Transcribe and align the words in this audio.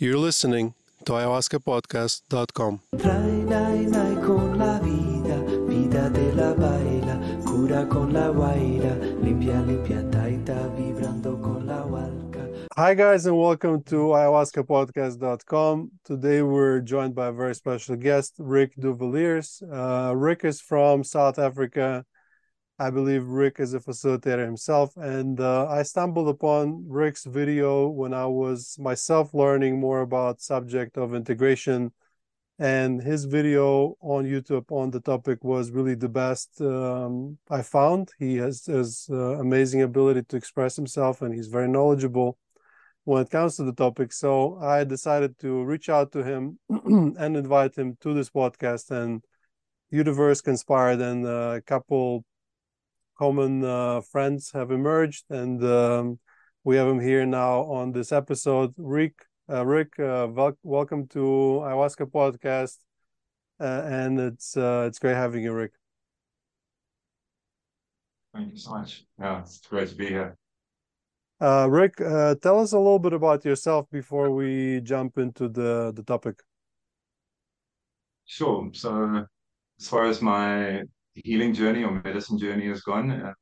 You're 0.00 0.16
listening 0.16 0.74
to 1.06 1.12
ayahuascapodcast.com. 1.14 2.80
Trae 2.98 4.22
con 4.24 4.56
la 4.56 4.78
vida, 4.78 5.42
vida 5.66 6.08
de 6.10 6.32
la 6.34 6.54
baila, 6.54 7.20
cura 7.44 7.84
con 7.88 8.12
la 8.12 8.28
guaira, 8.28 8.94
limpia, 9.20 9.60
limpia, 9.60 10.08
taita, 10.08 10.68
vibrando 10.76 11.42
con 11.42 11.66
la 11.66 11.82
hualca. 11.84 12.48
Hi, 12.76 12.94
guys, 12.94 13.26
and 13.26 13.36
welcome 13.36 13.82
to 13.86 14.14
ayahuascapodcast.com. 14.14 15.90
Today, 16.04 16.42
we're 16.42 16.78
joined 16.78 17.16
by 17.16 17.26
a 17.26 17.32
very 17.32 17.56
special 17.56 17.96
guest, 17.96 18.36
Rick 18.38 18.76
de 18.78 18.94
Villiers. 18.94 19.60
Uh, 19.68 20.12
Rick 20.14 20.44
is 20.44 20.60
from 20.60 21.02
South 21.02 21.40
Africa. 21.40 22.04
I 22.80 22.90
believe 22.90 23.26
Rick 23.26 23.58
is 23.58 23.74
a 23.74 23.80
facilitator 23.80 24.44
himself, 24.44 24.96
and 24.96 25.40
uh, 25.40 25.66
I 25.68 25.82
stumbled 25.82 26.28
upon 26.28 26.84
Rick's 26.88 27.24
video 27.24 27.88
when 27.88 28.14
I 28.14 28.26
was 28.26 28.78
myself 28.78 29.34
learning 29.34 29.80
more 29.80 30.02
about 30.02 30.40
subject 30.40 30.96
of 30.96 31.12
integration, 31.12 31.92
and 32.60 33.02
his 33.02 33.24
video 33.24 33.96
on 34.00 34.26
YouTube 34.26 34.70
on 34.70 34.92
the 34.92 35.00
topic 35.00 35.42
was 35.42 35.72
really 35.72 35.96
the 35.96 36.08
best 36.08 36.60
um, 36.60 37.38
I 37.50 37.62
found. 37.62 38.12
He 38.16 38.36
has 38.36 38.66
his 38.66 39.08
uh, 39.10 39.40
amazing 39.40 39.82
ability 39.82 40.22
to 40.28 40.36
express 40.36 40.76
himself, 40.76 41.20
and 41.20 41.34
he's 41.34 41.48
very 41.48 41.68
knowledgeable 41.68 42.38
when 43.02 43.22
it 43.22 43.30
comes 43.30 43.56
to 43.56 43.64
the 43.64 43.72
topic. 43.72 44.12
So 44.12 44.56
I 44.58 44.84
decided 44.84 45.36
to 45.40 45.64
reach 45.64 45.88
out 45.88 46.12
to 46.12 46.22
him 46.22 46.60
and 46.68 47.36
invite 47.36 47.74
him 47.74 47.96
to 48.02 48.14
this 48.14 48.30
podcast, 48.30 48.92
and 48.92 49.24
universe 49.90 50.40
conspired, 50.40 51.00
and 51.00 51.26
a 51.26 51.60
couple 51.66 52.24
common 53.18 53.64
uh, 53.64 54.00
friends 54.00 54.52
have 54.52 54.70
emerged, 54.70 55.24
and 55.28 55.62
um, 55.64 56.18
we 56.62 56.76
have 56.76 56.86
him 56.86 57.00
here 57.00 57.26
now 57.26 57.62
on 57.62 57.90
this 57.92 58.12
episode. 58.12 58.72
Rick, 58.76 59.26
uh, 59.50 59.66
Rick, 59.66 59.98
uh, 59.98 60.28
welcome 60.62 61.08
to 61.08 61.18
Ayahuasca 61.18 62.06
podcast, 62.10 62.76
uh, 63.60 63.82
and 63.84 64.20
it's 64.20 64.56
uh, 64.56 64.84
it's 64.86 65.00
great 65.00 65.16
having 65.16 65.42
you, 65.42 65.52
Rick. 65.52 65.72
Thank 68.32 68.52
you 68.52 68.58
so 68.58 68.70
much. 68.70 69.04
Yeah, 69.18 69.40
it's 69.40 69.58
great 69.58 69.88
to 69.88 69.96
be 69.96 70.06
here. 70.06 70.36
Uh, 71.40 71.66
Rick, 71.68 71.96
tell 71.96 72.60
us 72.60 72.72
a 72.72 72.78
little 72.78 72.98
bit 72.98 73.12
about 73.12 73.44
yourself 73.44 73.86
before 73.90 74.30
we 74.30 74.80
jump 74.82 75.18
into 75.18 75.48
the 75.48 75.92
the 75.94 76.04
topic. 76.04 76.40
Sure. 78.26 78.70
So, 78.74 79.26
as 79.80 79.88
far 79.88 80.04
as 80.04 80.20
my 80.22 80.82
healing 81.14 81.54
journey 81.54 81.84
or 81.84 82.00
medicine 82.02 82.38
journey 82.38 82.66
has 82.68 82.82
gone. 82.82 83.10
Uh, 83.10 83.32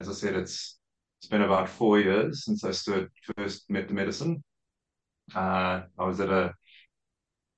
as 0.00 0.08
I 0.08 0.12
said, 0.12 0.34
it's 0.34 0.78
it's 1.18 1.28
been 1.28 1.42
about 1.42 1.68
four 1.68 1.98
years 1.98 2.44
since 2.44 2.64
I 2.64 2.72
stood 2.72 3.08
first 3.36 3.70
met 3.70 3.88
the 3.88 3.94
medicine. 3.94 4.42
Uh, 5.34 5.82
I 5.98 6.04
was 6.04 6.20
at 6.20 6.30
a 6.30 6.54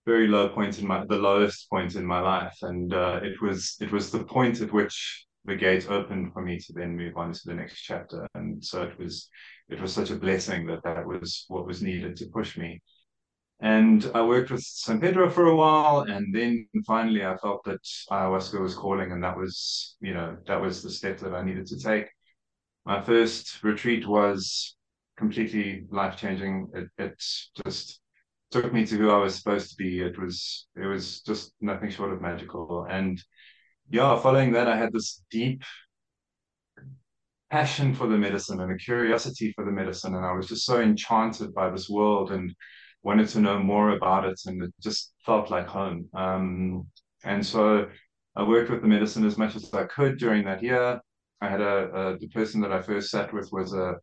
very 0.06 0.26
low 0.28 0.48
point 0.48 0.78
in 0.78 0.86
my 0.86 1.04
the 1.06 1.16
lowest 1.18 1.68
point 1.70 1.94
in 1.94 2.04
my 2.04 2.20
life, 2.20 2.56
and 2.62 2.92
uh, 2.94 3.20
it 3.22 3.40
was 3.42 3.76
it 3.80 3.92
was 3.92 4.10
the 4.10 4.24
point 4.24 4.60
at 4.60 4.72
which 4.72 5.26
the 5.44 5.56
gate 5.56 5.90
opened 5.90 6.32
for 6.32 6.42
me 6.42 6.58
to 6.58 6.72
then 6.72 6.96
move 6.96 7.16
on 7.16 7.32
to 7.32 7.40
the 7.44 7.54
next 7.54 7.82
chapter. 7.82 8.26
And 8.34 8.64
so 8.64 8.82
it 8.82 8.98
was 8.98 9.28
it 9.68 9.80
was 9.80 9.92
such 9.92 10.10
a 10.10 10.16
blessing 10.16 10.66
that 10.66 10.82
that 10.84 11.06
was 11.06 11.44
what 11.48 11.66
was 11.66 11.82
needed 11.82 12.16
to 12.16 12.26
push 12.26 12.56
me. 12.56 12.80
And 13.60 14.08
I 14.14 14.22
worked 14.22 14.52
with 14.52 14.62
San 14.62 15.00
Pedro 15.00 15.28
for 15.30 15.46
a 15.46 15.56
while, 15.56 16.02
and 16.02 16.32
then 16.32 16.68
finally 16.86 17.24
I 17.24 17.36
felt 17.38 17.64
that 17.64 17.80
ayahuasca 18.10 18.60
was 18.60 18.76
calling, 18.76 19.10
and 19.10 19.22
that 19.24 19.36
was, 19.36 19.96
you 20.00 20.14
know, 20.14 20.36
that 20.46 20.60
was 20.60 20.82
the 20.82 20.90
step 20.90 21.18
that 21.18 21.34
I 21.34 21.42
needed 21.42 21.66
to 21.66 21.78
take. 21.78 22.06
My 22.84 23.02
first 23.02 23.62
retreat 23.64 24.06
was 24.06 24.76
completely 25.16 25.86
life 25.90 26.16
changing. 26.16 26.68
It, 26.72 26.88
it 26.98 27.24
just 27.64 28.00
took 28.52 28.72
me 28.72 28.86
to 28.86 28.96
who 28.96 29.10
I 29.10 29.18
was 29.18 29.34
supposed 29.34 29.70
to 29.70 29.76
be. 29.76 30.00
It 30.00 30.16
was, 30.18 30.68
it 30.76 30.86
was 30.86 31.20
just 31.22 31.52
nothing 31.60 31.90
short 31.90 32.12
of 32.12 32.22
magical. 32.22 32.86
And 32.88 33.20
yeah, 33.90 34.16
following 34.20 34.52
that, 34.52 34.68
I 34.68 34.76
had 34.76 34.92
this 34.92 35.24
deep 35.32 35.64
passion 37.50 37.94
for 37.94 38.06
the 38.06 38.16
medicine 38.16 38.60
and 38.60 38.70
a 38.70 38.76
curiosity 38.76 39.52
for 39.56 39.64
the 39.64 39.72
medicine, 39.72 40.14
and 40.14 40.24
I 40.24 40.32
was 40.32 40.46
just 40.46 40.64
so 40.64 40.80
enchanted 40.80 41.52
by 41.54 41.70
this 41.70 41.88
world 41.88 42.30
and 42.30 42.54
wanted 43.02 43.28
to 43.28 43.40
know 43.40 43.58
more 43.58 43.90
about 43.90 44.24
it, 44.24 44.40
and 44.46 44.62
it 44.62 44.74
just 44.82 45.12
felt 45.24 45.50
like 45.50 45.66
home. 45.66 46.08
Um, 46.14 46.86
and 47.24 47.44
so 47.44 47.88
I 48.36 48.42
worked 48.42 48.70
with 48.70 48.82
the 48.82 48.88
medicine 48.88 49.26
as 49.26 49.38
much 49.38 49.56
as 49.56 49.72
I 49.74 49.84
could 49.84 50.18
during 50.18 50.44
that 50.44 50.62
year. 50.62 51.00
I 51.40 51.48
had 51.48 51.60
a, 51.60 51.90
a 51.94 52.18
the 52.18 52.28
person 52.28 52.60
that 52.62 52.72
I 52.72 52.82
first 52.82 53.10
sat 53.10 53.32
with 53.32 53.48
was 53.52 53.72
a 53.74 53.96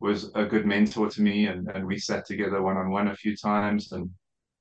was 0.00 0.30
a 0.34 0.44
good 0.44 0.64
mentor 0.66 1.08
to 1.10 1.22
me, 1.22 1.46
and, 1.46 1.68
and 1.74 1.86
we 1.86 1.98
sat 1.98 2.24
together 2.26 2.62
one 2.62 2.76
on 2.76 2.90
one 2.90 3.08
a 3.08 3.16
few 3.16 3.36
times. 3.36 3.92
And 3.92 4.10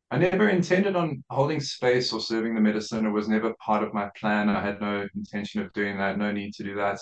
I 0.09 0.17
never 0.17 0.49
intended 0.49 0.95
on 0.95 1.23
holding 1.29 1.59
space 1.59 2.11
or 2.11 2.19
serving 2.19 2.55
the 2.55 2.61
medicine. 2.61 3.05
It 3.05 3.11
was 3.11 3.27
never 3.27 3.53
part 3.63 3.83
of 3.83 3.93
my 3.93 4.09
plan. 4.19 4.49
I 4.49 4.61
had 4.61 4.81
no 4.81 5.07
intention 5.15 5.61
of 5.61 5.73
doing 5.73 5.97
that, 5.97 6.17
no 6.17 6.31
need 6.31 6.53
to 6.55 6.63
do 6.63 6.75
that. 6.75 6.99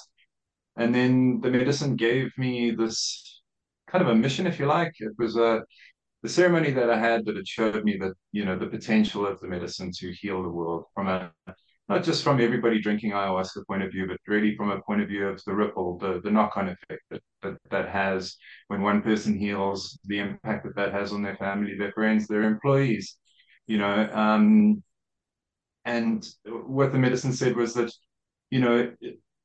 And 0.77 0.93
then 0.93 1.39
the 1.41 1.49
medicine 1.49 1.95
gave 1.95 2.37
me 2.37 2.71
this 2.71 3.41
kind 3.87 4.01
of 4.01 4.09
a 4.09 4.15
mission, 4.15 4.47
if 4.47 4.59
you 4.59 4.65
like. 4.65 4.93
It 4.99 5.13
was 5.17 5.37
a 5.37 5.63
the 6.23 6.29
ceremony 6.29 6.71
that 6.71 6.89
I 6.89 6.97
had 6.97 7.25
that 7.25 7.37
it 7.37 7.47
showed 7.47 7.83
me 7.83 7.97
that 7.97 8.13
you 8.31 8.45
know 8.45 8.57
the 8.57 8.67
potential 8.67 9.25
of 9.25 9.39
the 9.39 9.47
medicine 9.47 9.91
to 9.99 10.11
heal 10.11 10.41
the 10.41 10.49
world 10.49 10.85
from 10.93 11.07
a 11.07 11.31
not 11.87 12.03
just 12.03 12.23
from 12.23 12.41
everybody 12.41 12.81
drinking 12.81 13.11
ayahuasca 13.11 13.65
point 13.67 13.83
of 13.83 13.91
view, 13.91 14.07
but 14.07 14.17
really 14.27 14.55
from 14.55 14.71
a 14.71 14.81
point 14.81 15.01
of 15.01 15.07
view 15.07 15.27
of 15.27 15.43
the 15.45 15.53
ripple, 15.53 15.99
the, 15.99 16.19
the 16.23 16.31
knock-on 16.31 16.69
effect 16.69 17.03
that, 17.11 17.21
that 17.43 17.57
that 17.69 17.89
has 17.89 18.37
when 18.69 18.81
one 18.81 19.01
person 19.01 19.37
heals, 19.37 19.99
the 20.05 20.19
impact 20.19 20.65
that 20.65 20.75
that 20.75 20.93
has 20.93 21.13
on 21.13 21.21
their 21.21 21.35
family, 21.35 21.75
their 21.77 21.91
friends, 21.91 22.27
their 22.27 22.43
employees, 22.43 23.17
you 23.67 23.77
know. 23.77 24.09
Um, 24.11 24.83
and 25.85 26.27
what 26.45 26.91
the 26.91 26.97
medicine 26.97 27.33
said 27.33 27.55
was 27.55 27.75
that, 27.75 27.91
you 28.49 28.59
know, 28.59 28.91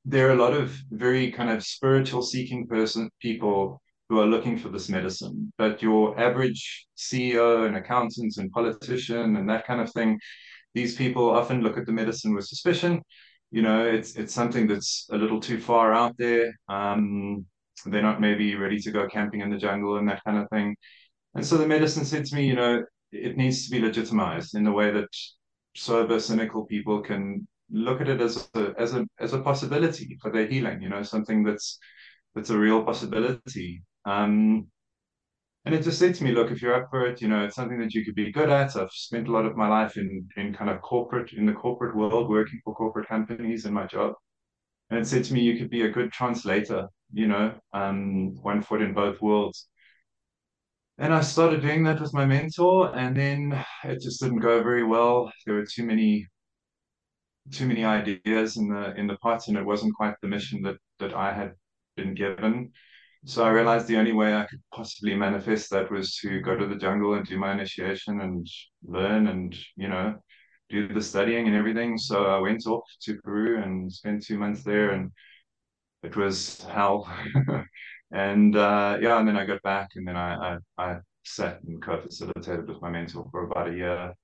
there 0.06 0.28
are 0.28 0.32
a 0.32 0.42
lot 0.42 0.54
of 0.54 0.74
very 0.90 1.30
kind 1.32 1.50
of 1.50 1.62
spiritual 1.62 2.22
seeking 2.22 2.66
person 2.66 3.10
people 3.20 3.82
who 4.10 4.18
are 4.18 4.26
looking 4.26 4.58
for 4.58 4.68
this 4.70 4.88
medicine. 4.88 5.52
But 5.56 5.80
your 5.80 6.18
average 6.20 6.86
CEO 6.98 7.66
and 7.66 7.76
accountants 7.76 8.38
and 8.38 8.50
politician 8.50 9.36
and 9.36 9.48
that 9.48 9.66
kind 9.66 9.80
of 9.80 9.90
thing, 9.92 10.18
these 10.74 10.96
people 10.96 11.30
often 11.30 11.62
look 11.62 11.78
at 11.78 11.86
the 11.86 11.92
medicine 11.92 12.34
with 12.34 12.44
suspicion. 12.44 13.02
You 13.52 13.62
know, 13.62 13.86
it's 13.86 14.16
it's 14.16 14.34
something 14.34 14.66
that's 14.66 15.06
a 15.12 15.16
little 15.16 15.40
too 15.40 15.60
far 15.60 15.94
out 15.94 16.16
there. 16.18 16.52
Um, 16.68 17.46
they're 17.86 18.02
not 18.02 18.20
maybe 18.20 18.56
ready 18.56 18.80
to 18.80 18.90
go 18.90 19.08
camping 19.08 19.42
in 19.42 19.50
the 19.50 19.56
jungle 19.56 19.96
and 19.96 20.08
that 20.08 20.24
kind 20.24 20.38
of 20.38 20.48
thing. 20.50 20.76
And 21.34 21.46
so 21.46 21.56
the 21.56 21.66
medicine 21.66 22.04
said 22.04 22.26
to 22.26 22.34
me, 22.34 22.46
you 22.46 22.56
know, 22.56 22.82
it 23.12 23.36
needs 23.36 23.64
to 23.64 23.70
be 23.70 23.80
legitimized 23.80 24.56
in 24.56 24.64
the 24.64 24.72
way 24.72 24.90
that 24.90 25.08
sober, 25.76 26.18
cynical 26.18 26.66
people 26.66 27.00
can 27.00 27.46
look 27.70 28.00
at 28.00 28.08
it 28.08 28.20
as 28.20 28.50
a 28.56 28.74
as 28.76 28.94
a 28.94 29.06
as 29.20 29.34
a 29.34 29.40
possibility 29.40 30.18
for 30.20 30.32
their 30.32 30.48
healing. 30.48 30.82
You 30.82 30.88
know, 30.88 31.04
something 31.04 31.44
that's 31.44 31.78
that's 32.34 32.50
a 32.50 32.58
real 32.58 32.84
possibility. 32.84 33.82
Um, 34.04 34.68
and 35.64 35.74
it 35.74 35.82
just 35.82 35.98
said 35.98 36.14
to 36.14 36.24
me, 36.24 36.32
look, 36.32 36.50
if 36.50 36.62
you're 36.62 36.74
up 36.74 36.88
for 36.90 37.06
it, 37.06 37.20
you 37.20 37.28
know, 37.28 37.44
it's 37.44 37.54
something 37.54 37.78
that 37.80 37.92
you 37.94 38.04
could 38.04 38.14
be 38.14 38.32
good 38.32 38.48
at. 38.48 38.76
I've 38.76 38.90
spent 38.92 39.28
a 39.28 39.32
lot 39.32 39.44
of 39.44 39.56
my 39.56 39.68
life 39.68 39.96
in 39.96 40.26
in 40.36 40.54
kind 40.54 40.70
of 40.70 40.80
corporate, 40.80 41.32
in 41.32 41.46
the 41.46 41.52
corporate 41.52 41.94
world, 41.94 42.28
working 42.30 42.60
for 42.64 42.74
corporate 42.74 43.08
companies 43.08 43.66
in 43.66 43.74
my 43.74 43.86
job. 43.86 44.14
And 44.90 44.98
it 44.98 45.06
said 45.06 45.24
to 45.24 45.34
me, 45.34 45.42
you 45.42 45.58
could 45.58 45.70
be 45.70 45.82
a 45.82 45.90
good 45.90 46.12
translator, 46.12 46.88
you 47.12 47.28
know, 47.28 47.54
um, 47.72 48.34
one 48.42 48.62
foot 48.62 48.82
in 48.82 48.94
both 48.94 49.20
worlds. 49.20 49.68
And 50.98 51.14
I 51.14 51.20
started 51.22 51.62
doing 51.62 51.84
that 51.84 52.00
with 52.00 52.12
my 52.14 52.26
mentor, 52.26 52.94
and 52.96 53.16
then 53.16 53.64
it 53.84 54.02
just 54.02 54.20
didn't 54.20 54.40
go 54.40 54.62
very 54.62 54.84
well. 54.84 55.32
There 55.46 55.54
were 55.56 55.66
too 55.66 55.84
many 55.84 56.26
too 57.52 57.66
many 57.66 57.84
ideas 57.84 58.56
in 58.56 58.68
the 58.68 58.94
in 58.96 59.06
the 59.06 59.16
pot, 59.18 59.48
and 59.48 59.56
it 59.56 59.64
wasn't 59.64 59.94
quite 59.94 60.14
the 60.22 60.28
mission 60.28 60.62
that 60.62 60.76
that 60.98 61.14
I 61.14 61.32
had 61.32 61.52
been 61.96 62.14
given. 62.14 62.72
So 63.26 63.44
I 63.44 63.50
realized 63.50 63.86
the 63.86 63.98
only 63.98 64.12
way 64.12 64.34
I 64.34 64.46
could 64.46 64.62
possibly 64.74 65.14
manifest 65.14 65.70
that 65.70 65.90
was 65.90 66.16
to 66.16 66.40
go 66.40 66.56
to 66.56 66.66
the 66.66 66.76
jungle 66.76 67.14
and 67.14 67.26
do 67.26 67.38
my 67.38 67.52
initiation 67.52 68.20
and 68.20 68.46
learn 68.82 69.26
and, 69.26 69.54
you 69.76 69.88
know, 69.88 70.14
do 70.70 70.88
the 70.88 71.02
studying 71.02 71.46
and 71.46 71.54
everything. 71.54 71.98
So 71.98 72.24
I 72.26 72.38
went 72.38 72.66
off 72.66 72.84
to 73.02 73.20
Peru 73.22 73.62
and 73.62 73.92
spent 73.92 74.24
two 74.24 74.38
months 74.38 74.62
there 74.62 74.90
and 74.90 75.12
it 76.02 76.16
was 76.16 76.62
hell. 76.62 77.08
and 78.12 78.56
uh, 78.56 78.98
yeah, 79.00 79.18
and 79.18 79.28
then 79.28 79.36
I 79.36 79.44
got 79.46 79.62
back 79.62 79.90
and 79.96 80.08
then 80.08 80.16
I, 80.16 80.56
I, 80.78 80.82
I 80.82 80.96
sat 81.24 81.62
and 81.64 81.82
co-facilitated 81.82 82.68
with 82.68 82.80
my 82.80 82.90
mentor 82.90 83.28
for 83.30 83.44
about 83.44 83.68
a 83.68 83.76
year. 83.76 84.14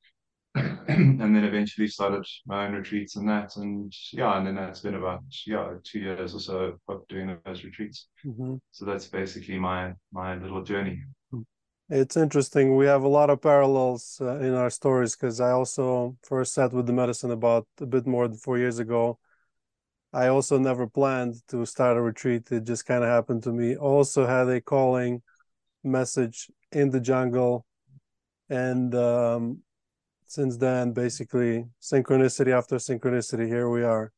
and 0.88 1.20
then 1.20 1.44
eventually 1.44 1.88
started 1.88 2.24
my 2.46 2.66
own 2.66 2.72
retreats 2.74 3.16
and 3.16 3.28
that. 3.28 3.56
And 3.56 3.92
yeah 4.12 4.36
and 4.36 4.46
then 4.46 4.54
that's 4.54 4.80
been 4.80 4.94
about 4.94 5.22
yeah 5.46 5.74
two 5.84 6.00
years 6.00 6.34
or 6.34 6.40
so 6.40 6.78
of 6.88 7.06
doing 7.08 7.36
those 7.44 7.64
retreats. 7.64 8.08
Mm-hmm. 8.24 8.56
so 8.70 8.84
that's 8.84 9.06
basically 9.06 9.58
my 9.58 9.94
my 10.12 10.36
little 10.36 10.62
journey. 10.62 11.02
It's 11.88 12.16
interesting. 12.16 12.74
We 12.74 12.86
have 12.86 13.04
a 13.04 13.08
lot 13.08 13.30
of 13.30 13.40
parallels 13.40 14.18
uh, 14.20 14.38
in 14.38 14.54
our 14.54 14.70
stories 14.70 15.14
because 15.14 15.40
i 15.40 15.52
also 15.52 16.16
first 16.22 16.52
sat 16.52 16.72
with 16.72 16.86
the 16.86 16.92
medicine 16.92 17.30
about 17.30 17.68
a 17.80 17.86
bit 17.86 18.06
more 18.06 18.26
than 18.26 18.38
four 18.38 18.58
years 18.58 18.80
ago. 18.80 19.18
I 20.12 20.28
also 20.28 20.58
never 20.58 20.86
planned 20.86 21.34
to 21.48 21.64
start 21.66 21.96
a 21.96 22.00
retreat. 22.00 22.50
It 22.50 22.64
just 22.64 22.86
kind 22.86 23.04
of 23.04 23.10
happened 23.10 23.42
to 23.44 23.52
me. 23.52 23.76
Also 23.76 24.26
had 24.26 24.48
a 24.48 24.60
calling 24.60 25.22
message 25.84 26.50
in 26.72 26.90
the 26.90 27.00
jungle. 27.00 27.66
And 28.48 28.94
um, 28.94 29.62
since 30.26 30.56
then, 30.56 30.92
basically 30.92 31.64
synchronicity 31.80 32.56
after 32.56 32.76
synchronicity, 32.76 33.46
here 33.46 33.68
we 33.68 33.84
are. 33.84 34.12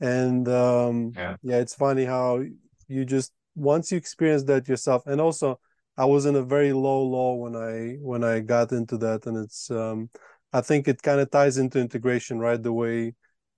And 0.00 0.48
um, 0.48 1.12
yeah. 1.14 1.36
yeah, 1.42 1.58
it's 1.58 1.74
funny 1.74 2.04
how 2.04 2.42
you 2.88 3.04
just 3.04 3.32
once 3.54 3.92
you 3.92 3.98
experience 3.98 4.44
that 4.44 4.68
yourself, 4.68 5.06
and 5.06 5.20
also 5.20 5.60
I 5.96 6.06
was 6.06 6.26
in 6.26 6.36
a 6.36 6.42
very 6.42 6.72
low 6.72 7.02
low 7.02 7.34
when 7.34 7.54
I 7.54 7.96
when 8.00 8.24
I 8.24 8.40
got 8.40 8.72
into 8.72 8.96
that, 8.98 9.26
and 9.26 9.36
it's 9.36 9.70
um, 9.70 10.10
I 10.52 10.60
think 10.60 10.88
it 10.88 11.02
kind 11.02 11.20
of 11.20 11.30
ties 11.30 11.58
into 11.58 11.78
integration, 11.78 12.38
right? 12.38 12.62
The 12.62 12.72
way 12.72 13.14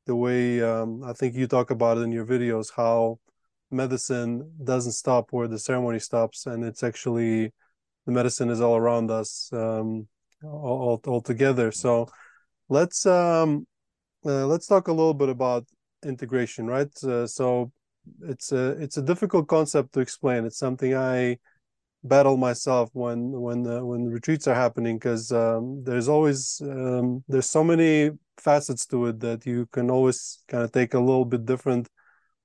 the 0.07 0.17
way 0.17 0.63
um, 0.63 1.03
I 1.05 1.13
think 1.13 1.35
you 1.35 1.47
talk 1.47 1.71
about 1.71 1.99
it 1.99 2.03
in 2.03 2.13
your 2.13 2.27
videos, 2.27 2.73
how 2.77 3.19
medicine 3.71 4.53
doesn't 4.63 4.93
stop 4.93 5.33
where 5.33 5.49
the 5.49 5.59
ceremony 5.59 5.99
stops, 5.99 6.47
and 6.47 6.65
it's 6.65 6.83
actually 6.83 7.53
the 8.07 8.13
medicine 8.13 8.51
is 8.51 8.61
all 8.61 8.77
around 8.77 9.11
us 9.11 9.51
um, 9.53 10.07
all, 10.45 11.01
all 11.07 11.21
together. 11.21 11.73
So 11.73 12.09
let's 12.69 13.07
um, 13.07 13.67
uh, 14.25 14.47
let's 14.47 14.67
talk 14.67 14.89
a 14.89 14.93
little 14.93 15.15
bit 15.15 15.29
about 15.29 15.67
integration, 16.05 16.67
right? 16.67 16.91
Uh, 17.03 17.27
so 17.27 17.73
it's 18.23 18.53
a 18.53 18.71
it's 18.83 18.97
a 18.97 19.03
difficult 19.03 19.49
concept 19.49 19.93
to 19.95 20.01
explain. 20.01 20.45
It's 20.45 20.59
something 20.59 20.95
I 20.95 21.39
battle 22.05 22.37
myself 22.37 22.91
when 22.93 23.31
when 23.33 23.67
uh, 23.67 23.83
when 23.83 24.05
retreats 24.07 24.47
are 24.47 24.55
happening 24.55 24.99
because 24.99 25.33
um, 25.33 25.83
there's 25.85 26.09
always 26.09 26.61
um, 26.63 27.25
there's 27.29 27.49
so 27.49 27.65
many 27.65 28.11
facets 28.39 28.87
to 28.87 29.07
it 29.07 29.21
that 29.21 29.47
you 29.47 29.67
can 29.73 29.91
always 29.91 30.43
kind 30.49 30.63
of 30.63 30.71
take 30.73 30.95
a 30.95 30.99
little 30.99 31.25
bit 31.25 31.47
different 31.47 31.89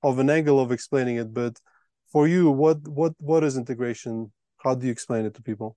of 0.02 0.18
an 0.18 0.30
angle 0.30 0.58
of 0.60 0.72
explaining 0.72 1.16
it 1.16 1.34
but 1.34 1.58
for 2.10 2.26
you 2.26 2.50
what 2.50 2.78
what 2.88 3.12
what 3.18 3.44
is 3.44 3.56
integration 3.56 4.32
how 4.58 4.74
do 4.74 4.86
you 4.86 4.92
explain 4.92 5.26
it 5.26 5.34
to 5.34 5.42
people 5.42 5.76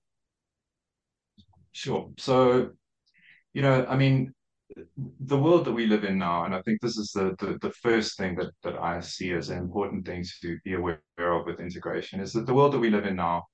sure. 1.74 2.10
So 2.18 2.70
you 3.54 3.62
know 3.62 3.86
i 3.88 3.96
mean 3.96 4.34
the 5.20 5.38
world 5.38 5.64
that 5.64 5.72
we 5.72 5.86
live 5.86 6.04
in 6.04 6.18
now 6.18 6.44
and 6.44 6.54
i 6.54 6.60
think 6.62 6.80
this 6.80 6.98
is 6.98 7.12
the 7.12 7.34
the, 7.38 7.56
the 7.62 7.70
first 7.70 8.18
thing 8.18 8.34
that 8.34 8.50
that 8.62 8.76
i 8.76 9.00
see 9.00 9.32
as 9.32 9.48
an 9.48 9.58
important 9.58 10.04
thing 10.04 10.24
to 10.42 10.58
be 10.64 10.74
aware 10.74 10.98
of 11.18 11.46
with 11.46 11.60
integration 11.60 12.20
is 12.20 12.32
that 12.32 12.46
the 12.46 12.54
world 12.54 12.72
that 12.72 12.80
we 12.80 12.90
live 12.90 13.06
in 13.06 13.16
now 13.16 13.44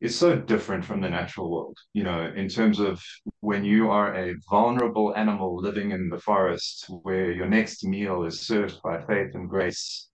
is 0.00 0.18
so 0.18 0.36
different 0.36 0.84
from 0.84 1.00
the 1.00 1.08
natural 1.08 1.50
world, 1.50 1.78
you 1.94 2.02
know, 2.02 2.30
in 2.36 2.46
terms 2.46 2.78
of 2.78 3.02
when 3.40 3.64
you 3.64 3.90
are 3.90 4.14
a 4.14 4.34
vulnerable 4.50 5.16
animal 5.16 5.56
living 5.56 5.92
in 5.92 6.10
the 6.10 6.18
forest 6.18 6.90
where 7.04 7.32
your 7.32 7.46
next 7.46 7.84
meal 7.84 8.24
is 8.24 8.40
served 8.40 8.82
by 8.82 9.00
faith 9.00 9.34
and 9.34 9.48
grace, 9.48 10.10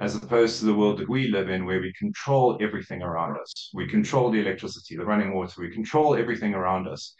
as 0.00 0.16
opposed 0.16 0.58
to 0.58 0.64
the 0.64 0.74
world 0.74 0.98
that 0.98 1.08
we 1.08 1.28
live 1.28 1.50
in 1.50 1.66
where 1.66 1.80
we 1.80 1.92
control 1.92 2.58
everything 2.60 3.02
around 3.02 3.38
us. 3.38 3.70
We 3.74 3.86
control 3.86 4.30
the 4.30 4.40
electricity, 4.40 4.96
the 4.96 5.04
running 5.04 5.34
water, 5.34 5.60
we 5.60 5.70
control 5.70 6.16
everything 6.16 6.54
around 6.54 6.88
us. 6.88 7.14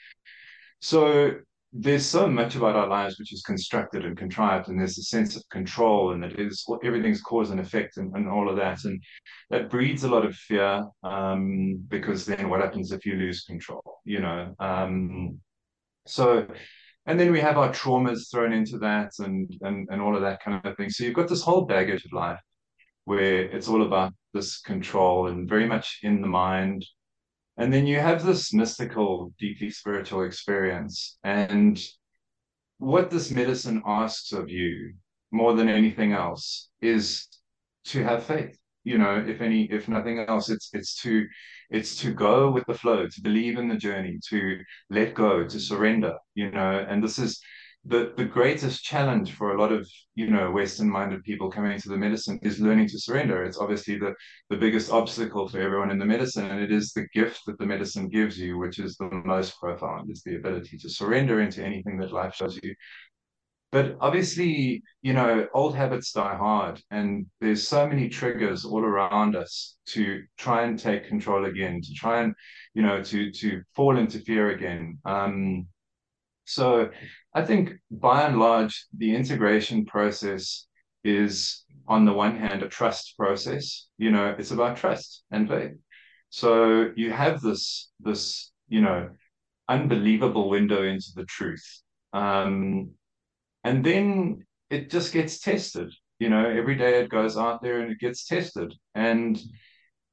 So 0.81 1.33
there's 1.73 2.07
so 2.07 2.27
much 2.27 2.57
about 2.57 2.75
our 2.75 2.89
lives 2.89 3.19
which 3.19 3.33
is 3.33 3.43
constructed 3.43 4.05
and 4.05 4.17
contrived, 4.17 4.69
and 4.69 4.81
there's 4.81 4.99
a 4.99 5.03
sense 5.03 5.37
of 5.37 5.49
control, 5.51 6.13
and 6.13 6.25
it 6.25 6.41
is 6.41 6.67
everything's 6.83 7.21
cause 7.21 7.51
and 7.51 7.61
effect, 7.61 7.97
and, 7.97 8.13
and 8.17 8.29
all 8.29 8.49
of 8.49 8.57
that, 8.57 8.83
and 8.85 9.01
that 9.51 9.71
breeds 9.71 10.03
a 10.03 10.09
lot 10.09 10.25
of 10.25 10.35
fear. 10.35 10.85
Um, 11.05 11.85
because 11.87 12.27
then 12.27 12.49
what 12.49 12.61
happens 12.61 12.91
if 12.91 13.07
you 13.07 13.15
lose 13.15 13.45
control? 13.45 14.01
You 14.05 14.21
know. 14.21 14.55
Um, 14.59 15.39
so, 16.07 16.49
and 17.07 17.21
then 17.21 17.31
we 17.31 17.41
have 17.41 17.57
our 17.57 17.73
traumas 17.73 18.31
thrown 18.31 18.53
into 18.53 18.79
that, 18.79 19.13
and 19.21 19.55
and 19.61 19.87
and 19.93 20.01
all 20.01 20.17
of 20.17 20.23
that 20.23 20.43
kind 20.43 20.65
of 20.65 20.77
thing. 20.77 20.91
So 20.91 21.05
you've 21.05 21.15
got 21.15 21.29
this 21.29 21.43
whole 21.43 21.67
baggage 21.67 22.05
of 22.05 22.13
life 22.13 22.41
where 23.05 23.43
it's 23.43 23.69
all 23.69 23.83
about 23.83 24.13
this 24.33 24.61
control 24.61 25.29
and 25.29 25.49
very 25.49 25.67
much 25.67 26.01
in 26.03 26.21
the 26.21 26.29
mind 26.29 26.85
and 27.61 27.71
then 27.71 27.87
you 27.87 28.01
have 28.01 28.25
this 28.25 28.55
mystical, 28.55 29.35
deeply 29.39 29.69
spiritual 29.69 30.23
experience. 30.23 31.19
And 31.25 31.79
what 32.79 33.11
this 33.11 33.31
medicine 33.31 33.83
asks 33.85 34.33
of 34.33 34.49
you 34.49 34.95
more 35.31 35.53
than 35.53 35.69
anything 35.69 36.13
else 36.13 36.71
is 36.81 37.29
to 37.85 38.03
have 38.03 38.25
faith. 38.25 38.57
You 38.85 38.97
know, 38.97 39.23
if 39.29 39.43
any, 39.43 39.65
if 39.65 39.89
nothing 39.89 40.21
else, 40.21 40.49
it's 40.49 40.71
it's 40.73 40.95
to 41.03 41.27
it's 41.69 41.97
to 41.97 42.15
go 42.15 42.51
with 42.51 42.65
the 42.67 42.73
flow, 42.73 43.07
to 43.07 43.21
believe 43.21 43.59
in 43.59 43.69
the 43.69 43.77
journey, 43.77 44.19
to 44.31 44.61
let 44.89 45.15
go, 45.15 45.47
to 45.47 45.61
surrender. 45.61 46.15
You 46.35 46.51
know, 46.51 46.87
and 46.89 47.05
this 47.05 47.19
is 47.19 47.43
the 47.87 48.13
the 48.17 48.25
greatest 48.25 48.85
challenge 48.85 49.33
for 49.33 49.55
a 49.55 49.61
lot 49.61 49.73
of 49.73 49.89
you 50.15 50.29
know 50.29 50.51
western 50.51 50.89
minded 50.89 51.23
people 51.25 51.51
coming 51.51 51.73
into 51.73 51.89
the 51.89 51.97
medicine 51.97 52.39
is 52.43 52.61
learning 52.61 52.87
to 52.89 52.99
surrender. 52.99 53.43
It's 53.43 53.59
obviously 53.59 53.99
the 53.99 54.15
the 54.51 54.57
biggest 54.57 54.91
obstacle 54.91 55.49
for 55.49 55.61
everyone 55.61 55.91
in 55.91 55.99
the 55.99 56.05
medicine 56.05 56.51
and 56.51 56.61
it 56.61 56.71
is 56.71 56.93
the 56.93 57.07
gift 57.15 57.41
that 57.47 57.59
the 57.59 57.67
medicine 57.67 58.09
gives 58.09 58.39
you 58.39 58.59
which 58.59 58.79
is 58.79 58.97
the 58.97 59.09
most 59.25 59.59
profound 59.59 60.11
is 60.11 60.23
the 60.25 60.37
ability 60.37 60.77
to 60.79 60.91
surrender 60.91 61.41
into 61.41 61.65
anything 61.65 61.97
that 61.99 62.13
life 62.13 62.35
shows 62.35 62.59
you. 62.63 62.75
But 63.73 63.97
obviously 64.01 64.83
you 65.01 65.15
know 65.15 65.47
old 65.55 65.75
habits 65.75 66.13
die 66.13 66.37
hard 66.37 66.83
and 66.91 67.25
there's 67.41 67.67
so 67.67 67.89
many 67.89 68.11
triggers 68.11 68.67
all 68.67 68.85
around 68.85 69.37
us 69.37 69.79
to 69.87 70.23
try 70.37 70.65
and 70.65 70.79
take 70.79 71.09
control 71.09 71.47
again 71.47 71.81
to 71.81 71.95
try 71.95 72.21
and 72.21 72.35
you 72.75 72.83
know 72.83 73.03
to 73.05 73.33
to 73.33 73.63
fall 73.75 73.97
into 73.97 74.19
fear 74.19 74.51
again. 74.51 74.99
Um 75.07 75.67
so 76.51 76.91
I 77.33 77.43
think 77.43 77.75
by 77.91 78.27
and 78.27 78.41
large, 78.41 78.87
the 78.97 79.15
integration 79.15 79.87
process 79.87 80.67
is 81.05 81.65
on 81.87 82.05
the 82.05 82.13
one 82.13 82.37
hand 82.37 82.65
a 82.65 82.69
trust 82.69 83.17
process. 83.17 83.87
You 83.99 84.11
know, 84.11 84.35
it's 84.37 84.51
about 84.51 84.77
trust 84.77 85.23
and 85.31 85.49
faith. 85.49 85.77
So 86.31 86.91
you 86.97 87.13
have 87.13 87.41
this 87.41 87.91
this 88.01 88.51
you 88.69 88.81
know 88.81 89.11
unbelievable 89.69 90.51
window 90.51 90.83
into 90.83 91.11
the 91.15 91.25
truth, 91.25 91.83
um, 92.13 92.91
and 93.63 93.85
then 93.85 94.45
it 94.71 94.91
just 94.91 95.13
gets 95.13 95.39
tested. 95.39 95.93
You 96.19 96.31
know, 96.31 96.45
every 96.51 96.75
day 96.75 97.01
it 97.01 97.11
goes 97.11 97.37
out 97.37 97.63
there 97.63 97.81
and 97.81 97.93
it 97.93 98.01
gets 98.01 98.27
tested, 98.27 98.75
and 98.95 99.41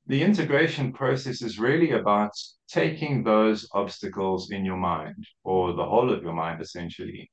the 0.08 0.24
integration 0.24 0.94
process 0.94 1.42
is 1.42 1.60
really 1.60 1.92
about 1.92 2.32
taking 2.70 3.24
those 3.24 3.68
obstacles 3.74 4.52
in 4.52 4.64
your 4.64 4.78
mind 4.78 5.26
or 5.44 5.74
the 5.74 5.86
whole 5.86 6.12
of 6.12 6.24
your 6.24 6.34
mind 6.34 6.62
essentially 6.62 7.30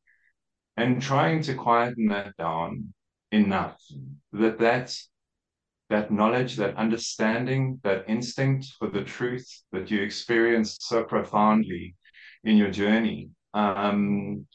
and 0.77 1.01
trying 1.01 1.41
to 1.43 1.55
quieten 1.55 2.07
that 2.07 2.37
down 2.37 2.93
enough 3.31 3.81
that 4.33 4.59
that 4.59 4.97
that 5.91 6.11
knowledge 6.11 6.57
that 6.57 6.77
understanding 6.77 7.79
that 7.85 8.05
instinct 8.09 8.67
for 8.79 8.89
the 8.89 9.05
truth 9.05 9.47
that 9.71 9.91
you 9.91 10.03
experienced 10.03 10.83
so 10.83 11.05
profoundly 11.05 11.95
in 12.43 12.57
your 12.57 12.71
journey 12.71 13.29
um, 13.55 14.47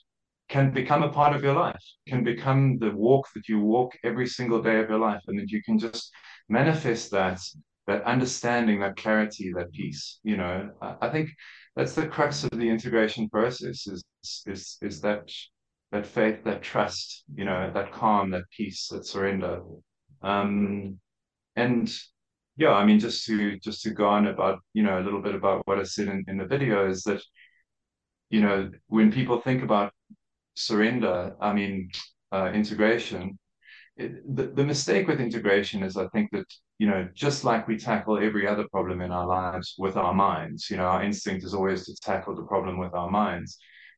can 0.49 0.71
become 0.71 1.03
a 1.03 1.11
part 1.11 1.35
of 1.35 1.43
your 1.43 1.53
life 1.53 1.83
can 2.07 2.23
become 2.23 2.77
the 2.79 2.91
walk 2.91 3.27
that 3.33 3.47
you 3.47 3.59
walk 3.61 3.93
every 4.03 4.27
single 4.27 4.61
day 4.61 4.79
of 4.79 4.89
your 4.89 4.99
life 4.99 5.21
and 5.27 5.39
that 5.39 5.51
you 5.51 5.61
can 5.63 5.79
just 5.79 6.11
manifest 6.49 7.11
that 7.11 7.39
that 7.89 8.03
understanding, 8.03 8.79
that 8.79 8.95
clarity, 8.95 9.51
that 9.55 9.71
peace. 9.71 10.19
You 10.23 10.37
know, 10.37 10.69
I, 11.01 11.09
think 11.09 11.31
that's 11.75 11.95
the 11.95 12.07
crux 12.07 12.43
of 12.43 12.51
the 12.51 12.69
integration 12.69 13.27
process 13.29 13.87
is 13.87 14.03
is 14.45 14.77
is 14.81 15.01
that 15.01 15.31
that 15.91 16.05
faith, 16.05 16.43
that 16.43 16.61
trust, 16.61 17.23
you 17.33 17.45
know, 17.45 17.71
that 17.73 17.91
calm, 17.91 18.29
that 18.29 18.43
peace, 18.55 18.87
that 18.91 19.07
surrender. 19.07 19.63
Um, 20.21 20.99
and 21.55 21.91
yeah, 22.57 22.73
I 22.73 22.85
mean, 22.85 22.99
just 22.99 23.25
to 23.25 23.57
just 23.57 23.81
to 23.81 23.89
go 23.89 24.07
on 24.07 24.27
about, 24.27 24.59
you 24.73 24.83
know, 24.83 24.99
a 24.99 25.05
little 25.05 25.21
bit 25.21 25.33
about 25.33 25.63
what 25.65 25.79
I 25.79 25.83
said 25.83 26.09
in, 26.09 26.23
in 26.27 26.37
the 26.37 26.45
video 26.45 26.87
is 26.87 27.01
that, 27.03 27.23
you 28.29 28.41
know, 28.41 28.69
when 28.87 29.11
people 29.11 29.41
think 29.41 29.63
about 29.63 29.93
surrender, 30.53 31.35
I 31.41 31.53
mean, 31.53 31.89
uh, 32.31 32.51
integration, 32.53 33.39
the, 33.99 34.51
the 34.53 34.63
mistake 34.63 35.07
with 35.07 35.19
integration 35.19 35.83
is 35.83 35.97
I 35.97 36.07
think 36.07 36.31
that 36.31 36.45
you 36.79 36.87
know, 36.87 37.07
just 37.13 37.43
like 37.43 37.67
we 37.67 37.77
tackle 37.77 38.17
every 38.17 38.47
other 38.47 38.65
problem 38.71 39.01
in 39.01 39.11
our 39.11 39.27
lives 39.27 39.75
with 39.77 39.97
our 39.97 40.13
minds, 40.13 40.69
you 40.69 40.77
know, 40.77 40.85
our 40.85 41.03
instinct 41.03 41.43
is 41.43 41.53
always 41.53 41.85
to 41.85 41.95
tackle 41.95 42.35
the 42.35 42.43
problem 42.43 42.77
with 42.77 42.93
our 42.93 43.11
minds. 43.11 43.57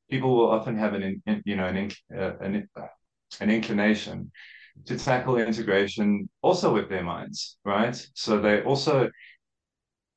People 0.10 0.36
will 0.36 0.50
often 0.50 0.75
have 0.75 0.96
an, 0.96 1.22
you 1.46 1.55
know, 1.55 1.67
an, 1.67 1.91
uh, 2.13 2.38
an, 2.39 2.67
uh, 2.75 2.88
an 3.39 3.51
inclination 3.51 4.31
to 4.86 4.98
tackle 4.98 5.38
integration 5.38 6.27
also 6.41 6.74
with 6.74 6.89
their 6.89 7.03
minds, 7.03 7.58
right? 7.63 7.96
So 8.15 8.41
they 8.41 8.63
also 8.63 9.12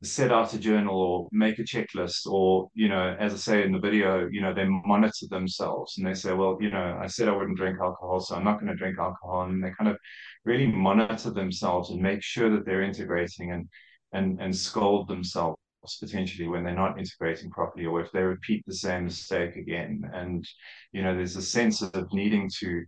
set 0.04 0.30
out 0.30 0.52
a 0.54 0.58
journal 0.58 1.00
or 1.00 1.28
make 1.32 1.58
a 1.58 1.62
checklist 1.62 2.26
or 2.26 2.68
you 2.74 2.88
know 2.88 3.16
as 3.18 3.32
i 3.32 3.36
say 3.36 3.64
in 3.64 3.72
the 3.72 3.78
video 3.78 4.28
you 4.30 4.40
know 4.40 4.52
they 4.52 4.64
monitor 4.64 5.26
themselves 5.30 5.96
and 5.96 6.06
they 6.06 6.14
say 6.14 6.32
well 6.32 6.58
you 6.60 6.70
know 6.70 6.98
i 7.02 7.06
said 7.06 7.28
i 7.28 7.36
wouldn't 7.36 7.56
drink 7.56 7.78
alcohol 7.80 8.20
so 8.20 8.34
i'm 8.34 8.44
not 8.44 8.60
going 8.60 8.70
to 8.70 8.76
drink 8.76 8.98
alcohol. 8.98 9.42
And 9.42 9.62
they 9.62 9.70
kind 9.70 9.90
of 9.90 9.96
really 10.44 10.66
monitor 10.66 11.30
themselves 11.30 11.90
and 11.90 12.00
make 12.00 12.22
sure 12.22 12.50
that 12.50 12.64
they're 12.64 12.82
integrating 12.82 13.52
and 13.52 13.68
and 14.12 14.40
and 14.40 14.56
scold 14.56 15.08
themselves 15.08 15.58
potentially 16.00 16.48
when 16.48 16.64
they're 16.64 16.74
not 16.74 16.98
integrating 16.98 17.50
properly 17.50 17.84
or 17.84 18.00
if 18.00 18.10
they 18.12 18.22
repeat 18.22 18.64
the 18.66 18.74
same 18.74 19.04
mistake 19.04 19.56
again. 19.56 20.02
And 20.12 20.46
you 20.92 21.02
know 21.02 21.14
there's 21.14 21.36
a 21.36 21.42
sense 21.42 21.82
of 21.82 22.12
needing 22.12 22.50
to 22.60 22.84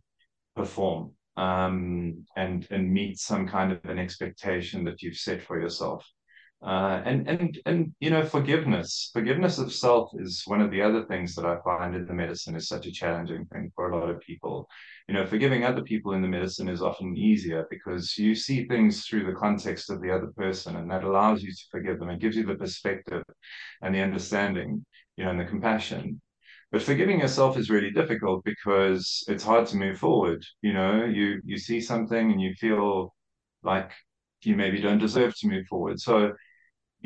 perform 0.54 1.12
um, 1.36 2.24
and 2.36 2.66
and 2.70 2.92
meet 2.92 3.18
some 3.18 3.46
kind 3.46 3.72
of 3.72 3.84
an 3.84 3.98
expectation 3.98 4.84
that 4.84 5.02
you've 5.02 5.16
set 5.16 5.42
for 5.42 5.60
yourself 5.60 6.06
uh, 6.64 7.02
and 7.04 7.28
and 7.28 7.58
and 7.66 7.92
you 8.00 8.10
know 8.10 8.24
forgiveness. 8.24 9.10
Forgiveness 9.12 9.58
of 9.58 9.72
self 9.72 10.10
is 10.14 10.42
one 10.46 10.60
of 10.60 10.70
the 10.70 10.82
other 10.82 11.04
things 11.04 11.34
that 11.34 11.44
i 11.44 11.58
find 11.62 11.94
in 11.94 12.06
the 12.06 12.14
medicine 12.14 12.56
is 12.56 12.66
such 12.68 12.86
a 12.86 12.92
challenging 12.92 13.44
thing 13.46 13.70
for 13.74 13.90
a 13.90 13.96
lot 13.96 14.08
of 14.10 14.20
people. 14.20 14.68
You 15.08 15.14
know 15.14 15.26
forgiving 15.26 15.64
other 15.64 15.82
people 15.82 16.12
in 16.12 16.22
the 16.22 16.28
medicine 16.28 16.68
is 16.68 16.82
often 16.82 17.16
easier 17.16 17.66
because 17.70 18.16
you 18.18 18.34
see 18.34 18.66
things 18.66 19.04
through 19.06 19.26
the 19.26 19.38
context 19.38 19.90
of 19.90 20.00
the 20.00 20.10
other 20.10 20.28
person 20.36 20.76
and 20.76 20.90
that 20.90 21.04
allows 21.04 21.42
you 21.42 21.52
to 21.52 21.64
forgive 21.70 21.98
them 21.98 22.10
it 22.10 22.20
gives 22.20 22.36
you 22.36 22.44
the 22.46 22.54
perspective 22.54 23.22
and 23.82 23.94
the 23.94 24.00
understanding 24.00 24.84
you 25.16 25.24
know 25.24 25.30
and 25.30 25.40
the 25.40 25.44
compassion. 25.44 26.20
But 26.72 26.82
forgiving 26.82 27.20
yourself 27.20 27.56
is 27.56 27.70
really 27.70 27.90
difficult 27.90 28.44
because 28.44 29.24
it's 29.28 29.44
hard 29.44 29.66
to 29.68 29.76
move 29.76 29.98
forward. 29.98 30.44
You 30.62 30.72
know 30.72 31.04
you 31.04 31.40
you 31.44 31.58
see 31.58 31.80
something 31.80 32.32
and 32.32 32.40
you 32.40 32.54
feel 32.54 33.14
like 33.62 33.92
you 34.42 34.56
maybe 34.56 34.80
don't 34.80 34.98
deserve 34.98 35.36
to 35.38 35.48
move 35.48 35.66
forward. 35.66 36.00
So 36.00 36.32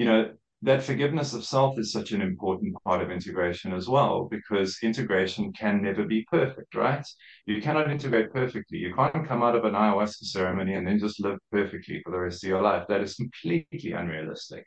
you 0.00 0.06
know, 0.06 0.30
that 0.62 0.82
forgiveness 0.82 1.34
of 1.34 1.44
self 1.44 1.78
is 1.78 1.92
such 1.92 2.12
an 2.12 2.22
important 2.22 2.74
part 2.84 3.02
of 3.02 3.10
integration 3.10 3.74
as 3.74 3.86
well, 3.86 4.28
because 4.30 4.78
integration 4.82 5.52
can 5.52 5.82
never 5.82 6.04
be 6.04 6.24
perfect, 6.30 6.74
right? 6.74 7.06
You 7.44 7.60
cannot 7.60 7.90
integrate 7.90 8.32
perfectly. 8.32 8.78
You 8.78 8.94
can't 8.94 9.28
come 9.28 9.42
out 9.42 9.56
of 9.56 9.66
an 9.66 9.74
ayahuasca 9.74 10.24
ceremony 10.24 10.72
and 10.72 10.86
then 10.86 10.98
just 10.98 11.20
live 11.20 11.38
perfectly 11.52 12.00
for 12.02 12.12
the 12.12 12.18
rest 12.18 12.42
of 12.42 12.48
your 12.48 12.62
life. 12.62 12.84
That 12.88 13.02
is 13.02 13.14
completely 13.14 13.92
unrealistic. 13.92 14.64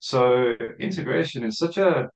So 0.00 0.52
integration 0.78 1.44
is 1.44 1.56
such 1.56 1.78
a 1.78 2.10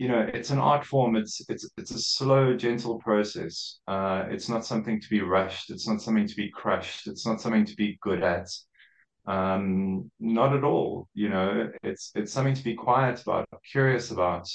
you 0.00 0.08
know 0.08 0.26
it's 0.34 0.50
an 0.50 0.58
art 0.58 0.84
form 0.84 1.14
it's 1.14 1.42
it's 1.50 1.68
it's 1.76 1.90
a 1.90 1.98
slow 1.98 2.56
gentle 2.56 2.98
process 2.98 3.80
uh, 3.86 4.24
it's 4.30 4.48
not 4.48 4.64
something 4.64 4.98
to 4.98 5.10
be 5.10 5.20
rushed 5.20 5.70
it's 5.70 5.86
not 5.86 6.00
something 6.00 6.26
to 6.26 6.36
be 6.36 6.50
crushed 6.50 7.06
it's 7.06 7.26
not 7.26 7.38
something 7.38 7.66
to 7.66 7.76
be 7.76 7.98
good 8.00 8.22
at 8.22 8.48
um, 9.30 10.10
not 10.18 10.56
at 10.56 10.64
all. 10.64 11.08
You 11.14 11.28
know, 11.28 11.70
it's 11.82 12.10
it's 12.14 12.32
something 12.32 12.54
to 12.54 12.64
be 12.64 12.74
quiet 12.74 13.22
about, 13.22 13.48
curious 13.70 14.10
about, 14.10 14.48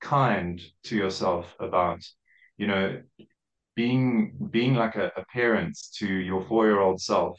kind 0.00 0.60
to 0.84 0.96
yourself 0.96 1.54
about. 1.60 2.00
You 2.56 2.66
know, 2.66 3.02
being 3.76 4.34
being 4.50 4.74
like 4.74 4.96
a, 4.96 5.12
a 5.16 5.24
parent 5.32 5.76
to 5.98 6.06
your 6.06 6.42
four-year-old 6.46 7.00
self 7.00 7.38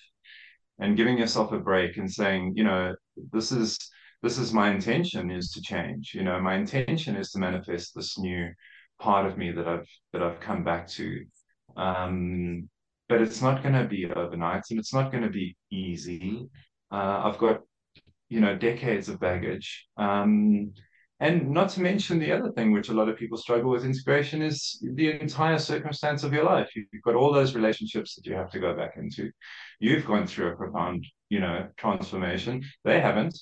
and 0.80 0.98
giving 0.98 1.18
yourself 1.18 1.52
a 1.52 1.60
break 1.60 1.98
and 1.98 2.12
saying, 2.12 2.54
you 2.56 2.64
know, 2.64 2.96
this 3.32 3.52
is 3.52 3.78
this 4.22 4.38
is 4.38 4.54
my 4.54 4.70
intention 4.72 5.32
is 5.32 5.50
to 5.52 5.62
change. 5.62 6.12
You 6.14 6.24
know, 6.24 6.40
my 6.40 6.56
intention 6.56 7.16
is 7.16 7.32
to 7.32 7.40
manifest 7.40 7.96
this 7.96 8.20
new 8.20 8.52
part 9.00 9.26
of 9.26 9.38
me 9.38 9.52
that 9.52 9.68
I've 9.68 9.90
that 10.12 10.22
I've 10.22 10.40
come 10.40 10.64
back 10.64 10.88
to. 10.90 11.26
Um, 11.76 12.70
but 13.10 13.22
it's 13.22 13.42
not 13.42 13.64
going 13.64 13.76
to 13.76 13.86
be 13.86 14.06
overnight 14.12 14.64
and 14.70 14.80
it's 14.80 14.94
not 14.94 15.12
going 15.12 15.24
to 15.24 15.30
be 15.30 15.56
easy 15.72 16.50
uh, 16.94 17.22
I've 17.26 17.40
got, 17.40 17.62
you 18.30 18.40
know, 18.40 18.56
decades 18.56 19.10
of 19.10 19.20
baggage. 19.20 19.88
Um, 19.98 20.74
and 21.20 21.52
not 21.52 21.70
to 21.70 21.82
mention 21.82 22.20
the 22.20 22.32
other 22.32 22.52
thing, 22.52 22.72
which 22.72 22.90
a 22.90 22.94
lot 22.94 23.10
of 23.10 23.18
people 23.18 23.38
struggle 23.38 23.72
with 23.72 23.86
integration, 23.86 24.42
is 24.42 24.78
the 24.96 25.20
entire 25.20 25.58
circumstance 25.58 26.24
of 26.24 26.34
your 26.34 26.44
life. 26.44 26.70
You've 26.76 27.02
got 27.04 27.16
all 27.16 27.34
those 27.34 27.56
relationships 27.56 28.16
that 28.16 28.26
you 28.26 28.36
have 28.36 28.52
to 28.52 28.60
go 28.60 28.76
back 28.76 28.94
into. 28.98 29.32
You've 29.80 30.06
gone 30.06 30.28
through 30.28 30.52
a 30.52 30.56
profound, 30.56 31.06
you 31.30 31.40
know, 31.40 31.68
transformation. 31.78 32.64
They 32.84 33.00
haven't 33.00 33.40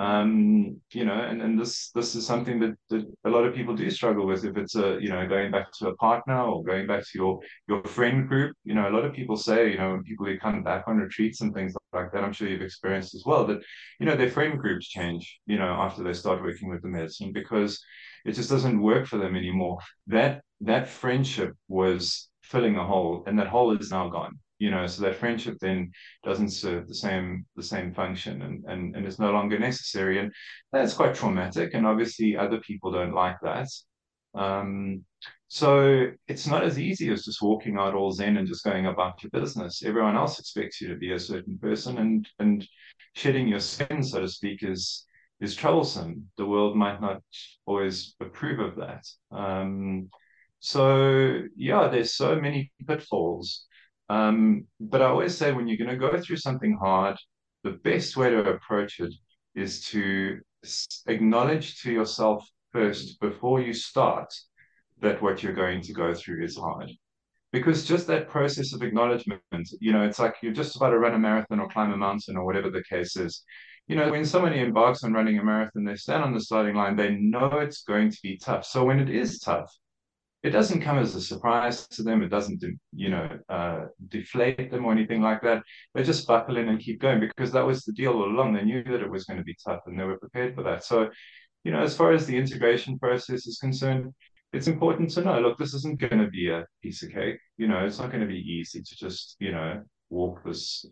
um, 0.00 0.80
you 0.92 1.04
know, 1.04 1.12
and, 1.12 1.42
and 1.42 1.60
this 1.60 1.90
this 1.90 2.14
is 2.14 2.26
something 2.26 2.58
that, 2.60 2.74
that 2.88 3.04
a 3.26 3.28
lot 3.28 3.44
of 3.44 3.54
people 3.54 3.76
do 3.76 3.90
struggle 3.90 4.26
with. 4.26 4.46
If 4.46 4.56
it's 4.56 4.74
a, 4.74 4.98
you 4.98 5.10
know, 5.10 5.28
going 5.28 5.50
back 5.50 5.70
to 5.74 5.88
a 5.88 5.96
partner 5.96 6.40
or 6.40 6.64
going 6.64 6.86
back 6.86 7.02
to 7.02 7.10
your 7.18 7.38
your 7.68 7.84
friend 7.84 8.26
group, 8.26 8.56
you 8.64 8.74
know, 8.74 8.88
a 8.88 8.94
lot 8.96 9.04
of 9.04 9.12
people 9.12 9.36
say, 9.36 9.72
you 9.72 9.76
know, 9.76 10.00
people 10.06 10.24
who 10.24 10.38
come 10.38 10.62
back 10.62 10.84
on 10.86 10.96
retreats 10.96 11.42
and 11.42 11.52
things 11.52 11.74
like 11.92 12.10
that, 12.12 12.24
I'm 12.24 12.32
sure 12.32 12.48
you've 12.48 12.62
experienced 12.62 13.14
as 13.14 13.24
well, 13.26 13.46
that, 13.48 13.60
you 13.98 14.06
know, 14.06 14.16
their 14.16 14.30
friend 14.30 14.58
groups 14.58 14.88
change, 14.88 15.38
you 15.46 15.58
know, 15.58 15.68
after 15.68 16.02
they 16.02 16.14
start 16.14 16.42
working 16.42 16.70
with 16.70 16.80
the 16.80 16.88
medicine 16.88 17.32
because 17.34 17.78
it 18.24 18.32
just 18.32 18.48
doesn't 18.48 18.80
work 18.80 19.06
for 19.06 19.18
them 19.18 19.36
anymore. 19.36 19.80
That 20.06 20.40
that 20.62 20.88
friendship 20.88 21.54
was 21.68 22.30
filling 22.42 22.76
a 22.76 22.86
hole, 22.86 23.24
and 23.26 23.38
that 23.38 23.48
hole 23.48 23.76
is 23.76 23.90
now 23.90 24.08
gone 24.08 24.38
you 24.60 24.70
know 24.70 24.86
so 24.86 25.02
that 25.02 25.16
friendship 25.16 25.56
then 25.60 25.90
doesn't 26.22 26.50
serve 26.50 26.86
the 26.86 26.94
same 26.94 27.46
the 27.56 27.62
same 27.62 27.92
function 27.92 28.42
and 28.42 28.64
and, 28.68 28.94
and 28.94 29.06
is 29.06 29.18
no 29.18 29.32
longer 29.32 29.58
necessary. 29.58 30.20
And 30.20 30.32
that's 30.70 30.94
quite 30.94 31.14
traumatic 31.14 31.74
and 31.74 31.86
obviously 31.86 32.36
other 32.36 32.60
people 32.60 32.92
don't 32.92 33.14
like 33.14 33.38
that. 33.42 33.68
Um, 34.34 35.04
so 35.48 36.06
it's 36.28 36.46
not 36.46 36.62
as 36.62 36.78
easy 36.78 37.10
as 37.10 37.24
just 37.24 37.42
walking 37.42 37.76
out 37.76 37.94
all 37.94 38.12
zen 38.12 38.36
and 38.36 38.46
just 38.46 38.62
going 38.62 38.86
about 38.86 39.22
your 39.22 39.30
business. 39.30 39.82
Everyone 39.82 40.14
else 40.14 40.38
expects 40.38 40.80
you 40.80 40.88
to 40.88 40.96
be 40.96 41.12
a 41.12 41.18
certain 41.18 41.58
person 41.58 41.98
and 41.98 42.28
and 42.38 42.68
shedding 43.14 43.48
your 43.48 43.60
skin 43.60 44.02
so 44.04 44.20
to 44.20 44.28
speak 44.28 44.62
is 44.62 45.06
is 45.40 45.56
troublesome. 45.56 46.30
The 46.36 46.46
world 46.46 46.76
might 46.76 47.00
not 47.00 47.22
always 47.64 48.14
approve 48.20 48.60
of 48.60 48.76
that. 48.76 49.04
Um, 49.32 50.10
so 50.60 51.40
yeah 51.56 51.88
there's 51.88 52.14
so 52.14 52.38
many 52.38 52.70
pitfalls 52.86 53.64
um, 54.10 54.66
but 54.80 55.02
I 55.02 55.06
always 55.06 55.38
say 55.38 55.52
when 55.52 55.68
you're 55.68 55.76
going 55.76 55.88
to 55.88 56.10
go 56.10 56.20
through 56.20 56.38
something 56.38 56.76
hard, 56.76 57.16
the 57.62 57.78
best 57.84 58.16
way 58.16 58.28
to 58.28 58.40
approach 58.40 58.98
it 58.98 59.14
is 59.54 59.84
to 59.90 60.40
acknowledge 61.06 61.80
to 61.82 61.92
yourself 61.92 62.44
first 62.72 63.20
before 63.20 63.60
you 63.60 63.72
start 63.72 64.26
that 65.00 65.22
what 65.22 65.44
you're 65.44 65.52
going 65.52 65.80
to 65.82 65.92
go 65.92 66.12
through 66.12 66.42
is 66.42 66.56
hard. 66.56 66.90
Because 67.52 67.86
just 67.86 68.08
that 68.08 68.28
process 68.28 68.72
of 68.74 68.82
acknowledgement, 68.82 69.42
you 69.80 69.92
know, 69.92 70.02
it's 70.02 70.18
like 70.18 70.34
you're 70.42 70.52
just 70.52 70.74
about 70.74 70.90
to 70.90 70.98
run 70.98 71.14
a 71.14 71.18
marathon 71.18 71.60
or 71.60 71.68
climb 71.68 71.92
a 71.92 71.96
mountain 71.96 72.36
or 72.36 72.44
whatever 72.44 72.68
the 72.68 72.82
case 72.82 73.14
is. 73.14 73.44
You 73.86 73.94
know, 73.94 74.10
when 74.10 74.24
somebody 74.24 74.58
embarks 74.58 75.04
on 75.04 75.12
running 75.12 75.38
a 75.38 75.44
marathon, 75.44 75.84
they 75.84 75.94
stand 75.94 76.24
on 76.24 76.34
the 76.34 76.40
starting 76.40 76.74
line, 76.74 76.96
they 76.96 77.14
know 77.14 77.60
it's 77.60 77.82
going 77.84 78.10
to 78.10 78.18
be 78.24 78.38
tough. 78.38 78.64
So 78.66 78.84
when 78.84 78.98
it 78.98 79.08
is 79.08 79.38
tough, 79.38 79.72
it 80.42 80.50
doesn't 80.50 80.80
come 80.80 80.98
as 80.98 81.14
a 81.14 81.20
surprise 81.20 81.86
to 81.88 82.02
them. 82.02 82.22
It 82.22 82.28
doesn't, 82.28 82.64
you 82.94 83.10
know, 83.10 83.38
uh, 83.48 83.86
deflate 84.08 84.70
them 84.70 84.86
or 84.86 84.92
anything 84.92 85.20
like 85.20 85.42
that. 85.42 85.62
They 85.94 86.02
just 86.02 86.26
buckle 86.26 86.56
in 86.56 86.68
and 86.68 86.80
keep 86.80 87.00
going 87.00 87.20
because 87.20 87.52
that 87.52 87.66
was 87.66 87.84
the 87.84 87.92
deal 87.92 88.12
all 88.12 88.24
along. 88.24 88.54
They 88.54 88.64
knew 88.64 88.82
that 88.84 89.02
it 89.02 89.10
was 89.10 89.24
going 89.24 89.38
to 89.38 89.44
be 89.44 89.56
tough 89.62 89.80
and 89.86 89.98
they 89.98 90.04
were 90.04 90.18
prepared 90.18 90.54
for 90.54 90.62
that. 90.62 90.82
So, 90.84 91.10
you 91.64 91.72
know, 91.72 91.82
as 91.82 91.94
far 91.94 92.12
as 92.12 92.26
the 92.26 92.36
integration 92.36 92.98
process 92.98 93.46
is 93.46 93.58
concerned, 93.58 94.14
it's 94.52 94.66
important 94.66 95.10
to 95.10 95.20
know, 95.20 95.38
look, 95.40 95.58
this 95.58 95.74
isn't 95.74 96.00
going 96.00 96.18
to 96.18 96.28
be 96.28 96.48
a 96.48 96.66
piece 96.82 97.02
of 97.02 97.10
cake. 97.10 97.38
You 97.58 97.68
know, 97.68 97.84
it's 97.84 97.98
not 97.98 98.10
going 98.10 98.22
to 98.22 98.26
be 98.26 98.40
easy 98.40 98.80
to 98.82 98.96
just, 98.96 99.36
you 99.40 99.52
know, 99.52 99.82
walk 100.08 100.42
this 100.44 100.86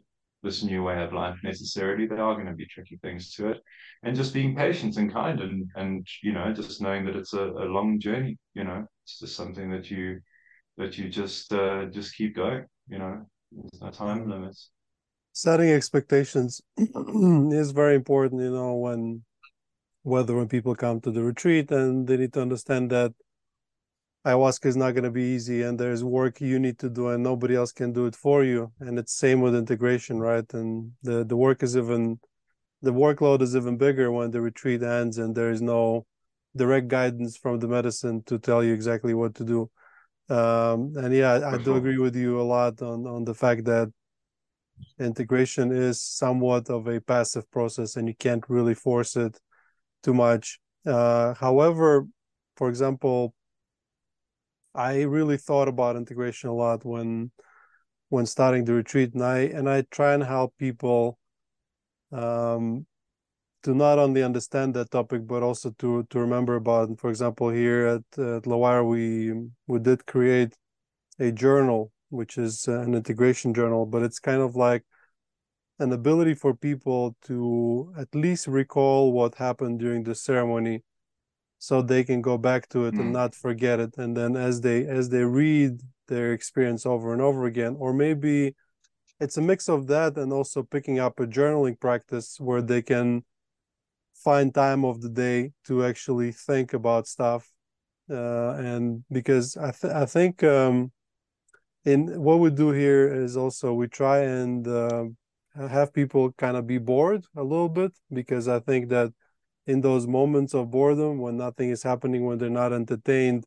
this 0.45 0.63
new 0.63 0.85
way 0.85 1.03
of 1.03 1.13
life 1.13 1.37
necessarily. 1.43 2.07
There 2.07 2.23
are 2.23 2.35
going 2.35 2.47
to 2.47 2.53
be 2.53 2.67
tricky 2.67 2.97
things 3.03 3.33
to 3.35 3.49
it, 3.49 3.61
and 4.05 4.15
just 4.15 4.33
being 4.33 4.55
patient 4.55 4.97
and 4.97 5.13
kind, 5.13 5.41
and 5.41 5.69
and 5.75 6.07
you 6.23 6.33
know, 6.33 6.53
just 6.53 6.81
knowing 6.81 7.05
that 7.07 7.17
it's 7.17 7.33
a, 7.33 7.43
a 7.43 7.67
long 7.67 7.99
journey. 7.99 8.39
You 8.55 8.63
know, 8.63 8.87
it's 9.09 9.21
just 9.21 9.37
something 9.37 9.71
that 9.71 9.91
you 9.91 10.21
that 10.77 10.99
you 10.99 11.09
just 11.09 11.53
uh, 11.53 11.87
just 11.87 12.15
keep 12.15 12.37
going. 12.37 12.67
You 12.89 12.99
know, 12.99 13.27
there's 13.51 13.81
no 13.81 13.91
time 13.91 14.29
limits. 14.29 14.71
Setting 15.33 15.71
expectations 15.71 16.61
is 16.77 17.71
very 17.71 17.95
important. 17.95 18.43
You 18.43 18.51
know, 18.51 18.75
when 18.75 19.25
whether 20.03 20.37
when 20.37 20.49
people 20.49 20.75
come 20.75 21.01
to 21.01 21.11
the 21.11 21.23
retreat 21.23 21.71
and 21.71 22.07
they 22.07 22.19
need 22.19 22.35
to 22.35 22.43
understand 22.43 22.91
that 22.91 23.13
ayahuasca 24.27 24.67
is 24.67 24.77
not 24.77 24.93
going 24.93 25.05
to 25.05 25.11
be 25.11 25.23
easy 25.37 25.63
and 25.63 25.79
there's 25.79 26.03
work 26.05 26.41
you 26.41 26.59
need 26.59 26.79
to 26.79 26.91
do 26.91 27.09
and 27.09 27.23
nobody 27.23 27.55
else 27.55 27.73
can 27.73 27.93
do 27.93 28.07
it 28.07 28.17
for 28.17 28.43
you 28.43 28.73
and 28.81 28.99
it's 28.99 29.13
same 29.13 29.41
with 29.41 29.55
integration 29.55 30.19
right 30.19 30.53
and 30.55 30.93
the 31.03 31.25
the 31.25 31.37
work 31.37 31.63
is 31.63 31.77
even 31.77 32.19
the 32.83 32.93
workload 32.93 33.43
is 33.43 33.55
even 33.55 33.77
bigger 33.77 34.11
when 34.11 34.31
the 34.31 34.41
retreat 34.41 34.83
ends 34.83 35.19
and 35.19 35.35
there 35.35 35.51
is 35.51 35.61
no 35.61 36.05
direct 36.57 36.89
guidance 36.89 37.37
from 37.37 37.59
the 37.59 37.69
medicine 37.69 38.23
to 38.25 38.39
tell 38.39 38.63
you 38.65 38.73
exactly 38.73 39.15
what 39.15 39.35
to 39.37 39.45
do. 39.45 39.71
Um, 40.31 40.93
and 40.97 41.15
yeah 41.15 41.41
i 41.49 41.57
do 41.57 41.77
agree 41.77 41.97
with 41.97 42.15
you 42.15 42.39
a 42.39 42.43
lot 42.43 42.83
on 42.83 43.07
on 43.07 43.25
the 43.25 43.33
fact 43.33 43.65
that 43.65 43.91
integration 45.01 45.73
is 45.73 46.03
somewhat 46.03 46.69
of 46.69 46.87
a 46.87 47.01
passive 47.01 47.51
process 47.51 47.97
and 47.97 48.07
you 48.07 48.15
can't 48.15 48.45
really 48.49 48.75
force 48.75 49.17
it 49.17 49.41
too 50.03 50.13
much. 50.13 50.61
Uh, 50.87 51.33
however 51.35 52.07
for 52.57 52.69
example 52.69 53.35
I 54.75 55.03
really 55.03 55.39
thought 55.39 55.69
about 55.69 55.97
integration 55.97 56.51
a 56.51 56.55
lot 56.55 56.85
when 56.85 57.33
when 58.11 58.27
starting 58.27 58.65
the 58.65 58.75
retreat, 58.75 59.13
and 59.15 59.25
I 59.25 59.41
and 59.41 59.69
I 59.69 59.83
try 59.91 60.15
and 60.15 60.23
help 60.23 60.55
people 60.59 61.19
um, 62.13 62.87
to 63.63 63.75
not 63.75 63.99
only 63.99 64.23
understand 64.23 64.75
that 64.75 64.91
topic 64.91 65.27
but 65.27 65.43
also 65.43 65.71
to 65.79 66.05
to 66.11 66.21
remember 66.21 66.57
about. 66.57 66.99
For 66.99 67.11
example, 67.11 67.51
here 67.51 67.87
at, 67.87 68.19
at 68.19 68.43
LaWayra, 68.45 68.87
we 68.87 69.49
we 69.67 69.79
did 69.79 70.07
create 70.07 70.55
a 71.19 71.33
journal, 71.33 71.93
which 72.11 72.39
is 72.39 72.69
an 72.69 72.95
integration 72.95 73.53
journal, 73.55 73.87
but 73.87 74.03
it's 74.03 74.21
kind 74.21 74.41
of 74.41 74.57
like 74.57 74.85
an 75.79 75.93
ability 75.93 76.35
for 76.35 76.55
people 76.55 77.17
to 77.23 77.93
at 77.97 78.13
least 78.15 78.47
recall 78.47 79.13
what 79.13 79.35
happened 79.37 79.79
during 79.79 80.03
the 80.03 80.15
ceremony 80.15 80.83
so 81.59 81.83
they 81.83 82.05
can 82.05 82.21
go 82.21 82.39
back 82.39 82.69
to 82.69 82.87
it 82.87 82.95
mm. 82.95 83.01
and 83.01 83.13
not 83.13 83.35
forget 83.35 83.81
it 83.81 83.97
and 83.99 84.17
then 84.17 84.37
as 84.37 84.61
they 84.61 84.87
as 84.87 85.09
they 85.09 85.25
read 85.25 85.81
their 86.09 86.33
experience 86.33 86.87
over 86.87 87.13
and 87.13 87.23
over 87.23 87.47
again 87.47 87.77
or 87.79 87.93
maybe 87.93 88.55
it's 89.21 89.37
a 89.37 89.41
mix 89.41 89.69
of 89.69 89.87
that 89.89 90.17
and 90.17 90.33
also 90.33 90.63
picking 90.63 90.99
up 90.99 91.19
a 91.19 91.27
journaling 91.27 91.79
practice 91.79 92.39
where 92.41 92.63
they 92.63 92.81
can 92.81 93.25
find 94.25 94.55
time 94.55 94.85
of 94.85 95.01
the 95.01 95.09
day 95.09 95.53
to 95.67 95.85
actually 95.85 96.33
think 96.33 96.73
about 96.73 97.07
stuff 97.07 97.51
uh, 98.11 98.51
and 98.59 99.05
because 99.11 99.57
i 99.57 99.71
th- 99.71 99.93
i 99.93 100.05
think 100.05 100.43
um 100.43 100.91
in 101.85 102.21
what 102.23 102.39
we 102.41 102.51
do 102.51 102.71
here 102.71 103.13
is 103.13 103.37
also 103.37 103.73
we 103.73 103.87
try 103.87 104.19
and 104.21 104.67
uh, 104.67 105.05
have 105.69 105.93
people 105.93 106.33
kind 106.33 106.57
of 106.57 106.67
be 106.67 106.79
bored 106.79 107.25
a 107.37 107.43
little 107.43 107.69
bit 107.69 107.93
because 108.13 108.49
i 108.49 108.59
think 108.59 108.89
that 108.89 109.13
in 109.67 109.81
those 109.81 110.07
moments 110.07 110.55
of 110.55 110.71
boredom 110.71 111.19
when 111.19 111.37
nothing 111.37 111.71
is 111.71 111.83
happening 111.83 112.25
when 112.25 112.39
they're 112.39 112.51
not 112.51 112.73
entertained 112.73 113.45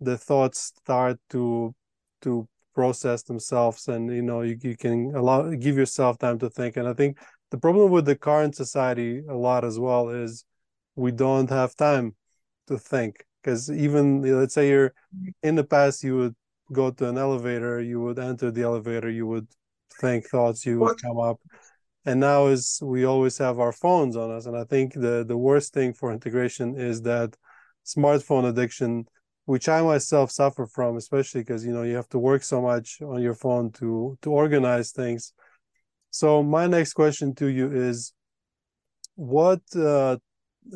the 0.00 0.18
thoughts 0.18 0.72
start 0.76 1.18
to 1.30 1.74
to 2.20 2.48
process 2.74 3.22
themselves 3.22 3.86
and 3.88 4.12
you 4.12 4.22
know 4.22 4.42
you, 4.42 4.56
you 4.62 4.76
can 4.76 5.14
allow 5.14 5.48
give 5.50 5.76
yourself 5.76 6.18
time 6.18 6.38
to 6.38 6.50
think. 6.50 6.76
And 6.76 6.88
i 6.88 6.92
think 6.92 7.18
the 7.54 7.60
problem 7.60 7.88
with 7.92 8.04
the 8.04 8.16
current 8.16 8.56
society 8.56 9.22
a 9.28 9.36
lot 9.48 9.64
as 9.64 9.78
well 9.78 10.08
is 10.08 10.44
we 10.96 11.12
don't 11.12 11.50
have 11.50 11.76
time 11.76 12.16
to 12.66 12.76
think 12.76 13.24
because 13.40 13.70
even 13.70 14.22
let's 14.40 14.54
say 14.54 14.68
you're 14.70 14.90
mm-hmm. 14.90 15.28
in 15.48 15.54
the 15.54 15.62
past 15.62 16.02
you 16.02 16.16
would 16.16 16.34
go 16.72 16.90
to 16.90 17.08
an 17.08 17.16
elevator 17.16 17.80
you 17.80 18.00
would 18.00 18.18
enter 18.18 18.50
the 18.50 18.62
elevator 18.62 19.08
you 19.08 19.24
would 19.24 19.46
think 20.00 20.26
thoughts 20.26 20.66
you 20.66 20.80
would 20.80 21.00
come 21.00 21.20
up. 21.20 21.38
And 22.04 22.18
now 22.18 22.48
is 22.48 22.80
we 22.82 23.04
always 23.04 23.38
have 23.38 23.60
our 23.60 23.70
phones 23.84 24.16
on 24.16 24.32
us. 24.32 24.46
And 24.46 24.56
i 24.56 24.64
think 24.64 24.94
the 24.94 25.24
the 25.32 25.40
worst 25.48 25.72
thing 25.72 25.92
for 25.92 26.12
integration 26.12 26.68
is 26.90 27.02
that 27.02 27.36
smartphone 27.86 28.48
addiction 28.48 29.06
which 29.44 29.68
i 29.68 29.80
myself 29.80 30.28
suffer 30.32 30.66
from 30.66 30.96
especially 30.96 31.42
because 31.42 31.64
you 31.66 31.72
know 31.72 31.84
you 31.84 31.94
have 31.94 32.08
to 32.08 32.18
work 32.18 32.42
so 32.42 32.58
much 32.70 33.00
on 33.02 33.22
your 33.22 33.36
phone 33.44 33.70
to 33.78 34.18
to 34.22 34.28
organize 34.32 34.90
things 34.90 35.34
so 36.14 36.44
my 36.44 36.68
next 36.68 36.92
question 36.92 37.34
to 37.34 37.48
you 37.48 37.72
is 37.72 38.12
what 39.16 39.62
uh 39.74 40.16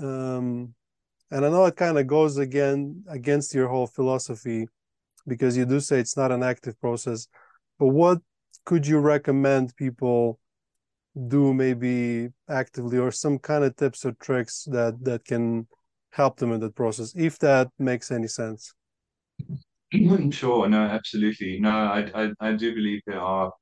um 0.02 0.74
and 1.30 1.46
i 1.46 1.48
know 1.48 1.64
it 1.64 1.76
kind 1.76 1.96
of 1.96 2.08
goes 2.08 2.38
again 2.38 3.04
against 3.08 3.54
your 3.54 3.68
whole 3.68 3.86
philosophy 3.86 4.66
because 5.28 5.56
you 5.56 5.64
do 5.64 5.78
say 5.78 6.00
it's 6.00 6.16
not 6.16 6.32
an 6.32 6.42
active 6.42 6.80
process 6.80 7.28
but 7.78 7.86
what 7.86 8.18
could 8.64 8.84
you 8.84 8.98
recommend 8.98 9.76
people 9.76 10.40
do 11.28 11.54
maybe 11.54 12.28
actively 12.48 12.98
or 12.98 13.12
some 13.12 13.38
kind 13.38 13.62
of 13.62 13.76
tips 13.76 14.04
or 14.04 14.12
tricks 14.20 14.64
that 14.64 14.94
that 15.04 15.24
can 15.24 15.68
help 16.10 16.36
them 16.38 16.50
in 16.50 16.58
that 16.60 16.74
process 16.74 17.12
if 17.16 17.38
that 17.38 17.68
makes 17.78 18.10
any 18.10 18.26
sense? 18.26 18.74
Sure. 20.30 20.68
No 20.68 20.82
absolutely. 20.82 21.58
No 21.60 21.70
i 21.70 22.00
i, 22.14 22.24
I 22.40 22.52
do 22.52 22.74
believe 22.74 23.00
there 23.06 23.20
are 23.20 23.52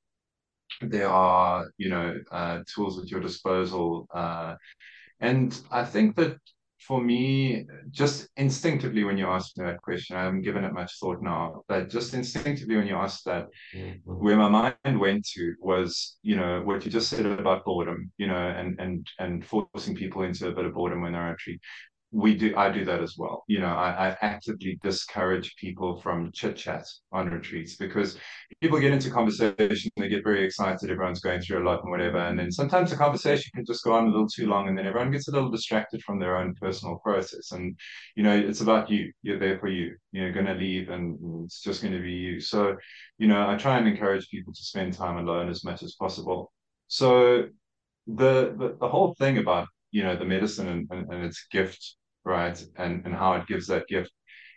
there 0.83 1.09
are 1.09 1.71
you 1.79 1.89
know 1.89 2.17
uh, 2.31 2.61
tools 2.73 2.99
at 2.99 3.11
your 3.11 3.21
disposal 3.21 4.07
uh, 4.15 4.55
and 5.21 5.61
i 5.71 5.85
think 5.85 6.17
that 6.17 6.39
for 6.87 7.03
me, 7.03 7.67
just 7.91 8.29
instinctively 8.37 9.03
when 9.03 9.19
you 9.19 9.27
ask 9.27 9.57
me 9.57 9.65
that 9.65 9.83
question, 9.83 10.17
I 10.17 10.23
haven't 10.23 10.43
given 10.43 10.65
it 10.65 10.73
much 10.73 10.99
thought 11.01 11.21
now, 11.21 11.65
but 11.67 11.91
just 11.91 12.15
instinctively 12.15 12.77
when 12.77 12.87
you 12.87 12.95
ask 12.95 13.25
that, 13.25 13.49
mm-hmm. 13.75 14.11
where 14.11 14.37
my 14.37 14.49
mind 14.85 15.01
went 15.01 15.27
to 15.35 15.55
was, 15.61 16.19
you 16.23 16.37
know, 16.37 16.63
what 16.63 16.85
you 16.85 16.91
just 16.91 17.09
said 17.09 17.27
about 17.27 17.65
boredom, 17.65 18.13
you 18.19 18.29
know, 18.29 18.37
and 18.37 18.79
and 18.79 19.07
and 19.19 19.45
forcing 19.45 19.97
people 19.97 20.23
into 20.23 20.49
a 20.49 20.53
bit 20.53 20.65
of 20.65 20.75
boredom 20.75 21.03
when 21.03 21.13
they're 21.13 21.29
actually 21.29 21.61
we 22.13 22.35
do 22.37 22.55
i 22.57 22.71
do 22.71 22.85
that 22.85 23.03
as 23.03 23.17
well. 23.19 23.45
You 23.49 23.61
know 23.61 23.75
i, 23.75 24.09
I 24.09 24.17
actively 24.21 24.79
discourage 24.83 25.57
people 25.57 26.01
from 26.01 26.31
chit 26.33 26.57
chat 26.57 26.85
on 27.13 27.29
retreats 27.31 27.77
because 27.77 28.19
people 28.61 28.79
get 28.79 28.93
into 28.93 29.11
conversation 29.11 29.91
they 29.97 30.09
get 30.09 30.25
very 30.25 30.45
excited 30.45 30.91
everyone's 30.91 31.21
going 31.21 31.41
through 31.41 31.63
a 31.63 31.67
lot 31.69 31.83
and 31.83 31.91
whatever 31.91 32.19
and 32.19 32.39
then 32.39 32.53
sometimes 32.53 32.91
the 32.91 32.97
conversation 32.97 33.51
can 33.55 33.65
just 33.65 33.85
go 33.85 33.93
on 33.93 34.07
a 34.07 34.11
little 34.11 34.29
too 34.29 34.47
long 34.47 34.69
and 34.69 34.77
then 34.77 34.87
everyone 34.87 35.11
gets 35.11 35.29
a 35.29 35.33
little 35.33 35.51
distracted 35.51 36.03
from 36.03 36.19
their 36.19 36.37
own 36.37 36.55
personal 36.55 36.97
process. 36.97 37.53
And 37.53 37.77
you 38.15 38.23
know 38.23 38.37
it's 38.37 38.61
about 38.61 38.91
you. 38.91 39.13
You're 39.23 39.39
there 39.39 39.59
for 39.59 39.69
you. 39.69 39.97
You're 40.13 40.33
going 40.33 40.47
to 40.47 40.55
leave 40.55 40.91
and 40.91 41.45
it's 41.45 41.61
just 41.61 41.83
going 41.83 41.95
to 41.95 42.03
be 42.03 42.13
you. 42.13 42.41
So 42.41 42.77
you 43.19 43.29
know 43.29 43.49
i 43.49 43.57
try 43.57 43.79
and 43.79 43.89
encourage 43.89 44.29
people 44.29 44.53
to 44.53 44.63
spend 44.63 44.95
time 44.95 45.17
alone 45.19 45.49
as 45.49 45.65
much 45.65 45.83
as 45.83 45.95
possible. 45.95 46.53
So 46.89 47.49
the 48.07 48.55
the, 48.59 48.77
the 48.81 48.89
whole 48.89 49.15
thing 49.19 49.39
about 49.39 49.69
you 49.91 50.03
know 50.03 50.17
the 50.17 50.25
medicine 50.25 50.69
and, 50.69 50.89
and, 50.91 51.13
and 51.13 51.25
its 51.25 51.47
gift 51.51 51.97
right 52.25 52.65
and 52.77 53.05
and 53.05 53.15
how 53.15 53.35
it 53.35 53.47
gives 53.47 53.67
that 53.67 53.87
gift 53.89 54.11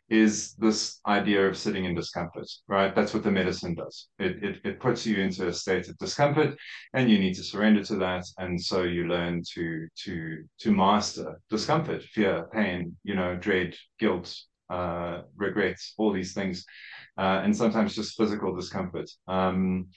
is 0.10 0.56
this 0.56 1.00
idea 1.08 1.48
of 1.48 1.56
sitting 1.56 1.86
in 1.86 1.94
discomfort 1.94 2.48
right? 2.68 2.96
That's 2.96 3.13
what 3.13 3.24
the 3.24 3.32
medicine 3.32 3.76
does. 3.76 4.08
It, 4.18 4.44
it 4.44 4.62
it 4.65 4.80
puts 4.80 5.06
you 5.06 5.18
into 5.18 5.48
a 5.48 5.54
state 5.54 5.88
of 5.88 5.98
discomfort 6.00 6.58
and 6.94 7.10
you 7.10 7.20
need 7.20 7.36
to 7.36 7.44
surrender 7.44 7.84
to 7.84 7.96
that. 7.98 8.26
And 8.39 8.60
so 8.60 8.84
you 8.84 9.08
learn 9.08 9.44
to 9.54 9.88
to 10.06 10.44
to 10.62 10.72
master 10.72 11.39
discomfort 11.50 12.04
fear 12.04 12.48
pain 12.52 12.98
you 13.04 13.15
know 13.15 13.36
dread 13.36 13.76
guilt 14.00 14.36
uh 14.72 15.22
regrets 15.36 15.94
all 15.98 16.12
these 16.13 16.34
things 16.34 16.65
uh, 17.18 17.42
and 17.44 17.56
sometimes 17.56 17.96
just 17.96 18.18
physical 18.18 18.56
discomfort. 18.56 19.10
Um 19.28 19.88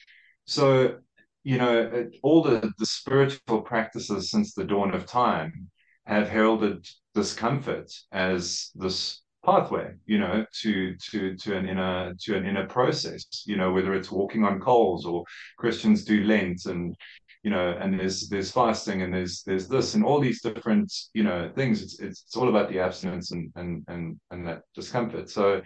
so 0.45 0.99
you 1.44 1.59
know, 1.59 2.09
all 2.22 2.42
the, 2.42 2.72
the 2.78 2.87
spiritual 2.87 3.62
practices 3.62 4.31
since 4.31 4.55
the 4.55 4.64
dawn 4.64 4.94
of 4.94 5.07
time 5.07 5.70
have 6.07 6.28
heralded 6.28 6.87
discomfort 7.14 7.92
as 8.12 8.70
this 8.74 9.22
pathway, 9.44 9.92
you 10.07 10.18
know, 10.18 10.44
to 10.62 10.94
to 11.11 11.37
to 11.37 11.57
an 11.57 11.68
inner 11.68 12.14
to 12.20 12.37
an 12.37 12.46
inner 12.46 12.66
process, 12.66 13.24
you 13.46 13.57
know, 13.57 13.72
whether 13.72 13.94
it's 13.94 14.11
walking 14.11 14.44
on 14.44 14.61
coals 14.61 15.05
or 15.05 15.24
Christians 15.59 16.05
do 16.05 16.24
Lent 16.24 16.66
and 16.66 16.96
you 17.42 17.50
know, 17.50 17.76
and 17.81 17.98
there's 17.98 18.28
there's 18.28 18.52
fasting 18.52 19.02
and 19.02 19.12
there's 19.12 19.42
there's 19.42 19.66
this 19.66 19.94
and 19.94 20.05
all 20.05 20.20
these 20.20 20.42
different, 20.42 20.92
you 21.12 21.24
know, 21.24 21.50
things. 21.57 21.83
It's 21.83 21.98
it's, 21.98 22.22
it's 22.22 22.37
all 22.37 22.48
about 22.48 22.68
the 22.68 22.78
abstinence 22.78 23.33
and 23.33 23.50
and 23.57 23.85
and 23.88 24.20
and 24.31 24.46
that 24.46 24.62
discomfort. 24.74 25.28
So 25.28 25.61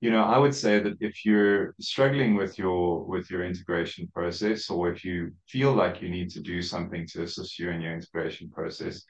you 0.00 0.10
know, 0.10 0.22
I 0.22 0.38
would 0.38 0.54
say 0.54 0.78
that 0.78 0.96
if 1.00 1.24
you're 1.24 1.74
struggling 1.80 2.34
with 2.36 2.58
your 2.58 3.04
with 3.04 3.30
your 3.30 3.44
integration 3.44 4.08
process, 4.12 4.68
or 4.68 4.92
if 4.92 5.04
you 5.04 5.32
feel 5.48 5.72
like 5.72 6.02
you 6.02 6.10
need 6.10 6.30
to 6.30 6.40
do 6.40 6.60
something 6.62 7.06
to 7.08 7.22
assist 7.22 7.58
you 7.58 7.70
in 7.70 7.80
your 7.80 7.94
integration 7.94 8.50
process, 8.50 9.04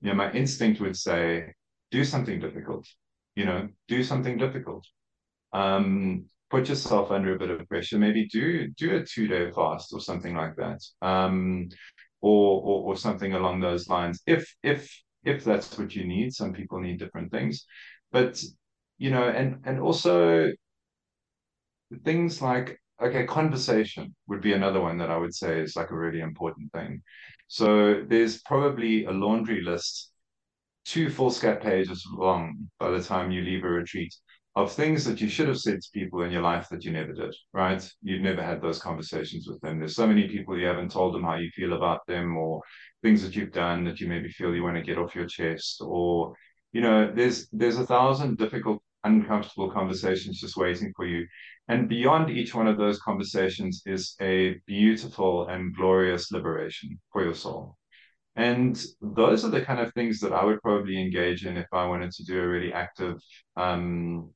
you 0.00 0.08
know, 0.08 0.14
my 0.14 0.32
instinct 0.32 0.80
would 0.80 0.96
say, 0.96 1.52
do 1.90 2.04
something 2.04 2.40
difficult. 2.40 2.86
You 3.36 3.44
know, 3.44 3.68
do 3.88 4.02
something 4.02 4.38
difficult. 4.38 4.86
Um, 5.52 6.26
put 6.50 6.68
yourself 6.68 7.10
under 7.10 7.34
a 7.34 7.38
bit 7.38 7.50
of 7.50 7.68
pressure. 7.68 7.98
Maybe 7.98 8.26
do 8.26 8.68
do 8.68 8.96
a 8.96 9.04
two 9.04 9.28
day 9.28 9.50
fast 9.50 9.92
or 9.92 10.00
something 10.00 10.34
like 10.34 10.56
that, 10.56 10.80
um, 11.02 11.68
or, 12.22 12.60
or 12.62 12.82
or 12.88 12.96
something 12.96 13.34
along 13.34 13.60
those 13.60 13.88
lines. 13.88 14.22
If 14.26 14.54
if 14.62 14.90
if 15.24 15.44
that's 15.44 15.78
what 15.78 15.94
you 15.94 16.04
need, 16.06 16.32
some 16.32 16.52
people 16.54 16.80
need 16.80 16.98
different 16.98 17.30
things, 17.30 17.66
but 18.10 18.42
you 19.02 19.10
know, 19.10 19.28
and 19.28 19.58
and 19.64 19.80
also 19.80 20.52
things 22.04 22.40
like 22.40 22.78
okay, 23.02 23.24
conversation 23.24 24.14
would 24.28 24.40
be 24.40 24.52
another 24.52 24.80
one 24.80 24.96
that 24.98 25.10
I 25.10 25.16
would 25.16 25.34
say 25.34 25.60
is 25.60 25.74
like 25.74 25.90
a 25.90 25.96
really 25.96 26.20
important 26.20 26.70
thing. 26.72 27.02
So 27.48 28.04
there's 28.08 28.40
probably 28.42 29.06
a 29.06 29.10
laundry 29.10 29.60
list, 29.60 30.12
two 30.84 31.08
foolscap 31.08 31.60
pages 31.62 32.06
long 32.12 32.70
by 32.78 32.90
the 32.90 33.02
time 33.02 33.32
you 33.32 33.42
leave 33.42 33.64
a 33.64 33.68
retreat 33.68 34.14
of 34.54 34.70
things 34.72 35.04
that 35.06 35.20
you 35.20 35.28
should 35.28 35.48
have 35.48 35.58
said 35.58 35.80
to 35.80 35.88
people 35.92 36.22
in 36.22 36.30
your 36.30 36.42
life 36.42 36.68
that 36.68 36.84
you 36.84 36.92
never 36.92 37.12
did, 37.12 37.34
right? 37.52 37.82
You've 38.02 38.22
never 38.22 38.42
had 38.42 38.62
those 38.62 38.78
conversations 38.78 39.48
with 39.48 39.60
them. 39.62 39.80
There's 39.80 39.96
so 39.96 40.06
many 40.06 40.28
people 40.28 40.56
you 40.56 40.66
haven't 40.66 40.92
told 40.92 41.14
them 41.14 41.24
how 41.24 41.36
you 41.36 41.50
feel 41.50 41.72
about 41.72 42.06
them 42.06 42.36
or 42.36 42.60
things 43.02 43.22
that 43.22 43.34
you've 43.34 43.52
done 43.52 43.84
that 43.84 44.00
you 44.00 44.06
maybe 44.06 44.28
feel 44.28 44.54
you 44.54 44.62
want 44.62 44.76
to 44.76 44.82
get 44.82 44.98
off 44.98 45.16
your 45.16 45.26
chest 45.26 45.82
or 45.84 46.34
you 46.72 46.80
know 46.80 47.12
there's 47.12 47.48
there's 47.52 47.78
a 47.78 47.86
thousand 47.86 48.38
difficult 48.38 48.82
uncomfortable 49.04 49.70
conversations 49.70 50.40
just 50.40 50.56
waiting 50.56 50.92
for 50.96 51.06
you. 51.06 51.26
And 51.68 51.88
beyond 51.88 52.30
each 52.30 52.54
one 52.54 52.66
of 52.66 52.76
those 52.78 53.00
conversations 53.00 53.82
is 53.86 54.14
a 54.20 54.60
beautiful 54.66 55.48
and 55.48 55.74
glorious 55.74 56.32
liberation 56.32 57.00
for 57.12 57.24
your 57.24 57.34
soul. 57.34 57.76
And 58.34 58.82
those 59.00 59.44
are 59.44 59.50
the 59.50 59.62
kind 59.62 59.80
of 59.80 59.92
things 59.92 60.18
that 60.20 60.32
I 60.32 60.44
would 60.44 60.62
probably 60.62 61.00
engage 61.00 61.44
in 61.44 61.56
if 61.56 61.66
I 61.72 61.86
wanted 61.86 62.12
to 62.12 62.24
do 62.24 62.42
a 62.42 62.48
really 62.48 62.72
active, 62.72 63.20
um, 63.56 64.30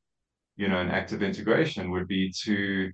you 0.57 0.69
know, 0.69 0.81
an 0.81 0.91
active 0.91 1.23
integration 1.23 1.91
would 1.91 2.07
be 2.09 2.33
to 2.45 2.91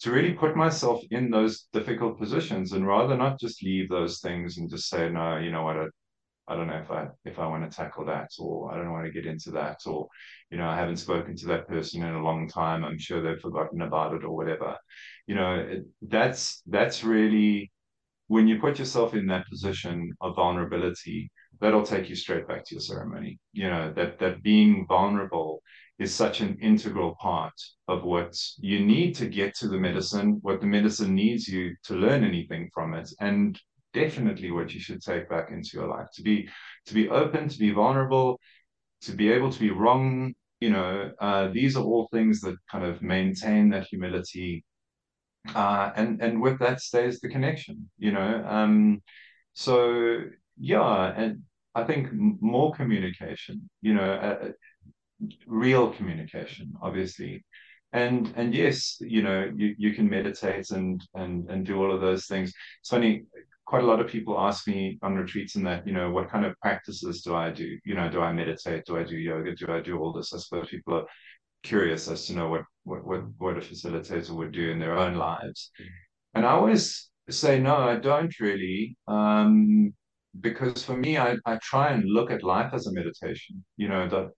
to 0.00 0.10
really 0.10 0.32
put 0.32 0.56
myself 0.56 1.02
in 1.10 1.30
those 1.30 1.68
difficult 1.74 2.18
positions 2.18 2.72
and 2.72 2.86
rather 2.86 3.16
not 3.16 3.38
just 3.38 3.62
leave 3.62 3.88
those 3.90 4.20
things 4.20 4.56
and 4.56 4.70
just 4.70 4.88
say, 4.88 5.10
no, 5.10 5.36
you 5.36 5.50
know 5.50 5.62
what, 5.62 5.90
I, 6.50 6.56
don't 6.56 6.66
know 6.66 6.80
if 6.82 6.90
I 6.90 7.08
if 7.24 7.38
I 7.38 7.46
want 7.46 7.70
to 7.70 7.76
tackle 7.76 8.04
that 8.06 8.30
or 8.38 8.72
I 8.72 8.76
don't 8.76 8.92
want 8.92 9.06
to 9.06 9.12
get 9.12 9.26
into 9.26 9.50
that 9.52 9.80
or 9.86 10.08
you 10.50 10.58
know 10.58 10.68
I 10.68 10.76
haven't 10.76 10.96
spoken 10.96 11.36
to 11.36 11.46
that 11.48 11.68
person 11.68 12.02
in 12.02 12.14
a 12.14 12.22
long 12.22 12.48
time. 12.48 12.84
I'm 12.84 12.98
sure 12.98 13.22
they've 13.22 13.40
forgotten 13.40 13.82
about 13.82 14.14
it 14.14 14.24
or 14.24 14.34
whatever. 14.34 14.76
You 15.26 15.36
know 15.36 15.82
that's 16.02 16.62
that's 16.66 17.04
really 17.04 17.70
when 18.26 18.46
you 18.46 18.60
put 18.60 18.78
yourself 18.78 19.14
in 19.14 19.26
that 19.26 19.48
position 19.48 20.12
of 20.20 20.36
vulnerability 20.36 21.30
that'll 21.60 21.84
take 21.84 22.08
you 22.08 22.16
straight 22.16 22.48
back 22.48 22.64
to 22.64 22.74
your 22.74 22.80
ceremony. 22.80 23.38
You 23.52 23.68
know 23.68 23.92
that 23.94 24.18
that 24.18 24.42
being 24.42 24.86
vulnerable 24.86 25.62
is 25.98 26.14
such 26.14 26.40
an 26.40 26.56
integral 26.62 27.14
part 27.20 27.52
of 27.86 28.04
what 28.04 28.34
you 28.58 28.84
need 28.84 29.14
to 29.14 29.26
get 29.26 29.54
to 29.54 29.68
the 29.68 29.78
medicine 29.78 30.38
what 30.42 30.60
the 30.60 30.66
medicine 30.66 31.14
needs 31.14 31.46
you 31.46 31.74
to 31.84 31.94
learn 31.94 32.24
anything 32.24 32.70
from 32.74 32.94
it. 32.94 33.08
And 33.20 33.60
definitely 33.92 34.50
what 34.50 34.72
you 34.72 34.80
should 34.80 35.02
take 35.02 35.28
back 35.28 35.50
into 35.50 35.70
your 35.74 35.88
life. 35.88 36.08
To 36.14 36.22
be 36.22 36.48
to 36.86 36.94
be 36.94 37.08
open, 37.08 37.48
to 37.48 37.58
be 37.58 37.70
vulnerable, 37.70 38.40
to 39.02 39.12
be 39.12 39.30
able 39.30 39.50
to 39.50 39.60
be 39.60 39.70
wrong. 39.70 40.34
You 40.60 40.70
know, 40.70 41.12
uh, 41.20 41.48
these 41.48 41.76
are 41.76 41.84
all 41.84 42.08
things 42.12 42.40
that 42.42 42.56
kind 42.70 42.84
of 42.84 43.02
maintain 43.02 43.70
that 43.70 43.86
humility, 43.86 44.64
uh, 45.54 45.90
and 45.96 46.20
and 46.22 46.40
with 46.40 46.58
that 46.60 46.80
stays 46.80 47.20
the 47.20 47.28
connection. 47.28 47.90
You 47.98 48.12
know, 48.12 48.44
um, 48.46 49.02
so 49.54 50.20
yeah, 50.58 51.12
and 51.16 51.42
I 51.74 51.84
think 51.84 52.08
more 52.12 52.72
communication. 52.74 53.70
You 53.80 53.94
know, 53.94 54.12
uh, 54.12 54.52
real 55.46 55.92
communication, 55.92 56.72
obviously 56.82 57.44
and 57.92 58.32
and 58.36 58.54
yes 58.54 58.98
you 59.00 59.22
know 59.22 59.50
you, 59.56 59.74
you 59.76 59.92
can 59.94 60.08
meditate 60.08 60.70
and 60.70 61.02
and 61.14 61.50
and 61.50 61.66
do 61.66 61.76
all 61.76 61.92
of 61.92 62.00
those 62.00 62.26
things 62.26 62.52
it's 62.80 62.88
funny 62.88 63.24
quite 63.70 63.84
a 63.84 63.86
lot 63.86 64.00
of 64.00 64.08
people 64.08 64.38
ask 64.38 64.66
me 64.66 64.98
on 65.00 65.14
retreats 65.14 65.54
and 65.54 65.64
that 65.64 65.86
you 65.86 65.92
know 65.92 66.10
what 66.10 66.28
kind 66.28 66.44
of 66.44 66.58
practices 66.60 67.22
do 67.22 67.34
i 67.36 67.50
do? 67.50 67.78
You 67.84 67.94
know 67.94 68.10
do 68.10 68.20
i 68.20 68.32
meditate? 68.32 68.84
Do 68.84 68.98
i 68.98 69.04
do 69.04 69.16
yoga? 69.16 69.54
Do 69.54 69.66
i 69.72 69.80
do 69.80 69.98
all 69.98 70.12
this? 70.12 70.34
I 70.34 70.38
suppose 70.38 70.68
people 70.68 70.94
are 70.94 71.06
curious 71.62 72.08
as 72.08 72.26
to 72.26 72.32
know 72.34 72.48
what 72.48 72.64
what 72.84 73.06
what, 73.06 73.22
what 73.38 73.58
a 73.58 73.60
facilitator 73.60 74.30
would 74.30 74.52
do 74.52 74.70
in 74.70 74.80
their 74.80 74.96
own 74.98 75.14
lives. 75.14 75.70
And 76.34 76.44
i 76.44 76.50
always 76.50 77.10
say 77.28 77.60
no 77.60 77.76
i 77.76 77.94
don't 77.94 78.34
really 78.40 78.96
um 79.06 79.94
because 80.40 80.82
for 80.82 80.96
me 80.96 81.12
I, 81.16 81.36
I 81.46 81.58
try 81.62 81.86
and 81.92 82.02
look 82.16 82.28
at 82.32 82.42
life 82.42 82.70
as 82.74 82.88
a 82.88 82.92
meditation 82.92 83.64
you 83.76 83.88
know 83.88 84.08
that 84.08 84.30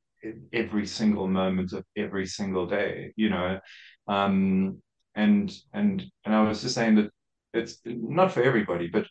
every 0.52 0.86
single 0.86 1.28
moment 1.28 1.72
of 1.72 1.84
every 1.96 2.26
single 2.26 2.66
day, 2.66 3.12
you 3.16 3.30
know. 3.30 3.58
Um, 4.08 4.82
and 5.14 5.52
and 5.72 6.02
and 6.24 6.34
I 6.34 6.42
was 6.42 6.62
just 6.62 6.74
saying 6.74 6.94
that 6.96 7.10
it's 7.52 7.78
not 7.84 8.32
for 8.32 8.42
everybody, 8.42 8.88
but 8.88 9.06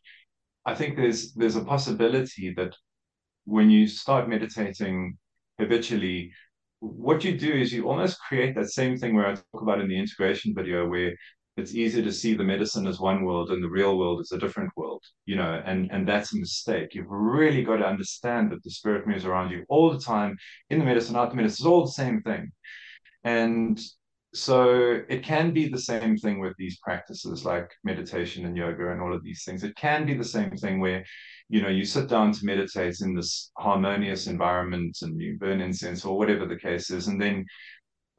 I 0.66 0.76
think 0.76 0.96
there's 0.96 1.34
there's 1.34 1.56
a 1.56 1.66
possibility 1.66 2.54
that 2.58 2.76
when 3.46 3.70
you 3.70 3.88
start 3.88 4.30
meditating 4.30 5.18
habitually, 5.60 6.32
what 6.80 7.24
you 7.24 7.38
do 7.38 7.52
is 7.52 7.74
you 7.74 7.88
almost 7.88 8.20
create 8.28 8.56
that 8.56 8.70
same 8.70 8.98
thing 8.98 9.16
where 9.16 9.28
I 9.28 9.36
talk 9.36 9.62
about 9.62 9.82
in 9.82 9.88
the 9.88 10.00
integration 10.00 10.54
video, 10.56 10.88
where 10.88 11.14
it's 11.58 11.76
easy 11.76 12.02
to 12.02 12.12
see 12.12 12.34
the 12.34 12.44
medicine 12.44 12.88
as 12.88 13.00
one 13.00 13.24
world 13.24 13.52
and 13.52 13.64
the 13.64 13.70
real 13.70 13.98
world 13.98 14.22
is 14.22 14.32
a 14.32 14.38
different 14.38 14.72
world, 14.78 15.04
you 15.26 15.36
know, 15.36 15.62
and, 15.66 15.92
and 15.92 16.08
that's 16.08 16.34
a 16.34 16.40
mistake. 16.40 16.96
You've 16.96 17.10
really 17.10 17.64
got 17.64 17.78
to 17.78 17.86
understand 17.86 18.52
that 18.52 18.64
the 18.64 18.72
spirit 18.72 19.06
moves 19.06 19.26
around 19.26 19.52
you 19.52 19.66
all 19.68 19.92
the 19.92 20.00
time 20.00 20.38
in 20.70 20.80
the 20.80 20.86
medicine, 20.86 21.16
out 21.16 21.30
the 21.30 21.36
medicine, 21.36 21.64
it's 21.64 21.66
all 21.66 21.86
the 21.86 21.92
same 21.92 22.22
thing. 22.22 22.52
And 23.24 23.80
so 24.34 25.02
it 25.10 25.24
can 25.24 25.52
be 25.52 25.67
the 25.67 25.80
same 25.80 26.15
thing 26.15 26.39
with 26.39 26.54
these 26.58 26.80
practices 26.80 27.44
like 27.44 27.70
meditation 27.84 28.46
and 28.46 28.56
yoga 28.56 28.91
and 28.91 29.02
all 29.02 29.13
of 29.13 29.24
these 29.24 29.44
things. 29.44 29.63
It 29.63 29.76
can 29.76 30.06
be 30.06 30.13
the 30.13 30.24
same 30.24 30.52
thing 30.52 30.80
where, 30.80 31.04
you 31.50 31.62
know, 31.62 31.67
you 31.67 31.84
sit 31.84 32.08
down 32.08 32.32
to 32.32 32.46
meditate 32.46 33.02
in 33.02 33.13
this 33.13 33.52
harmonious 33.58 34.28
environment 34.28 34.98
and 35.02 35.20
you 35.20 35.38
burn 35.38 35.60
incense 35.60 36.06
or 36.06 36.17
whatever 36.17 36.46
the 36.46 36.56
case 36.56 36.91
is. 36.91 37.08
And 37.08 37.22
then 37.22 37.46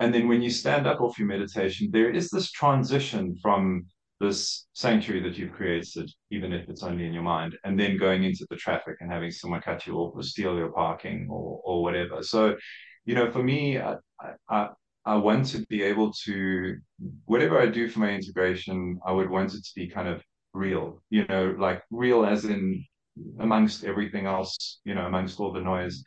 and 0.01 0.13
then 0.13 0.29
when 0.29 0.43
you 0.43 0.51
stand 0.51 0.87
up 0.87 1.01
off 1.01 1.19
your 1.19 1.29
meditation, 1.29 1.89
there 1.93 2.11
is 2.11 2.29
this 2.29 2.51
transition 2.51 3.37
from 3.41 3.87
this 4.21 4.67
sanctuary 4.73 5.23
that 5.23 5.39
you've 5.39 5.53
created, 5.53 6.11
even 6.31 6.53
if 6.53 6.69
it's 6.69 6.83
only 6.83 7.07
in 7.07 7.13
your 7.13 7.23
mind, 7.23 7.57
and 7.65 7.79
then 7.79 7.97
going 7.97 8.25
into 8.25 8.47
the 8.51 8.57
traffic 8.57 8.97
and 9.01 9.11
having 9.11 9.31
someone 9.31 9.61
cut 9.61 9.87
you 9.87 9.95
off 9.95 10.13
or 10.15 10.23
steal 10.23 10.57
your 10.57 10.73
parking 10.73 11.29
or 11.31 11.61
or 11.65 11.83
whatever. 11.83 12.23
So, 12.23 12.57
you 13.05 13.15
know, 13.15 13.31
for 13.31 13.43
me, 13.43 13.79
I, 13.79 13.97
I, 14.51 14.69
I 15.05 15.17
want 15.17 15.47
to 15.47 15.67
be 15.67 15.83
able 15.83 16.13
to 16.25 16.77
whatever 17.25 17.61
I 17.61 17.67
do 17.67 17.89
for 17.89 18.01
my 18.01 18.11
integration, 18.11 19.01
I 19.05 19.13
would 19.13 19.29
want 19.29 19.55
it 19.55 19.65
to 19.65 19.71
be 19.75 19.89
kind 19.89 20.09
of 20.09 20.23
real, 20.55 21.03
you 21.11 21.27
know, 21.27 21.55
like 21.59 21.83
real 21.91 22.25
as 22.25 22.45
in 22.45 22.85
amongst 23.41 23.85
everything 23.85 24.27
else, 24.27 24.81
you 24.85 24.95
know, 24.95 25.07
amongst 25.07 25.41
all 25.41 25.53
the 25.53 25.61
noise. 25.61 26.05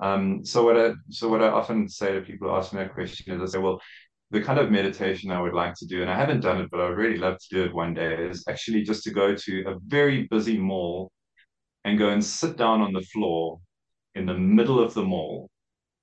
Um, 0.00 0.44
so 0.44 0.64
what 0.64 0.76
I 0.76 0.92
so 1.08 1.28
what 1.28 1.42
I 1.42 1.48
often 1.48 1.88
say 1.88 2.12
to 2.12 2.20
people 2.20 2.48
who 2.48 2.54
ask 2.54 2.72
me 2.72 2.80
that 2.80 2.94
question 2.94 3.34
is 3.34 3.40
I 3.40 3.52
say, 3.52 3.58
well, 3.58 3.80
the 4.30 4.42
kind 4.42 4.58
of 4.58 4.70
meditation 4.70 5.30
I 5.30 5.40
would 5.40 5.54
like 5.54 5.74
to 5.76 5.86
do, 5.86 6.02
and 6.02 6.10
I 6.10 6.16
haven't 6.16 6.40
done 6.40 6.60
it, 6.60 6.70
but 6.70 6.80
I 6.80 6.88
would 6.88 6.98
really 6.98 7.18
love 7.18 7.38
to 7.38 7.54
do 7.54 7.64
it 7.64 7.74
one 7.74 7.94
day, 7.94 8.28
is 8.28 8.44
actually 8.48 8.82
just 8.82 9.04
to 9.04 9.10
go 9.10 9.34
to 9.34 9.64
a 9.68 9.78
very 9.86 10.26
busy 10.30 10.58
mall 10.58 11.12
and 11.84 11.98
go 11.98 12.08
and 12.10 12.24
sit 12.24 12.56
down 12.56 12.80
on 12.80 12.92
the 12.92 13.02
floor 13.12 13.60
in 14.14 14.26
the 14.26 14.34
middle 14.34 14.80
of 14.82 14.94
the 14.94 15.02
mall 15.02 15.50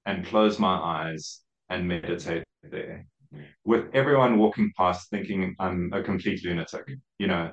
and 0.06 0.26
close 0.26 0.60
my 0.60 0.76
eyes 0.76 1.42
and 1.72 1.88
meditate 1.88 2.44
there 2.64 3.06
with 3.64 3.86
everyone 3.94 4.38
walking 4.38 4.72
past 4.78 5.10
thinking 5.10 5.56
I'm 5.60 5.92
a 5.94 6.04
complete 6.04 6.44
lunatic, 6.44 6.86
you 7.18 7.28
know, 7.28 7.52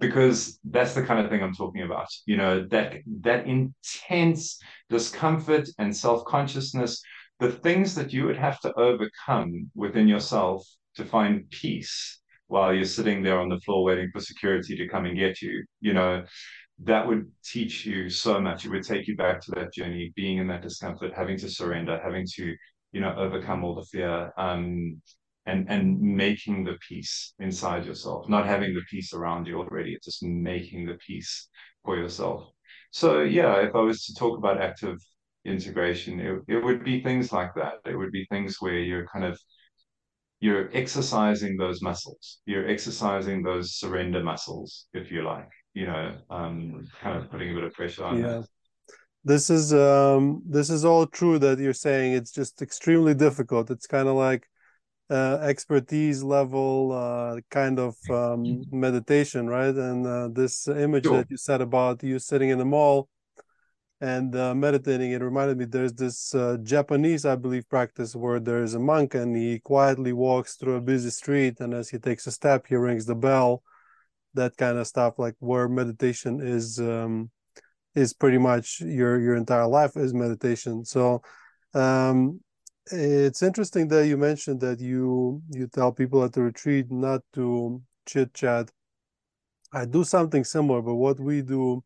because 0.00 0.58
that's 0.64 0.94
the 0.94 1.04
kind 1.04 1.20
of 1.20 1.30
thing 1.30 1.42
I'm 1.42 1.54
talking 1.54 1.82
about. 1.82 2.08
You 2.26 2.36
know, 2.36 2.66
that 2.70 2.96
that 3.22 3.46
intense 3.46 4.58
discomfort 4.88 5.68
and 5.78 5.96
self-consciousness, 5.96 7.02
the 7.38 7.52
things 7.52 7.94
that 7.94 8.12
you 8.12 8.26
would 8.26 8.38
have 8.38 8.60
to 8.60 8.74
overcome 8.74 9.70
within 9.74 10.08
yourself 10.08 10.66
to 10.96 11.04
find 11.04 11.48
peace 11.50 12.20
while 12.48 12.74
you're 12.74 12.84
sitting 12.84 13.22
there 13.22 13.38
on 13.38 13.48
the 13.48 13.60
floor 13.60 13.84
waiting 13.84 14.10
for 14.12 14.20
security 14.20 14.76
to 14.76 14.88
come 14.88 15.06
and 15.06 15.16
get 15.16 15.40
you, 15.40 15.64
you 15.80 15.92
know, 15.92 16.24
that 16.82 17.06
would 17.06 17.30
teach 17.44 17.86
you 17.86 18.10
so 18.10 18.40
much. 18.40 18.64
It 18.64 18.70
would 18.70 18.82
take 18.82 19.06
you 19.06 19.16
back 19.16 19.40
to 19.42 19.50
that 19.52 19.72
journey, 19.72 20.12
being 20.16 20.38
in 20.38 20.48
that 20.48 20.62
discomfort, 20.62 21.12
having 21.14 21.36
to 21.38 21.48
surrender, 21.48 22.00
having 22.02 22.26
to, 22.36 22.56
you 22.92 23.00
know, 23.00 23.14
overcome 23.16 23.64
all 23.64 23.74
the 23.74 23.84
fear. 23.84 24.32
Um, 24.36 25.00
and 25.46 25.70
and 25.70 26.00
making 26.00 26.64
the 26.64 26.76
peace 26.86 27.34
inside 27.38 27.86
yourself, 27.86 28.28
not 28.28 28.46
having 28.46 28.74
the 28.74 28.82
peace 28.90 29.12
around 29.14 29.46
you 29.46 29.58
already, 29.58 29.94
it's 29.94 30.06
just 30.06 30.22
making 30.22 30.86
the 30.86 30.98
peace 31.06 31.48
for 31.84 31.96
yourself. 31.96 32.50
So 32.90 33.22
yeah, 33.22 33.56
if 33.62 33.74
I 33.74 33.80
was 33.80 34.04
to 34.06 34.14
talk 34.14 34.38
about 34.38 34.60
active 34.60 34.98
integration, 35.44 36.20
it, 36.20 36.40
it 36.48 36.64
would 36.64 36.84
be 36.84 37.02
things 37.02 37.32
like 37.32 37.54
that. 37.54 37.74
It 37.86 37.96
would 37.96 38.12
be 38.12 38.26
things 38.30 38.56
where 38.60 38.78
you're 38.78 39.06
kind 39.06 39.24
of 39.24 39.38
you're 40.40 40.70
exercising 40.74 41.56
those 41.56 41.82
muscles. 41.82 42.40
You're 42.46 42.68
exercising 42.68 43.42
those 43.42 43.74
surrender 43.74 44.22
muscles, 44.22 44.86
if 44.94 45.10
you 45.12 45.22
like. 45.22 45.48
You 45.74 45.86
know, 45.86 46.16
um, 46.30 46.86
kind 47.00 47.18
of 47.18 47.30
putting 47.30 47.50
a 47.50 47.54
bit 47.54 47.64
of 47.64 47.72
pressure 47.72 48.04
on 48.04 48.20
yeah. 48.20 48.42
This 49.24 49.50
is 49.50 49.74
um, 49.74 50.42
this 50.48 50.70
is 50.70 50.84
all 50.84 51.06
true 51.06 51.38
that 51.38 51.58
you're 51.58 51.74
saying. 51.74 52.14
It's 52.14 52.32
just 52.32 52.62
extremely 52.62 53.14
difficult. 53.14 53.70
It's 53.70 53.86
kind 53.86 54.08
of 54.08 54.16
like 54.16 54.48
uh, 55.10 55.38
expertise 55.42 56.22
level 56.22 56.92
uh, 56.92 57.40
kind 57.50 57.78
of 57.78 57.96
um, 58.08 58.62
meditation, 58.70 59.46
right? 59.46 59.74
And 59.74 60.06
uh, 60.06 60.28
this 60.28 60.68
image 60.68 61.04
sure. 61.04 61.18
that 61.18 61.30
you 61.30 61.36
said 61.36 61.60
about 61.60 62.02
you 62.02 62.18
sitting 62.18 62.48
in 62.48 62.58
the 62.58 62.64
mall 62.64 63.08
and 64.00 64.34
uh, 64.34 64.54
meditating, 64.54 65.10
it 65.10 65.20
reminded 65.20 65.58
me 65.58 65.66
there's 65.66 65.92
this 65.92 66.34
uh, 66.34 66.56
Japanese, 66.62 67.26
I 67.26 67.36
believe, 67.36 67.68
practice 67.68 68.16
where 68.16 68.40
there's 68.40 68.72
a 68.72 68.78
monk 68.78 69.14
and 69.14 69.36
he 69.36 69.58
quietly 69.58 70.14
walks 70.14 70.54
through 70.54 70.76
a 70.76 70.80
busy 70.80 71.10
street, 71.10 71.60
and 71.60 71.74
as 71.74 71.90
he 71.90 71.98
takes 71.98 72.26
a 72.26 72.32
step, 72.32 72.66
he 72.66 72.76
rings 72.76 73.04
the 73.04 73.14
bell. 73.14 73.62
That 74.32 74.56
kind 74.56 74.78
of 74.78 74.86
stuff, 74.86 75.18
like 75.18 75.34
where 75.40 75.68
meditation 75.68 76.40
is 76.40 76.78
um, 76.78 77.30
is 77.94 78.12
pretty 78.12 78.38
much 78.38 78.80
your 78.80 79.20
your 79.20 79.36
entire 79.36 79.66
life 79.66 79.96
is 79.96 80.14
meditation. 80.14 80.84
So 80.84 81.22
um, 81.74 82.40
it's 82.90 83.42
interesting 83.42 83.88
that 83.88 84.06
you 84.06 84.16
mentioned 84.16 84.60
that 84.60 84.80
you 84.80 85.42
you 85.50 85.66
tell 85.68 85.92
people 85.92 86.24
at 86.24 86.32
the 86.32 86.42
retreat 86.42 86.90
not 86.90 87.22
to 87.34 87.82
chit 88.06 88.34
chat. 88.34 88.70
I 89.72 89.84
do 89.84 90.04
something 90.04 90.44
similar, 90.44 90.82
but 90.82 90.96
what 90.96 91.20
we 91.20 91.42
do 91.42 91.84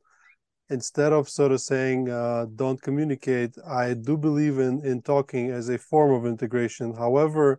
instead 0.70 1.12
of 1.12 1.28
sort 1.28 1.52
of 1.52 1.60
saying 1.60 2.08
uh, 2.08 2.46
don't 2.54 2.80
communicate, 2.80 3.54
I 3.66 3.94
do 3.94 4.16
believe 4.16 4.58
in 4.58 4.84
in 4.84 5.02
talking 5.02 5.50
as 5.50 5.68
a 5.68 5.78
form 5.78 6.12
of 6.12 6.26
integration. 6.26 6.94
However, 6.94 7.58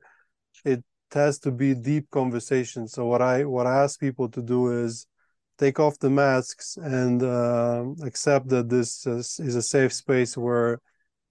it 0.64 0.84
has 1.12 1.40
to 1.40 1.52
be 1.52 1.76
deep 1.76 2.10
conversation. 2.10 2.88
So 2.88 3.06
what 3.06 3.22
I 3.22 3.46
what 3.46 3.68
I 3.68 3.84
ask 3.84 4.00
people 4.00 4.30
to 4.30 4.42
do 4.42 4.84
is 4.84 5.08
take 5.58 5.80
off 5.80 6.00
the 6.00 6.10
masks 6.10 6.78
and 6.78 7.24
uh, 7.24 7.86
accept 8.04 8.50
that 8.50 8.70
this 8.70 9.06
is, 9.06 9.40
is 9.40 9.56
a 9.56 9.62
safe 9.62 9.94
space 9.94 10.38
where 10.38 10.80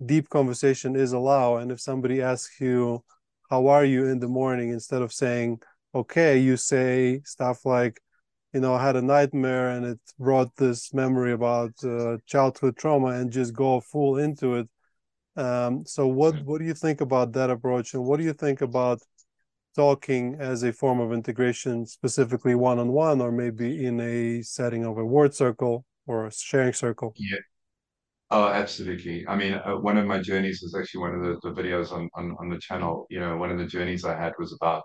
deep 0.04 0.28
conversation 0.28 0.96
is 0.96 1.12
allowed. 1.12 1.58
And 1.58 1.72
if 1.72 1.80
somebody 1.80 2.22
asks 2.22 2.60
you 2.60 3.04
how 3.50 3.66
are 3.68 3.84
you? 3.84 4.06
in 4.06 4.18
the 4.18 4.28
morning 4.28 4.70
instead 4.70 5.02
of 5.02 5.12
saying 5.12 5.60
okay 5.94 6.38
you 6.38 6.56
say 6.56 7.20
stuff 7.24 7.64
like 7.64 8.00
you 8.52 8.60
know 8.60 8.74
i 8.74 8.82
had 8.84 8.96
a 8.96 9.02
nightmare 9.02 9.68
and 9.70 9.84
it 9.86 10.00
brought 10.18 10.54
this 10.56 10.92
memory 10.92 11.32
about 11.32 11.72
uh, 11.84 12.16
childhood 12.26 12.76
trauma 12.76 13.08
and 13.08 13.30
just 13.30 13.54
go 13.54 13.80
full 13.80 14.18
into 14.18 14.56
it. 14.56 14.68
Um, 15.36 15.84
so 15.84 16.06
what 16.06 16.34
what 16.44 16.58
do 16.60 16.64
you 16.64 16.74
think 16.74 17.00
about 17.00 17.32
that 17.32 17.50
approach? 17.50 17.94
And 17.94 18.04
what 18.04 18.18
do 18.18 18.24
you 18.24 18.32
think 18.32 18.60
about 18.60 19.00
talking 19.74 20.36
as 20.38 20.62
a 20.62 20.72
form 20.72 21.00
of 21.00 21.12
integration 21.12 21.86
specifically 21.86 22.54
one-on-one 22.54 23.20
or 23.20 23.32
maybe 23.32 23.86
in 23.86 24.00
a 24.00 24.42
setting 24.42 24.84
of 24.84 24.98
a 24.98 25.04
word 25.04 25.34
circle 25.34 25.84
or 26.06 26.26
a 26.26 26.32
sharing 26.32 26.72
circle 26.72 27.16
yeah 27.16 27.36
Oh, 28.30 28.48
absolutely. 28.48 29.26
I 29.28 29.36
mean, 29.36 29.54
uh, 29.54 29.76
one 29.76 29.96
of 29.98 30.06
my 30.06 30.18
journeys 30.20 30.60
was 30.62 30.74
actually 30.74 31.02
one 31.02 31.14
of 31.14 31.22
the, 31.22 31.38
the 31.50 31.62
videos 31.62 31.92
on, 31.92 32.10
on, 32.14 32.36
on 32.40 32.48
the 32.48 32.58
channel. 32.58 33.06
You 33.10 33.20
know, 33.20 33.36
one 33.36 33.50
of 33.52 33.58
the 33.58 33.66
journeys 33.66 34.04
I 34.04 34.16
had 34.20 34.32
was 34.38 34.52
about 34.54 34.84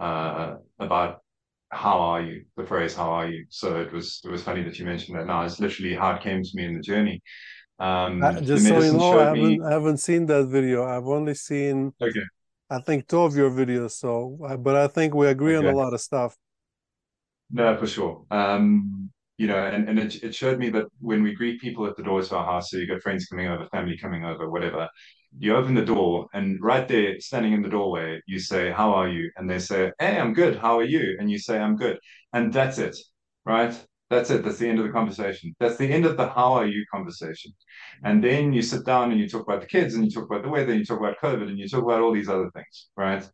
uh, 0.00 0.56
about 0.80 1.20
how 1.70 2.00
are 2.00 2.22
you? 2.22 2.44
The 2.56 2.64
phrase 2.66 2.94
"how 2.96 3.10
are 3.10 3.28
you?" 3.28 3.46
So 3.50 3.80
it 3.80 3.92
was 3.92 4.20
it 4.24 4.30
was 4.30 4.42
funny 4.42 4.62
that 4.64 4.78
you 4.78 4.86
mentioned 4.86 5.18
that. 5.18 5.26
Now 5.26 5.44
it's 5.44 5.60
literally 5.60 5.94
how 5.94 6.12
it 6.16 6.22
came 6.22 6.42
to 6.42 6.50
me 6.54 6.66
in 6.66 6.74
the 6.74 6.80
journey. 6.82 7.22
Um, 7.80 8.20
Uh, 8.20 8.40
just 8.40 8.66
so 8.68 8.80
you 8.82 8.92
know, 8.92 9.16
I 9.18 9.28
haven't 9.28 9.60
me. 9.60 9.62
I 9.62 9.70
haven't 9.72 9.98
seen 9.98 10.26
that 10.26 10.46
video. 10.46 10.84
I've 10.84 11.06
only 11.06 11.34
seen 11.34 11.92
Okay, 12.00 12.22
I 12.70 12.80
think 12.80 13.08
two 13.08 13.22
of 13.22 13.36
your 13.36 13.50
videos. 13.50 13.92
So, 13.92 14.38
uh, 14.46 14.56
but 14.56 14.76
I 14.76 14.88
think 14.88 15.14
we 15.14 15.28
agree 15.28 15.56
on 15.56 15.66
a 15.66 15.72
lot 15.72 15.94
of 15.94 16.00
stuff. 16.00 16.36
No, 17.50 17.76
for 17.76 17.86
sure. 17.86 18.24
Um, 18.30 19.10
you 19.38 19.46
know, 19.46 19.56
and, 19.56 19.88
and 19.88 19.98
it, 19.98 20.22
it 20.22 20.34
showed 20.34 20.58
me 20.58 20.68
that 20.70 20.86
when 21.00 21.22
we 21.22 21.34
greet 21.34 21.60
people 21.60 21.86
at 21.86 21.96
the 21.96 22.02
doors 22.02 22.26
of 22.26 22.38
our 22.38 22.44
house, 22.44 22.70
so 22.70 22.76
you 22.76 22.86
got 22.86 23.02
friends 23.02 23.26
coming 23.26 23.46
over, 23.46 23.66
family 23.68 23.96
coming 23.96 24.24
over, 24.24 24.50
whatever, 24.50 24.88
you 25.38 25.54
open 25.54 25.74
the 25.74 25.84
door 25.84 26.26
and 26.34 26.58
right 26.60 26.88
there, 26.88 27.20
standing 27.20 27.52
in 27.52 27.62
the 27.62 27.68
doorway, 27.68 28.20
you 28.26 28.38
say, 28.38 28.70
How 28.70 28.92
are 28.92 29.08
you? 29.08 29.30
And 29.36 29.48
they 29.48 29.58
say, 29.58 29.92
Hey, 29.98 30.18
I'm 30.18 30.34
good. 30.34 30.56
How 30.56 30.78
are 30.78 30.84
you? 30.84 31.16
And 31.20 31.30
you 31.30 31.38
say, 31.38 31.58
I'm 31.58 31.76
good. 31.76 31.98
And 32.32 32.52
that's 32.52 32.78
it, 32.78 32.96
right? 33.44 33.74
That's 34.10 34.30
it. 34.30 34.42
That's 34.42 34.58
the 34.58 34.68
end 34.68 34.78
of 34.78 34.86
the 34.86 34.92
conversation. 34.92 35.54
That's 35.60 35.76
the 35.76 35.86
end 35.86 36.06
of 36.06 36.16
the 36.16 36.28
how 36.28 36.54
are 36.54 36.66
you 36.66 36.84
conversation. 36.92 37.52
And 38.04 38.24
then 38.24 38.52
you 38.54 38.62
sit 38.62 38.86
down 38.86 39.10
and 39.10 39.20
you 39.20 39.28
talk 39.28 39.42
about 39.42 39.60
the 39.60 39.66
kids 39.66 39.94
and 39.94 40.04
you 40.04 40.10
talk 40.10 40.24
about 40.24 40.42
the 40.42 40.48
weather, 40.48 40.70
and 40.70 40.80
you 40.80 40.86
talk 40.86 40.98
about 40.98 41.20
COVID 41.22 41.48
and 41.48 41.58
you 41.58 41.68
talk 41.68 41.84
about 41.84 42.00
all 42.00 42.12
these 42.14 42.28
other 42.28 42.50
things, 42.54 42.88
right? 42.96 43.28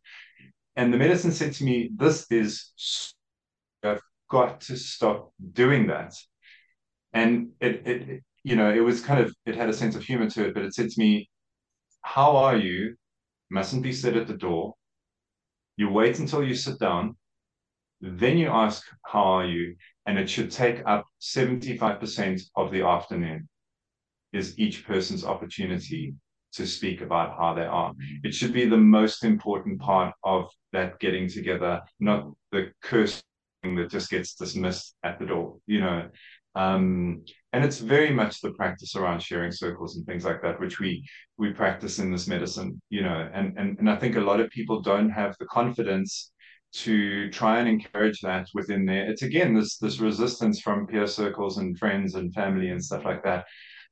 And 0.75 0.93
the 0.93 0.97
medicine 0.97 1.31
said 1.31 1.53
to 1.53 1.63
me, 1.63 1.91
This 1.95 2.25
is 2.29 2.73
I've 3.83 4.01
got 4.29 4.61
to 4.61 4.75
stop 4.77 5.31
doing 5.53 5.87
that. 5.87 6.13
And 7.13 7.49
it, 7.61 7.87
it, 7.87 8.23
you 8.43 8.55
know, 8.55 8.73
it 8.73 8.81
was 8.81 9.01
kind 9.01 9.21
of, 9.21 9.33
it 9.45 9.55
had 9.55 9.69
a 9.69 9.73
sense 9.73 9.95
of 9.95 10.03
humor 10.03 10.29
to 10.31 10.47
it, 10.47 10.53
but 10.53 10.63
it 10.63 10.73
said 10.73 10.89
to 10.89 10.99
me, 10.99 11.29
How 12.01 12.35
are 12.35 12.57
you? 12.57 12.95
Mustn't 13.49 13.83
be 13.83 13.93
said 13.93 14.17
at 14.17 14.27
the 14.27 14.35
door. 14.37 14.73
You 15.77 15.89
wait 15.89 16.19
until 16.19 16.43
you 16.43 16.55
sit 16.55 16.79
down, 16.79 17.15
then 18.01 18.37
you 18.37 18.49
ask, 18.49 18.85
How 19.05 19.23
are 19.23 19.45
you? 19.45 19.75
And 20.05 20.19
it 20.19 20.29
should 20.29 20.51
take 20.51 20.81
up 20.85 21.05
75% 21.21 22.41
of 22.55 22.71
the 22.71 22.83
afternoon, 22.83 23.47
is 24.33 24.59
each 24.59 24.85
person's 24.85 25.25
opportunity 25.25 26.13
to 26.53 26.65
speak 26.65 27.01
about 27.01 27.37
how 27.37 27.53
they 27.53 27.65
are. 27.65 27.93
It 28.23 28.33
should 28.33 28.53
be 28.53 28.65
the 28.65 28.77
most 28.77 29.23
important 29.23 29.79
part 29.79 30.13
of 30.23 30.49
that 30.73 30.99
getting 30.99 31.29
together, 31.29 31.81
not 31.99 32.31
the 32.51 32.71
curse 32.81 33.21
that 33.63 33.89
just 33.89 34.11
gets 34.11 34.35
dismissed 34.35 34.95
at 35.03 35.17
the 35.19 35.25
door, 35.25 35.57
you 35.65 35.81
know. 35.81 36.07
Um, 36.53 37.25
and 37.51 37.65
it's 37.65 37.79
very 37.79 38.13
much 38.13 38.41
the 38.41 38.51
practice 38.51 38.95
around 38.95 39.21
sharing 39.21 39.51
circles 39.51 39.97
and 39.97 40.05
things 40.05 40.23
like 40.23 40.41
that, 40.41 40.59
which 40.59 40.79
we 40.79 41.05
we 41.37 41.51
practice 41.51 41.99
in 41.99 42.11
this 42.11 42.27
medicine, 42.27 42.81
you 42.89 43.01
know. 43.01 43.29
And 43.33 43.57
and 43.57 43.77
and 43.79 43.89
I 43.89 43.95
think 43.95 44.15
a 44.15 44.21
lot 44.21 44.39
of 44.39 44.49
people 44.51 44.81
don't 44.81 45.09
have 45.09 45.35
the 45.39 45.45
confidence 45.45 46.31
to 46.83 47.29
try 47.29 47.59
and 47.59 47.67
encourage 47.69 48.19
that 48.21 48.47
within 48.53 48.85
there. 48.85 49.09
It's 49.09 49.23
again 49.23 49.55
this 49.55 49.77
this 49.77 49.99
resistance 49.99 50.59
from 50.59 50.87
peer 50.87 51.07
circles 51.07 51.57
and 51.57 51.77
friends 51.77 52.15
and 52.15 52.33
family 52.33 52.69
and 52.69 52.83
stuff 52.83 53.05
like 53.05 53.23
that. 53.23 53.45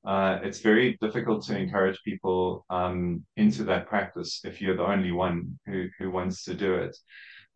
Uh, 0.06 0.40
it's 0.44 0.60
very 0.60 0.98
difficult 1.02 1.46
to 1.46 1.58
encourage 1.58 2.00
people 2.04 2.66
um, 2.70 3.24
into 3.38 3.64
that 3.64 3.88
practice 3.88 4.42
if 4.44 4.62
you're 4.62 4.76
the 4.76 4.86
only 4.86 5.12
one 5.12 5.58
who 5.66 5.88
who 5.98 6.12
wants 6.12 6.44
to 6.44 6.54
do 6.54 6.74
it. 6.76 6.96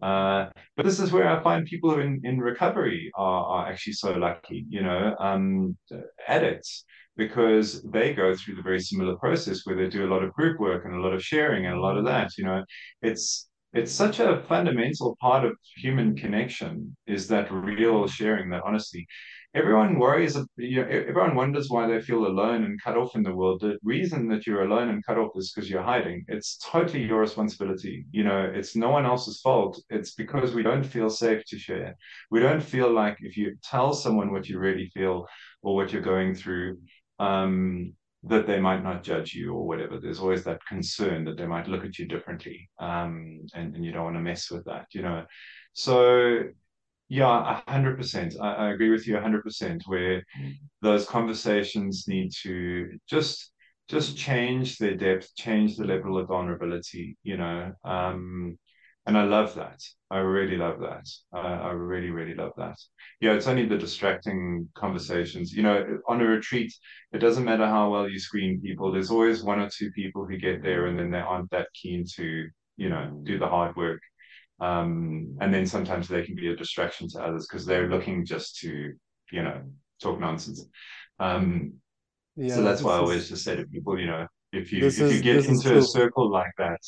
Uh, 0.02 0.48
but 0.76 0.86
this 0.86 1.00
is 1.00 1.12
where 1.12 1.28
I 1.28 1.42
find 1.42 1.66
people 1.66 2.00
in, 2.00 2.22
in 2.24 2.40
recovery 2.40 3.12
are, 3.16 3.46
are 3.46 3.68
actually 3.68 3.94
so 3.94 4.12
lucky, 4.14 4.64
you 4.70 4.84
know, 4.84 5.16
um, 5.20 5.76
addicts, 6.28 6.86
because 7.16 7.82
they 7.82 8.14
go 8.14 8.36
through 8.36 8.56
the 8.56 8.62
very 8.62 8.80
similar 8.80 9.16
process 9.18 9.62
where 9.66 9.76
they 9.76 9.90
do 9.90 10.06
a 10.06 10.12
lot 10.14 10.24
of 10.24 10.34
group 10.34 10.60
work 10.60 10.86
and 10.86 10.94
a 10.94 11.02
lot 11.02 11.14
of 11.14 11.24
sharing 11.24 11.66
and 11.66 11.76
a 11.76 11.82
lot 11.82 11.98
of 11.98 12.06
that, 12.06 12.30
you 12.38 12.46
know, 12.46 12.64
it's 13.02 13.50
it's 13.78 13.92
such 13.92 14.20
a 14.20 14.44
fundamental 14.48 15.16
part 15.22 15.46
of 15.46 15.54
human 15.76 16.16
connection 16.16 16.96
is 17.06 17.28
that 17.28 17.52
real 17.52 18.08
sharing, 18.08 18.50
that 18.50 18.64
honesty 18.66 19.08
everyone 19.58 19.98
worries 19.98 20.38
you 20.58 20.82
know, 20.82 20.88
everyone 20.88 21.36
wonders 21.36 21.70
why 21.70 21.88
they 21.88 22.00
feel 22.00 22.28
alone 22.28 22.64
and 22.64 22.82
cut 22.82 22.98
off 22.98 23.16
in 23.16 23.24
the 23.24 23.34
world. 23.34 23.62
The 23.62 23.78
reason 23.84 24.28
that 24.30 24.46
you're 24.46 24.64
alone 24.64 24.90
and 24.90 25.06
cut 25.06 25.18
off 25.18 25.32
is 25.36 25.52
because 25.52 25.70
you're 25.70 25.82
hiding. 25.82 26.26
It's 26.28 26.58
totally 26.58 27.04
your 27.04 27.20
responsibility. 27.20 28.06
You 28.12 28.24
know 28.24 28.52
it's 28.54 28.76
no 28.76 28.90
one 28.90 29.06
else's 29.06 29.40
fault. 29.42 29.82
It's 29.90 30.14
because 30.14 30.54
we 30.54 30.64
don't 30.64 30.86
feel 30.86 31.10
safe 31.10 31.44
to 31.48 31.58
share. 31.58 31.96
We 32.30 32.40
don't 32.40 32.62
feel 32.62 32.92
like 32.92 33.18
if 33.22 33.38
you 33.38 33.56
tell 33.64 33.94
someone 33.94 34.32
what 34.32 34.48
you 34.48 34.60
really 34.60 34.90
feel 34.94 35.26
or 35.64 35.76
what 35.76 35.92
you're 35.92 36.02
going 36.02 36.36
through 36.36 36.78
um, 37.20 37.94
that 38.24 38.48
they 38.48 38.60
might 38.60 38.84
not 38.84 39.04
judge 39.04 39.34
you 39.34 39.54
or 39.54 39.68
whatever 39.68 40.00
there's 40.00 40.20
always 40.20 40.44
that 40.44 40.66
concern 40.68 41.24
that 41.24 41.38
they 41.38 41.46
might 41.46 41.68
look 41.68 41.86
at 41.86 41.98
you 42.00 42.06
differently 42.08 42.70
um, 42.80 43.40
and, 43.54 43.76
and 43.76 43.86
you 43.86 43.92
don't 43.92 44.06
want 44.06 44.16
to 44.16 44.22
mess 44.22 44.50
with 44.50 44.66
that 44.66 44.86
you 44.92 45.02
know 45.02 45.24
so 45.74 46.44
yeah, 47.10 47.62
hundred 47.68 47.98
percent. 47.98 48.36
I, 48.42 48.54
I 48.54 48.72
agree 48.72 48.90
with 48.90 49.08
you 49.08 49.18
hundred 49.20 49.44
percent. 49.44 49.84
Where 49.86 50.24
those 50.82 51.06
conversations 51.06 52.06
need 52.08 52.32
to 52.44 52.98
just 53.08 53.52
just 53.88 54.18
change 54.18 54.78
their 54.78 54.96
depth, 54.96 55.34
change 55.36 55.78
the 55.78 55.86
level 55.86 56.18
of 56.18 56.28
vulnerability. 56.28 57.18
You 57.24 57.38
know, 57.38 57.74
um, 57.86 58.58
and 59.08 59.18
I 59.18 59.24
love 59.24 59.56
that. 59.56 59.82
I 60.12 60.20
really 60.20 60.58
love 60.58 60.80
that. 60.82 61.08
I, 61.34 61.40
I 61.40 61.72
really, 61.72 62.12
really 62.12 62.36
love 62.36 62.54
that. 62.58 62.78
Yeah, 63.22 63.34
it's 63.34 63.48
only 63.48 63.66
the 63.66 63.78
distracting 63.78 64.70
conversations. 64.76 65.54
You 65.54 65.64
know, 65.64 66.00
on 66.08 66.22
a 66.22 66.26
retreat, 66.26 66.74
it 67.14 67.20
doesn't 67.20 67.46
matter 67.46 67.68
how 67.68 67.92
well 67.92 68.10
you 68.10 68.20
screen 68.20 68.62
people. 68.62 68.92
There's 68.92 69.12
always 69.12 69.44
one 69.44 69.60
or 69.60 69.70
two 69.70 69.92
people 69.92 70.26
who 70.28 70.38
get 70.38 70.64
there 70.64 70.88
and 70.88 71.00
then 71.00 71.12
they 71.12 71.20
aren't 71.20 71.52
that 71.52 71.70
keen 71.74 72.06
to, 72.18 72.48
you 72.78 72.90
know, 72.90 73.20
do 73.24 73.40
the 73.40 73.48
hard 73.48 73.76
work 73.78 74.02
um, 74.60 75.38
and 75.42 75.54
then 75.54 75.66
sometimes 75.66 76.08
they 76.08 76.24
can 76.24 76.36
be 76.36 76.50
a 76.52 76.56
distraction 76.56 77.08
to 77.10 77.22
others 77.22 77.48
because 77.48 77.66
they're 77.66 77.90
looking 77.90 78.26
just 78.26 78.58
to, 78.60 78.94
you 79.32 79.44
know, 79.44 79.62
talk 80.02 80.20
nonsense. 80.20 80.66
Um, 81.20 81.74
Yeah, 82.36 82.56
so 82.56 82.64
that's 82.64 82.82
why 82.84 82.94
I 82.94 82.98
always 83.00 83.24
is 83.24 83.30
just 83.30 83.44
say 83.44 83.56
to 83.56 83.66
people, 83.66 84.00
you 84.00 84.08
know, 84.08 84.28
if 84.52 84.72
you 84.72 84.88
if 84.88 84.98
you 85.00 85.06
is 85.06 85.22
get 85.22 85.46
into 85.46 85.78
a 85.78 85.82
circle 85.82 86.32
like 86.32 86.52
that, 86.58 86.80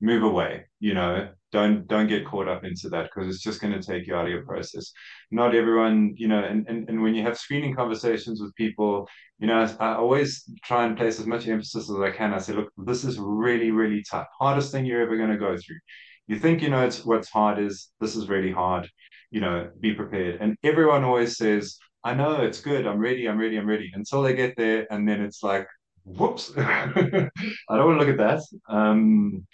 move 0.00 0.22
away. 0.22 0.66
You 0.80 0.94
know, 0.94 1.28
don't 1.56 1.86
don't 1.88 2.06
get 2.06 2.26
caught 2.26 2.48
up 2.48 2.64
into 2.64 2.90
that 2.90 3.04
because 3.04 3.34
it's 3.34 3.42
just 3.42 3.62
going 3.62 3.72
to 3.72 3.82
take 3.82 4.06
you 4.06 4.14
out 4.14 4.26
of 4.26 4.30
your 4.30 4.44
process. 4.44 4.92
Not 5.30 5.54
everyone, 5.54 6.12
you 6.16 6.28
know, 6.28 6.42
and, 6.44 6.68
and 6.68 6.86
and 6.88 7.02
when 7.02 7.14
you 7.14 7.22
have 7.22 7.38
screening 7.38 7.74
conversations 7.74 8.42
with 8.42 8.54
people, 8.56 9.08
you 9.38 9.46
know, 9.46 9.66
I 9.80 9.94
always 9.94 10.44
try 10.62 10.84
and 10.84 10.98
place 10.98 11.18
as 11.18 11.26
much 11.26 11.48
emphasis 11.48 11.90
as 11.90 11.98
I 11.98 12.10
can. 12.10 12.34
I 12.34 12.38
say, 12.38 12.52
look, 12.52 12.70
this 12.76 13.04
is 13.04 13.18
really 13.18 13.70
really 13.70 14.02
tough, 14.10 14.26
hardest 14.38 14.70
thing 14.70 14.84
you're 14.84 15.00
ever 15.00 15.16
going 15.16 15.30
to 15.30 15.38
go 15.38 15.56
through. 15.56 15.80
You 16.26 16.38
think 16.38 16.60
you 16.60 16.68
know 16.68 16.84
it's 16.84 17.04
what's 17.06 17.30
hard 17.30 17.58
is 17.58 17.88
this 18.00 18.16
is 18.16 18.28
really 18.28 18.52
hard. 18.52 18.88
You 19.30 19.40
know 19.40 19.70
be 19.80 19.94
prepared. 19.94 20.40
And 20.42 20.56
everyone 20.62 21.04
always 21.04 21.36
says 21.36 21.78
i 22.04 22.14
know 22.14 22.32
it's 22.48 22.60
good. 22.60 22.86
I'm 22.86 23.00
ready 23.08 23.28
i'm 23.28 23.40
ready 23.44 23.56
i'm 23.56 23.70
ready. 23.74 23.90
Until 23.94 24.22
they 24.22 24.34
get 24.34 24.54
there 24.56 24.86
and 24.90 25.08
then 25.08 25.20
it's 25.22 25.42
like 25.42 25.66
whoops. 26.04 26.52
I 26.58 27.30
don't 27.76 27.86
want 27.88 27.98
to 27.98 28.04
look 28.04 28.14
at 28.16 28.24
that. 28.26 28.40
Um 28.68 29.46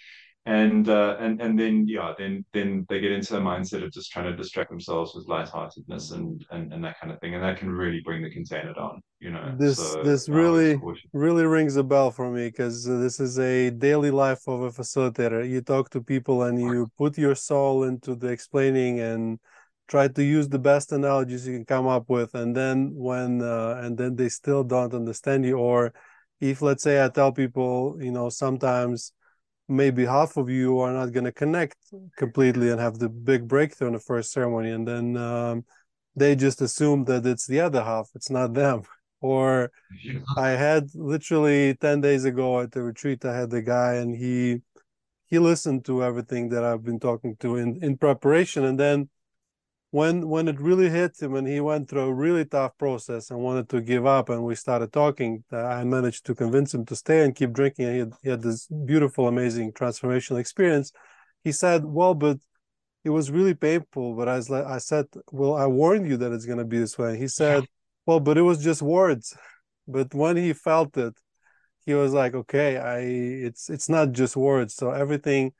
and 0.45 0.89
uh, 0.89 1.15
and 1.19 1.41
and 1.41 1.57
then 1.57 1.87
yeah, 1.87 2.13
then 2.17 2.45
then 2.53 2.85
they 2.89 2.99
get 2.99 3.11
into 3.11 3.37
a 3.37 3.41
mindset 3.41 3.83
of 3.83 3.91
just 3.91 4.11
trying 4.11 4.25
to 4.25 4.35
distract 4.35 4.69
themselves 4.69 5.15
with 5.15 5.27
lightheartedness 5.27 6.11
and 6.11 6.45
and 6.51 6.73
and 6.73 6.83
that 6.83 6.99
kind 6.99 7.13
of 7.13 7.19
thing, 7.19 7.33
and 7.33 7.43
that 7.43 7.57
can 7.57 7.71
really 7.71 8.01
bring 8.03 8.21
the 8.21 8.29
container 8.29 8.73
down, 8.73 9.01
you 9.19 9.31
know. 9.31 9.55
This 9.57 9.77
So 9.77 10.01
this 10.03 10.27
I 10.29 10.33
really 10.33 10.79
really 11.13 11.45
rings 11.45 11.75
a 11.77 11.83
bell 11.83 12.11
for 12.11 12.29
me 12.29 12.47
because 12.47 12.83
this 12.85 13.19
is 13.19 13.39
a 13.39 13.69
daily 13.69 14.11
life 14.11 14.47
of 14.47 14.61
a 14.61 14.71
facilitator. 14.71 15.47
You 15.47 15.61
talk 15.61 15.89
to 15.91 16.01
people 16.01 16.43
and 16.43 16.59
you 16.59 16.91
put 16.97 17.17
your 17.17 17.35
soul 17.35 17.83
into 17.83 18.15
the 18.15 18.27
explaining 18.27 18.99
and 18.99 19.39
try 19.87 20.07
to 20.07 20.23
use 20.23 20.49
the 20.49 20.59
best 20.59 20.91
analogies 20.91 21.47
you 21.47 21.53
can 21.53 21.65
come 21.65 21.87
up 21.87 22.09
with, 22.09 22.33
and 22.35 22.55
then 22.55 22.93
when 22.95 23.41
uh, 23.41 23.79
and 23.83 23.97
then 23.97 24.15
they 24.15 24.27
still 24.29 24.63
don't 24.63 24.93
understand 24.93 25.45
you, 25.45 25.57
or 25.57 25.93
if 26.41 26.61
let's 26.61 26.83
say 26.83 27.03
I 27.03 27.09
tell 27.09 27.31
people, 27.31 27.97
you 28.01 28.11
know, 28.11 28.29
sometimes 28.29 29.13
maybe 29.73 30.05
half 30.05 30.37
of 30.37 30.49
you 30.49 30.79
are 30.79 30.93
not 30.93 31.11
going 31.11 31.25
to 31.25 31.31
connect 31.31 31.77
completely 32.17 32.69
and 32.69 32.79
have 32.79 32.99
the 32.99 33.09
big 33.09 33.47
breakthrough 33.47 33.87
in 33.87 33.93
the 33.93 33.99
first 33.99 34.31
ceremony 34.31 34.71
and 34.71 34.87
then 34.87 35.17
um, 35.17 35.65
they 36.15 36.35
just 36.35 36.61
assume 36.61 37.03
that 37.05 37.25
it's 37.25 37.47
the 37.47 37.59
other 37.59 37.83
half 37.83 38.09
it's 38.15 38.29
not 38.29 38.53
them. 38.53 38.83
Or 39.23 39.71
i 40.35 40.49
had 40.49 40.89
literally 40.93 41.75
10 41.75 42.01
days 42.01 42.25
ago 42.25 42.59
at 42.59 42.73
the 42.73 42.83
retreat 42.83 43.23
i 43.23 43.33
had 43.33 43.49
the 43.49 43.61
guy 43.61 43.93
and 43.93 44.13
he 44.13 44.61
he 45.27 45.39
listened 45.39 45.85
to 45.85 46.03
everything 46.03 46.49
that 46.49 46.65
i've 46.65 46.83
been 46.83 46.99
talking 46.99 47.37
to 47.37 47.55
in 47.55 47.81
in 47.81 47.95
preparation 47.97 48.65
and 48.65 48.77
then 48.77 49.09
when 49.93 50.27
when 50.27 50.47
it 50.47 50.59
really 50.59 50.89
hit 50.89 51.21
him 51.21 51.35
and 51.35 51.47
he 51.47 51.59
went 51.59 51.87
through 51.87 52.01
a 52.01 52.13
really 52.13 52.43
tough 52.43 52.75
process 52.79 53.29
and 53.29 53.39
wanted 53.39 53.69
to 53.69 53.79
give 53.79 54.07
up 54.07 54.27
and 54.27 54.43
we 54.43 54.55
started 54.55 54.91
talking 54.91 55.43
uh, 55.53 55.57
i 55.57 55.83
managed 55.83 56.25
to 56.25 56.33
convince 56.33 56.73
him 56.73 56.83
to 56.83 56.95
stay 56.95 57.23
and 57.23 57.35
keep 57.35 57.53
drinking. 57.53 57.85
And 57.85 57.93
he 57.93 57.99
had, 57.99 58.13
he 58.23 58.29
had 58.31 58.41
this 58.41 58.65
beautiful 58.65 59.27
amazing 59.27 59.71
transformational 59.71 60.39
experience. 60.39 60.91
He 61.43 61.51
said 61.51 61.85
well 61.85 62.15
but 62.15 62.37
it 63.03 63.11
was 63.11 63.29
really 63.29 63.53
painful 63.53 64.15
but 64.15 64.27
i 64.27 64.35
was 64.35 64.49
like 64.49 64.65
i 64.65 64.79
said 64.79 65.05
well 65.31 65.53
i 65.53 65.67
warned 65.67 66.07
you 66.07 66.17
that 66.17 66.31
it's 66.31 66.47
going 66.47 66.63
to 66.63 66.65
be 66.65 66.79
this 66.79 66.97
way. 66.97 67.09
And 67.11 67.19
he 67.19 67.27
said 67.27 67.63
well 68.07 68.19
but 68.19 68.35
it 68.39 68.41
was 68.41 68.63
just 68.63 68.81
words. 68.81 69.37
But 69.87 70.15
when 70.15 70.37
he 70.37 70.53
felt 70.53 70.97
it 70.97 71.13
he 71.85 71.93
was 71.93 72.13
like 72.13 72.33
okay 72.33 72.77
i 72.77 72.97
it's 73.47 73.69
it's 73.69 73.89
not 73.89 74.11
just 74.11 74.35
words. 74.35 74.73
So 74.73 74.89
everything 74.89 75.53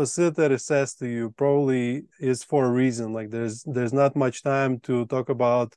facilitator 0.00 0.60
says 0.60 0.94
to 0.94 1.06
you 1.06 1.30
probably 1.30 2.04
is 2.18 2.42
for 2.42 2.64
a 2.64 2.70
reason. 2.70 3.12
Like 3.12 3.30
there's 3.30 3.62
there's 3.64 3.92
not 3.92 4.16
much 4.16 4.42
time 4.42 4.80
to 4.80 5.06
talk 5.06 5.28
about, 5.28 5.74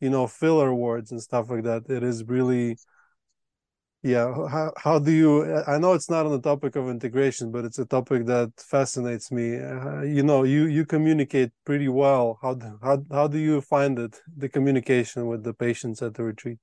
you 0.00 0.10
know, 0.10 0.26
filler 0.26 0.74
words 0.74 1.12
and 1.12 1.20
stuff 1.22 1.50
like 1.50 1.64
that. 1.64 1.82
It 1.88 2.02
is 2.02 2.24
really 2.24 2.76
yeah 4.04 4.26
how, 4.48 4.72
how 4.76 4.98
do 4.98 5.12
you 5.12 5.32
i 5.68 5.78
know 5.78 5.92
it's 5.92 6.10
not 6.10 6.26
on 6.26 6.32
the 6.32 6.40
topic 6.40 6.74
of 6.74 6.88
integration 6.88 7.52
but 7.52 7.64
it's 7.64 7.78
a 7.78 7.84
topic 7.84 8.26
that 8.26 8.50
fascinates 8.58 9.30
me. 9.30 9.56
Uh, 9.56 10.02
you 10.02 10.24
know 10.24 10.42
you 10.42 10.66
you 10.66 10.84
communicate 10.84 11.50
pretty 11.64 11.88
well. 11.88 12.38
How 12.42 12.58
how 12.82 12.96
how 13.18 13.26
do 13.28 13.38
you 13.38 13.60
find 13.60 13.98
it 13.98 14.20
the 14.36 14.48
communication 14.48 15.28
with 15.28 15.44
the 15.44 15.54
patients 15.54 16.02
at 16.02 16.14
the 16.14 16.24
retreat? 16.24 16.58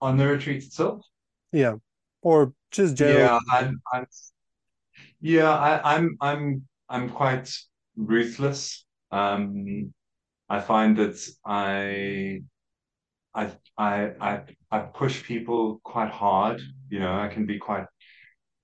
On 0.00 0.16
the 0.16 0.26
retreat 0.26 0.62
itself? 0.64 1.04
Yeah. 1.52 1.74
Or 2.22 2.52
just 2.70 2.96
generally 2.96 3.22
yeah 3.22 3.38
i'm, 3.52 3.80
I'm 3.92 4.06
yeah 5.20 5.50
I, 5.50 5.96
i'm 5.96 6.16
i'm 6.20 6.62
i'm 6.88 7.10
quite 7.10 7.50
ruthless 7.96 8.84
um 9.10 9.92
i 10.48 10.60
find 10.60 10.96
that 10.96 11.18
i 11.44 12.40
I 13.34 13.52
I 13.76 14.12
I 14.20 14.42
I 14.70 14.78
push 14.80 15.22
people 15.24 15.80
quite 15.84 16.10
hard. 16.10 16.60
You 16.90 17.00
know, 17.00 17.14
I 17.14 17.28
can 17.28 17.46
be 17.46 17.58
quite 17.58 17.86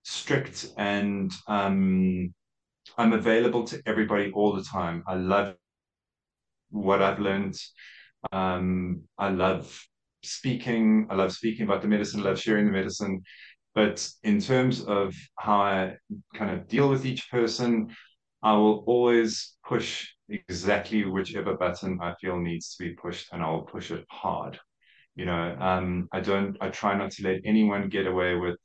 strict 0.04 0.68
and 0.76 1.32
um, 1.48 2.34
I'm 2.98 3.12
available 3.12 3.64
to 3.64 3.82
everybody 3.86 4.32
all 4.32 4.54
the 4.54 4.64
time. 4.64 5.04
I 5.06 5.14
love 5.14 5.56
what 6.70 7.02
I've 7.02 7.20
learned. 7.20 7.56
Um, 8.32 9.02
I 9.18 9.30
love 9.30 9.80
speaking. 10.22 11.06
I 11.10 11.14
love 11.14 11.32
speaking 11.32 11.64
about 11.64 11.82
the 11.82 11.88
medicine. 11.88 12.20
I 12.20 12.24
love 12.24 12.40
sharing 12.40 12.66
the 12.66 12.72
medicine. 12.72 13.22
But 13.74 14.08
in 14.22 14.40
terms 14.40 14.84
of 14.84 15.14
how 15.36 15.60
I 15.60 15.96
kind 16.34 16.50
of 16.52 16.68
deal 16.68 16.88
with 16.88 17.04
each 17.04 17.30
person, 17.30 17.94
I 18.42 18.52
will 18.52 18.84
always 18.86 19.56
push 19.66 20.08
exactly 20.28 21.04
whichever 21.04 21.56
button 21.56 21.98
I 22.00 22.14
feel 22.20 22.38
needs 22.38 22.76
to 22.76 22.84
be 22.84 22.94
pushed, 22.94 23.32
and 23.32 23.42
I'll 23.42 23.62
push 23.62 23.90
it 23.90 24.04
hard. 24.10 24.60
You 25.16 25.26
know, 25.26 25.56
um, 25.60 26.08
I 26.12 26.20
don't. 26.20 26.56
I 26.60 26.68
try 26.70 26.96
not 26.96 27.12
to 27.12 27.24
let 27.24 27.40
anyone 27.44 27.88
get 27.88 28.06
away 28.06 28.36
with 28.36 28.56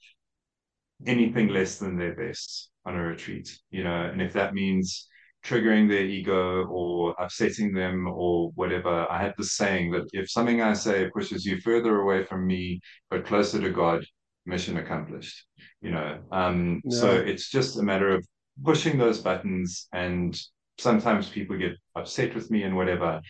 anything 1.05 1.47
less 1.49 1.77
than 1.79 1.97
their 1.97 2.15
best 2.15 2.69
on 2.85 2.95
a 2.95 3.03
retreat. 3.03 3.49
You 3.71 3.83
know, 3.83 4.05
and 4.05 4.21
if 4.21 4.33
that 4.33 4.53
means 4.53 5.07
triggering 5.45 5.87
their 5.87 6.03
ego 6.03 6.65
or 6.65 7.15
upsetting 7.19 7.73
them 7.73 8.07
or 8.07 8.51
whatever, 8.55 9.09
I 9.09 9.21
had 9.21 9.33
the 9.37 9.45
saying 9.45 9.91
that 9.91 10.09
if 10.13 10.29
something 10.29 10.61
I 10.61 10.73
say 10.73 11.09
pushes 11.09 11.45
you 11.45 11.61
further 11.61 12.01
away 12.01 12.25
from 12.25 12.45
me 12.45 12.81
but 13.09 13.25
closer 13.25 13.61
to 13.61 13.69
God, 13.69 14.05
mission 14.49 14.77
accomplished. 14.77 15.45
You 15.81 15.91
know, 15.91 16.19
um, 16.31 16.81
yeah. 16.83 16.99
so 16.99 17.11
it's 17.11 17.49
just 17.49 17.79
a 17.79 17.83
matter 17.83 18.09
of 18.13 18.27
pushing 18.63 18.97
those 18.97 19.19
buttons 19.19 19.87
and 19.93 20.39
sometimes 20.77 21.29
people 21.29 21.57
get 21.57 21.73
upset 21.95 22.35
with 22.35 22.49
me 22.51 22.63
and 22.63 22.75
whatever 22.75 23.21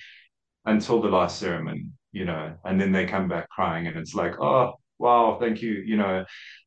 until 0.66 1.02
the 1.02 1.08
last 1.08 1.40
ceremony 1.40 1.90
you 2.12 2.26
know 2.26 2.54
and 2.66 2.80
then 2.80 2.92
they 2.92 3.06
come 3.06 3.28
back 3.28 3.50
crying 3.50 3.88
and 3.88 3.98
it's 3.98 4.16
like 4.16 4.40
oh 4.40 4.74
wow 4.98 5.38
thank 5.40 5.62
you 5.62 5.74
you 5.86 5.98
know 5.98 6.24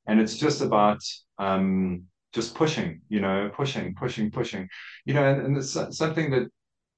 and 0.06 0.20
it's 0.20 0.36
just 0.36 0.60
about 0.60 1.00
um 1.38 2.02
just 2.32 2.54
pushing 2.54 3.00
you 3.08 3.20
know 3.20 3.50
pushing 3.54 3.94
pushing 3.94 4.30
pushing 4.30 4.68
you 5.04 5.14
know 5.14 5.24
and, 5.24 5.42
and 5.42 5.56
it's 5.56 5.76
something 5.96 6.30
that 6.30 6.48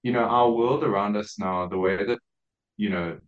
you 0.03 0.13
know 0.13 0.25
our 0.25 0.51
world 0.51 0.85
around 0.85 1.17
us 1.17 1.39
now 1.39 1.67
the 1.67 1.79
way 1.79 2.05
that 2.05 2.19
you 2.77 2.91
know 2.91 3.19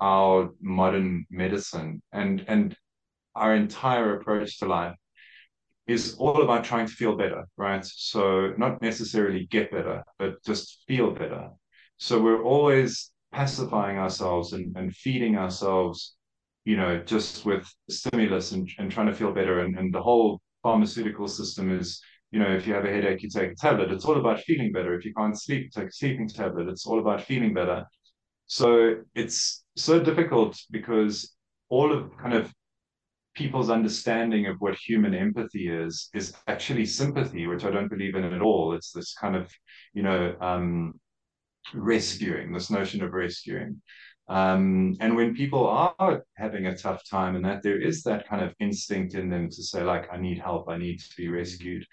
our 0.00 0.50
modern 0.60 1.24
medicine 1.30 2.02
and 2.12 2.44
and 2.48 2.76
our 3.34 3.54
entire 3.54 4.16
approach 4.16 4.58
to 4.58 4.66
life 4.66 4.94
is 5.86 6.14
all 6.18 6.42
about 6.42 6.64
trying 6.64 6.86
to 6.86 6.92
feel 6.92 7.16
better, 7.16 7.44
right? 7.56 7.84
So 7.84 8.52
not 8.56 8.80
necessarily 8.82 9.46
get 9.46 9.70
better, 9.70 10.04
but 10.18 10.42
just 10.44 10.84
feel 10.86 11.10
better. 11.10 11.50
So 11.96 12.20
we're 12.20 12.42
always 12.42 13.10
pacifying 13.32 13.98
ourselves 13.98 14.52
and, 14.52 14.76
and 14.76 14.94
feeding 14.94 15.36
ourselves, 15.36 16.14
you 16.64 16.76
know, 16.76 16.98
just 16.98 17.44
with 17.44 17.66
stimulus 17.90 18.52
and, 18.52 18.68
and 18.78 18.90
trying 18.90 19.08
to 19.08 19.14
feel 19.14 19.32
better. 19.32 19.60
And, 19.60 19.76
and 19.78 19.92
the 19.92 20.02
whole 20.02 20.40
pharmaceutical 20.62 21.26
system 21.26 21.76
is, 21.76 22.00
you 22.30 22.38
know, 22.38 22.50
if 22.50 22.66
you 22.66 22.74
have 22.74 22.84
a 22.84 22.90
headache, 22.90 23.22
you 23.22 23.28
take 23.28 23.52
a 23.52 23.54
tablet. 23.56 23.90
It's 23.90 24.04
all 24.04 24.18
about 24.18 24.40
feeling 24.40 24.72
better. 24.72 24.94
If 24.94 25.04
you 25.04 25.12
can't 25.14 25.38
sleep, 25.38 25.72
take 25.72 25.88
a 25.88 25.92
sleeping 25.92 26.28
tablet. 26.28 26.68
It's 26.68 26.86
all 26.86 27.00
about 27.00 27.22
feeling 27.22 27.54
better. 27.54 27.84
So 28.46 28.96
it's 29.14 29.64
so 29.76 30.00
difficult 30.00 30.58
because 30.70 31.34
all 31.68 31.92
of 31.92 32.16
kind 32.18 32.34
of 32.34 32.52
people's 33.34 33.70
understanding 33.70 34.46
of 34.46 34.56
what 34.60 34.74
human 34.74 35.14
empathy 35.14 35.68
is 35.68 36.08
is 36.14 36.34
actually 36.46 36.86
sympathy, 36.86 37.46
which 37.46 37.64
I 37.64 37.70
don't 37.70 37.88
believe 37.88 38.14
in 38.14 38.24
at 38.24 38.42
all. 38.42 38.74
It's 38.74 38.92
this 38.92 39.14
kind 39.14 39.36
of, 39.36 39.50
you 39.94 40.02
know, 40.02 40.36
um, 40.40 40.94
rescuing, 41.74 42.52
this 42.52 42.70
notion 42.70 43.02
of 43.02 43.12
rescuing. 43.12 43.80
Um, 44.28 44.96
and 45.00 45.16
when 45.16 45.34
people 45.34 45.66
are 45.66 46.22
having 46.36 46.66
a 46.66 46.76
tough 46.76 47.02
time, 47.08 47.36
and 47.36 47.44
that 47.44 47.62
there 47.62 47.80
is 47.80 48.02
that 48.04 48.28
kind 48.28 48.42
of 48.42 48.54
instinct 48.60 49.14
in 49.14 49.28
them 49.28 49.48
to 49.50 49.62
say, 49.62 49.82
like, 49.82 50.08
I 50.12 50.16
need 50.16 50.38
help, 50.38 50.68
I 50.68 50.78
need 50.78 51.00
to 51.00 51.16
be 51.16 51.28
rescued. 51.28 51.84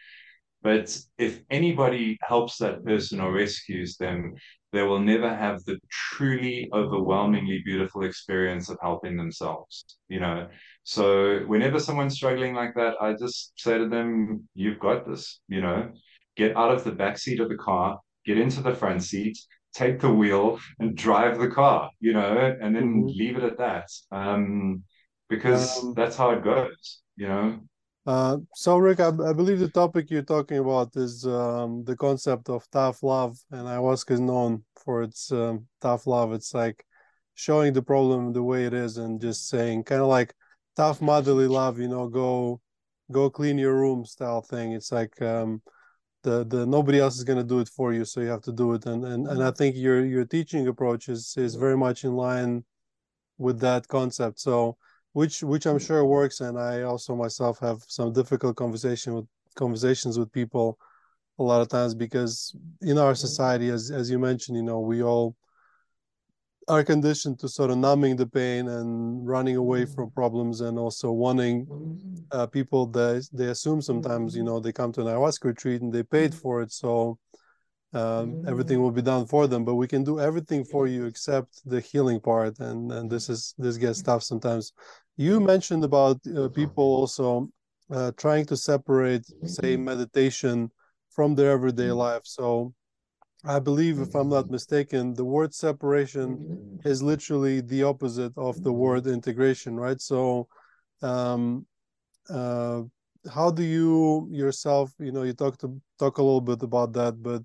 But 0.61 0.97
if 1.17 1.41
anybody 1.49 2.17
helps 2.21 2.57
that 2.57 2.83
person 2.83 3.21
or 3.21 3.31
rescues 3.31 3.95
them, 3.97 4.35
they 4.71 4.83
will 4.83 4.99
never 4.99 5.33
have 5.33 5.63
the 5.63 5.79
truly 5.89 6.69
overwhelmingly 6.73 7.61
beautiful 7.65 8.03
experience 8.03 8.69
of 8.69 8.77
helping 8.81 9.17
themselves. 9.17 9.85
You 10.09 10.19
know, 10.19 10.47
so 10.83 11.39
whenever 11.47 11.79
someone's 11.79 12.15
struggling 12.15 12.53
like 12.53 12.75
that, 12.75 12.95
I 13.01 13.13
just 13.13 13.53
say 13.57 13.77
to 13.77 13.87
them, 13.87 14.47
"You've 14.53 14.79
got 14.79 15.07
this." 15.07 15.39
You 15.47 15.61
know, 15.61 15.91
get 16.35 16.55
out 16.55 16.71
of 16.71 16.83
the 16.83 16.91
back 16.91 17.17
seat 17.17 17.39
of 17.39 17.49
the 17.49 17.57
car, 17.57 17.99
get 18.25 18.37
into 18.37 18.61
the 18.61 18.75
front 18.75 19.03
seat, 19.03 19.37
take 19.73 19.99
the 19.99 20.13
wheel, 20.13 20.59
and 20.79 20.95
drive 20.95 21.39
the 21.39 21.49
car. 21.49 21.89
You 21.99 22.13
know, 22.13 22.57
and 22.61 22.75
then 22.75 22.93
mm-hmm. 22.93 23.07
leave 23.07 23.37
it 23.37 23.43
at 23.43 23.57
that, 23.57 23.87
um, 24.11 24.83
because 25.29 25.83
um, 25.83 25.93
that's 25.95 26.17
how 26.17 26.31
it 26.31 26.43
goes. 26.43 27.01
You 27.15 27.27
know. 27.27 27.59
Uh, 28.05 28.37
so 28.55 28.77
Rick, 28.77 28.99
I, 28.99 29.09
I, 29.09 29.33
believe 29.33 29.59
the 29.59 29.69
topic 29.69 30.09
you're 30.09 30.21
talking 30.21 30.57
about 30.57 30.95
is 30.95 31.25
um, 31.27 31.83
the 31.83 31.95
concept 31.95 32.49
of 32.49 32.69
tough 32.71 33.03
love, 33.03 33.37
and 33.51 33.67
ayahuasca 33.67 34.11
is 34.11 34.19
known 34.19 34.63
for 34.83 35.03
its 35.03 35.31
um, 35.31 35.67
tough 35.81 36.07
love. 36.07 36.33
It's 36.33 36.53
like 36.53 36.83
showing 37.35 37.73
the 37.73 37.81
problem 37.81 38.33
the 38.33 38.41
way 38.41 38.65
it 38.65 38.73
is 38.73 38.97
and 38.97 39.21
just 39.21 39.49
saying, 39.49 39.83
kind 39.83 40.01
of 40.01 40.07
like 40.07 40.33
tough 40.75 41.01
motherly 41.01 41.47
love, 41.47 41.77
you 41.79 41.87
know, 41.87 42.07
go 42.07 42.61
go 43.11 43.29
clean 43.29 43.57
your 43.57 43.75
room 43.75 44.05
style 44.05 44.41
thing. 44.41 44.71
It's 44.71 44.91
like 44.91 45.21
um, 45.21 45.61
the 46.23 46.45
the 46.45 46.65
nobody 46.65 46.99
else 46.99 47.17
is 47.17 47.23
gonna 47.25 47.43
do 47.43 47.59
it 47.59 47.69
for 47.69 47.93
you, 47.93 48.05
so 48.05 48.21
you 48.21 48.27
have 48.27 48.43
to 48.43 48.53
do 48.53 48.73
it. 48.73 48.85
And 48.85 49.03
and 49.05 49.27
and 49.27 49.43
I 49.43 49.51
think 49.51 49.75
your 49.75 50.05
your 50.05 50.25
teaching 50.25 50.67
approach 50.67 51.09
is 51.09 51.35
is 51.37 51.55
very 51.55 51.77
much 51.77 52.05
in 52.05 52.13
line 52.13 52.63
with 53.37 53.59
that 53.59 53.87
concept. 53.87 54.39
So 54.39 54.77
which 55.13 55.43
which 55.43 55.65
I'm 55.65 55.77
mm. 55.77 55.85
sure 55.85 56.05
works. 56.05 56.41
And 56.41 56.59
I 56.59 56.83
also 56.83 57.15
myself 57.15 57.59
have 57.59 57.83
some 57.87 58.13
difficult 58.13 58.55
conversation 58.55 59.13
with 59.13 59.25
conversations 59.55 60.17
with 60.17 60.31
people 60.31 60.77
a 61.39 61.43
lot 61.43 61.61
of 61.61 61.69
times 61.69 61.95
because 61.95 62.55
in 62.81 62.97
our 62.97 63.13
mm. 63.13 63.17
society, 63.17 63.69
as 63.69 63.91
as 63.91 64.09
you 64.09 64.19
mentioned, 64.19 64.57
you 64.57 64.63
know, 64.63 64.79
we 64.79 65.01
all 65.03 65.35
are 66.67 66.83
conditioned 66.83 67.39
to 67.39 67.49
sort 67.49 67.71
of 67.71 67.77
numbing 67.77 68.15
the 68.15 68.27
pain 68.27 68.67
and 68.67 69.27
running 69.27 69.55
away 69.55 69.85
mm. 69.85 69.95
from 69.95 70.11
problems 70.11 70.61
and 70.61 70.77
also 70.77 71.11
wanting 71.11 71.65
uh, 72.31 72.45
people 72.45 72.85
that 72.85 73.27
they 73.33 73.47
assume 73.47 73.81
sometimes 73.81 74.35
you 74.35 74.43
know 74.43 74.59
they 74.59 74.71
come 74.71 74.91
to 74.91 75.01
an 75.01 75.07
ayahuasca 75.07 75.45
retreat 75.45 75.81
and 75.81 75.91
they 75.91 76.03
paid 76.03 76.33
for 76.33 76.61
it. 76.61 76.71
So 76.71 77.17
um, 77.93 78.39
everything 78.45 78.81
will 78.81 78.91
be 78.91 79.01
done 79.01 79.25
for 79.25 79.47
them 79.47 79.65
but 79.65 79.75
we 79.75 79.87
can 79.87 80.03
do 80.03 80.19
everything 80.19 80.63
for 80.63 80.87
you 80.87 81.05
except 81.05 81.61
the 81.65 81.79
healing 81.79 82.19
part 82.19 82.59
and 82.59 82.91
and 82.91 83.09
this 83.09 83.29
is 83.29 83.55
this 83.57 83.77
gets 83.77 84.01
tough 84.01 84.23
sometimes. 84.23 84.73
You 85.17 85.39
mentioned 85.39 85.83
about 85.83 86.19
uh, 86.27 86.49
people 86.49 86.83
also 86.83 87.49
uh, 87.91 88.11
trying 88.15 88.45
to 88.45 88.57
separate 88.57 89.25
say 89.43 89.75
meditation 89.75 90.71
from 91.09 91.35
their 91.35 91.51
everyday 91.51 91.91
life. 91.91 92.21
So 92.23 92.73
i 93.45 93.57
believe 93.57 93.99
if 93.99 94.13
i'm 94.15 94.29
not 94.29 94.49
mistaken 94.49 95.13
the 95.13 95.23
word 95.23 95.53
separation 95.53 96.41
is 96.83 97.01
literally 97.01 97.61
the 97.61 97.83
opposite 97.83 98.33
of 98.37 98.61
the 98.63 98.71
word 98.71 99.07
integration 99.07 99.75
right? 99.75 100.01
So 100.01 100.47
um, 101.01 101.65
uh, 102.29 102.83
how 103.33 103.51
do 103.51 103.63
you 103.63 104.27
yourself 104.31 104.93
you 104.99 105.11
know 105.11 105.23
you 105.23 105.33
talk 105.33 105.57
to 105.59 105.81
talk 105.97 106.17
a 106.17 106.23
little 106.23 106.41
bit 106.41 106.63
about 106.63 106.93
that 106.93 107.21
but 107.21 107.41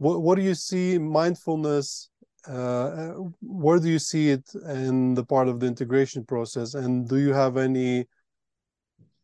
what 0.00 0.22
what 0.22 0.36
do 0.36 0.42
you 0.42 0.54
see 0.54 0.98
mindfulness 0.98 2.08
uh, 2.48 3.12
where 3.42 3.78
do 3.78 3.90
you 3.90 3.98
see 3.98 4.30
it 4.30 4.48
in 4.66 5.12
the 5.14 5.24
part 5.24 5.46
of 5.46 5.60
the 5.60 5.66
integration 5.66 6.24
process? 6.24 6.72
And 6.72 7.06
do 7.06 7.18
you 7.18 7.34
have 7.34 7.58
any 7.58 8.06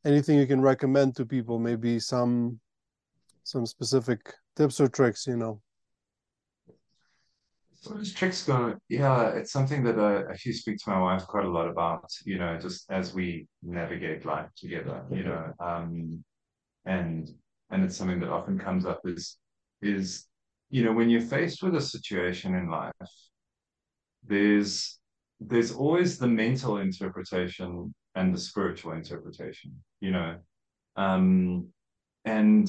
anything 0.04 0.38
you 0.38 0.46
can 0.46 0.60
recommend 0.60 1.16
to 1.16 1.24
people? 1.24 1.58
Maybe 1.58 1.98
some 1.98 2.60
some 3.42 3.64
specific 3.64 4.20
tips 4.54 4.78
or 4.78 4.88
tricks 4.88 5.26
you 5.26 5.36
know? 5.36 5.62
So 7.76 7.94
those 7.94 8.12
tricks 8.12 8.42
going 8.44 8.74
yeah 8.90 9.28
it's 9.28 9.52
something 9.52 9.82
that 9.84 9.98
I 9.98 10.30
actually 10.30 10.52
speak 10.52 10.76
to 10.78 10.90
my 10.90 11.00
wife 11.00 11.26
quite 11.26 11.46
a 11.46 11.50
lot 11.50 11.68
about 11.68 12.04
you 12.26 12.38
know 12.38 12.58
just 12.58 12.90
as 12.90 13.14
we 13.14 13.48
navigate 13.62 14.26
life 14.26 14.50
together 14.56 15.04
you 15.10 15.22
know 15.22 15.52
um 15.60 16.24
and 16.84 17.30
and 17.70 17.84
it's 17.84 17.96
something 17.96 18.20
that 18.20 18.30
often 18.30 18.58
comes 18.58 18.84
up 18.84 19.00
is 19.04 19.38
is 19.82 20.26
you 20.76 20.84
know 20.84 20.92
when 20.92 21.08
you're 21.08 21.32
faced 21.36 21.62
with 21.62 21.74
a 21.74 21.80
situation 21.80 22.54
in 22.54 22.68
life 22.68 22.92
there's 24.26 24.98
there's 25.40 25.72
always 25.72 26.18
the 26.18 26.28
mental 26.28 26.76
interpretation 26.76 27.94
and 28.14 28.34
the 28.34 28.38
spiritual 28.38 28.92
interpretation 28.92 29.70
you 30.00 30.10
know? 30.10 30.36
Um 30.96 31.68
and 32.26 32.66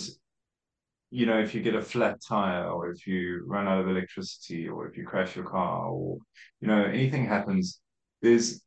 you 1.12 1.26
know 1.26 1.40
if 1.46 1.54
you 1.54 1.62
get 1.62 1.76
a 1.76 1.82
flat 1.82 2.16
tire 2.26 2.70
or 2.70 2.90
if 2.92 3.06
you 3.08 3.44
run 3.46 3.68
out 3.68 3.82
of 3.82 3.90
electricity 3.90 4.70
or 4.70 4.88
if 4.88 4.96
you 4.98 5.06
crash 5.06 5.36
your 5.36 5.50
car 5.58 5.90
or 5.90 6.18
you 6.62 6.68
know 6.70 6.84
anything 6.86 7.26
happens 7.26 7.82
there's 8.22 8.62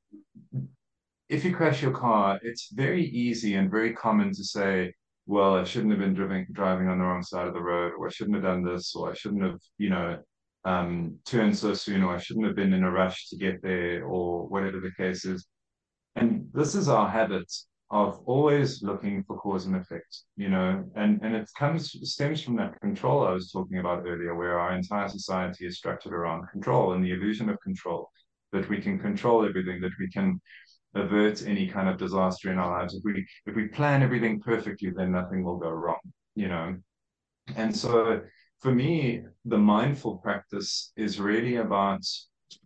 if 1.30 1.46
you 1.46 1.52
crash 1.54 1.80
your 1.80 1.96
car 2.04 2.38
it's 2.42 2.68
very 2.72 3.06
easy 3.06 3.54
and 3.54 3.70
very 3.70 3.94
common 3.94 4.28
to 4.34 4.44
say 4.44 4.92
well, 5.26 5.54
I 5.54 5.64
shouldn't 5.64 5.92
have 5.92 6.00
been 6.00 6.14
driving 6.14 6.46
driving 6.52 6.88
on 6.88 6.98
the 6.98 7.04
wrong 7.04 7.22
side 7.22 7.46
of 7.46 7.54
the 7.54 7.62
road, 7.62 7.92
or 7.98 8.08
I 8.08 8.10
shouldn't 8.10 8.36
have 8.36 8.44
done 8.44 8.64
this, 8.64 8.94
or 8.94 9.10
I 9.10 9.14
shouldn't 9.14 9.42
have, 9.42 9.60
you 9.78 9.90
know, 9.90 10.18
um, 10.64 11.16
turned 11.24 11.56
so 11.56 11.74
soon, 11.74 12.02
or 12.02 12.14
I 12.16 12.18
shouldn't 12.18 12.46
have 12.46 12.56
been 12.56 12.72
in 12.72 12.84
a 12.84 12.90
rush 12.90 13.28
to 13.28 13.36
get 13.36 13.62
there, 13.62 14.04
or 14.04 14.46
whatever 14.48 14.80
the 14.80 14.92
case 14.96 15.24
is. 15.24 15.46
And 16.16 16.48
this 16.52 16.74
is 16.74 16.88
our 16.88 17.08
habit 17.08 17.50
of 17.90 18.20
always 18.26 18.82
looking 18.82 19.24
for 19.24 19.36
cause 19.38 19.66
and 19.66 19.74
effect, 19.74 20.22
you 20.36 20.48
know, 20.48 20.84
and, 20.94 21.20
and 21.22 21.34
it 21.34 21.48
comes 21.58 21.90
stems 22.08 22.40
from 22.40 22.56
that 22.56 22.80
control 22.80 23.26
I 23.26 23.32
was 23.32 23.50
talking 23.50 23.78
about 23.78 24.06
earlier, 24.06 24.34
where 24.34 24.60
our 24.60 24.72
entire 24.76 25.08
society 25.08 25.66
is 25.66 25.78
structured 25.78 26.12
around 26.12 26.48
control 26.48 26.92
and 26.92 27.04
the 27.04 27.12
illusion 27.12 27.48
of 27.48 27.60
control, 27.62 28.08
that 28.52 28.68
we 28.68 28.80
can 28.80 28.98
control 28.98 29.44
everything, 29.44 29.80
that 29.80 29.92
we 29.98 30.08
can 30.08 30.40
avert 30.94 31.46
any 31.46 31.68
kind 31.68 31.88
of 31.88 31.98
disaster 31.98 32.50
in 32.50 32.58
our 32.58 32.70
lives. 32.78 32.94
If 32.94 33.02
we 33.04 33.26
if 33.46 33.54
we 33.54 33.68
plan 33.68 34.02
everything 34.02 34.40
perfectly, 34.40 34.90
then 34.90 35.12
nothing 35.12 35.44
will 35.44 35.58
go 35.58 35.70
wrong, 35.70 36.00
you 36.34 36.48
know. 36.48 36.76
And 37.56 37.76
so 37.76 38.20
for 38.60 38.72
me, 38.72 39.22
the 39.44 39.58
mindful 39.58 40.18
practice 40.18 40.92
is 40.96 41.20
really 41.20 41.56
about 41.56 42.02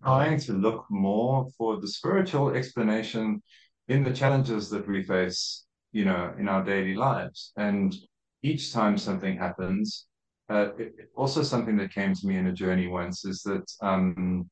trying 0.03 0.39
to 0.41 0.53
look 0.53 0.87
more 0.91 1.47
for 1.57 1.81
the 1.81 1.89
spiritual 1.89 2.51
explanation 2.51 3.43
in 3.89 4.03
the 4.03 4.13
challenges 4.13 4.71
that 4.71 4.89
we 4.89 5.03
face, 5.03 5.67
you 5.93 6.05
know, 6.05 6.33
in 6.39 6.49
our 6.49 6.65
daily 6.65 6.95
lives. 6.95 7.53
And 7.57 7.95
each 8.43 8.73
time 8.73 8.99
something 8.99 9.37
happens, 9.37 10.07
uh, 10.49 10.69
it, 10.79 10.93
also 11.17 11.43
something 11.43 11.77
that 11.77 11.93
came 11.93 12.15
to 12.15 12.27
me 12.27 12.37
in 12.37 12.47
a 12.47 12.53
journey 12.53 12.89
once 12.89 13.25
is 13.25 13.43
that, 13.43 13.71
um, 13.83 14.49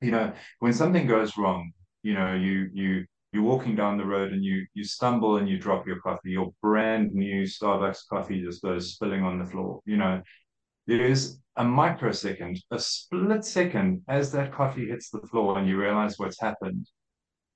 you 0.00 0.10
know, 0.10 0.32
when 0.58 0.72
something 0.72 1.06
goes 1.06 1.36
wrong, 1.36 1.72
you 2.02 2.14
know, 2.14 2.34
you 2.34 2.70
you 2.72 3.04
you're 3.32 3.42
walking 3.42 3.76
down 3.76 3.98
the 3.98 4.04
road 4.04 4.32
and 4.32 4.44
you 4.44 4.66
you 4.74 4.84
stumble 4.84 5.36
and 5.36 5.48
you 5.48 5.58
drop 5.58 5.86
your 5.86 6.00
coffee, 6.00 6.30
your 6.30 6.52
brand 6.62 7.12
new 7.12 7.42
Starbucks 7.42 8.08
coffee 8.08 8.42
just 8.42 8.62
goes 8.62 8.92
spilling 8.92 9.22
on 9.22 9.38
the 9.38 9.46
floor. 9.46 9.80
You 9.84 9.96
know, 9.96 10.22
there 10.86 11.04
is 11.04 11.38
a 11.56 11.64
microsecond, 11.64 12.62
a 12.70 12.78
split 12.78 13.44
second 13.44 14.02
as 14.08 14.32
that 14.32 14.52
coffee 14.52 14.88
hits 14.88 15.10
the 15.10 15.20
floor 15.20 15.58
and 15.58 15.68
you 15.68 15.78
realize 15.78 16.18
what's 16.18 16.40
happened, 16.40 16.88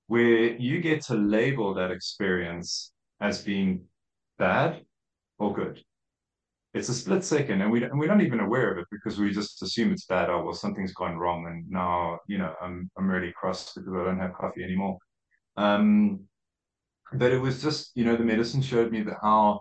where 0.08 0.56
you 0.56 0.80
get 0.80 1.02
to 1.04 1.14
label 1.14 1.74
that 1.74 1.90
experience 1.90 2.92
as 3.20 3.42
being 3.42 3.84
bad 4.38 4.82
or 5.38 5.54
good 5.54 5.82
it's 6.74 6.88
a 6.88 6.94
split 6.94 7.24
second 7.24 7.60
and 7.60 7.70
we 7.70 7.84
and 7.84 7.98
we're 7.98 8.06
not 8.06 8.22
even 8.22 8.40
aware 8.40 8.72
of 8.72 8.78
it 8.78 8.86
because 8.90 9.18
we 9.18 9.30
just 9.30 9.62
assume 9.62 9.92
it's 9.92 10.06
bad. 10.06 10.30
Oh 10.30 10.42
well 10.44 10.54
something's 10.54 10.94
gone 10.94 11.18
wrong 11.18 11.46
and 11.46 11.68
now 11.68 12.18
you 12.26 12.38
know 12.38 12.54
i'm 12.62 12.90
i'm 12.96 13.08
really 13.08 13.32
cross 13.32 13.74
because 13.74 13.92
i 13.94 14.04
don't 14.04 14.18
have 14.18 14.34
coffee 14.34 14.64
anymore. 14.64 14.98
Um 15.56 16.20
but 17.14 17.32
it 17.32 17.38
was 17.38 17.62
just 17.62 17.92
you 17.94 18.04
know 18.04 18.16
the 18.16 18.24
medicine 18.24 18.62
showed 18.62 18.90
me 18.90 19.02
that 19.02 19.18
how 19.22 19.60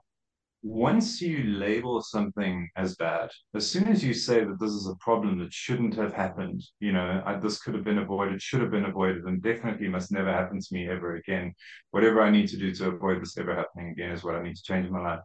once 0.63 1.19
you 1.21 1.43
label 1.43 2.01
something 2.01 2.69
as 2.77 2.95
bad 2.95 3.29
as 3.55 3.69
soon 3.69 3.87
as 3.87 4.03
you 4.03 4.13
say 4.13 4.43
that 4.43 4.59
this 4.59 4.71
is 4.71 4.87
a 4.87 4.95
problem 4.97 5.39
that 5.39 5.51
shouldn't 5.51 5.95
have 5.95 6.13
happened 6.13 6.63
you 6.79 6.91
know 6.91 7.21
I, 7.25 7.35
this 7.37 7.59
could 7.59 7.73
have 7.73 7.83
been 7.83 7.97
avoided 7.97 8.41
should 8.41 8.61
have 8.61 8.69
been 8.69 8.85
avoided 8.85 9.23
and 9.25 9.41
definitely 9.41 9.87
must 9.87 10.11
never 10.11 10.31
happen 10.31 10.59
to 10.59 10.67
me 10.73 10.87
ever 10.87 11.15
again. 11.15 11.53
Whatever 11.89 12.21
i 12.21 12.29
need 12.29 12.47
to 12.49 12.57
do 12.57 12.73
to 12.75 12.89
avoid 12.89 13.21
this 13.21 13.37
ever 13.37 13.55
happening 13.55 13.89
again 13.91 14.11
is 14.11 14.23
what 14.23 14.35
i 14.35 14.43
need 14.43 14.55
to 14.55 14.63
change 14.63 14.85
in 14.85 14.93
my 14.93 15.01
life 15.01 15.21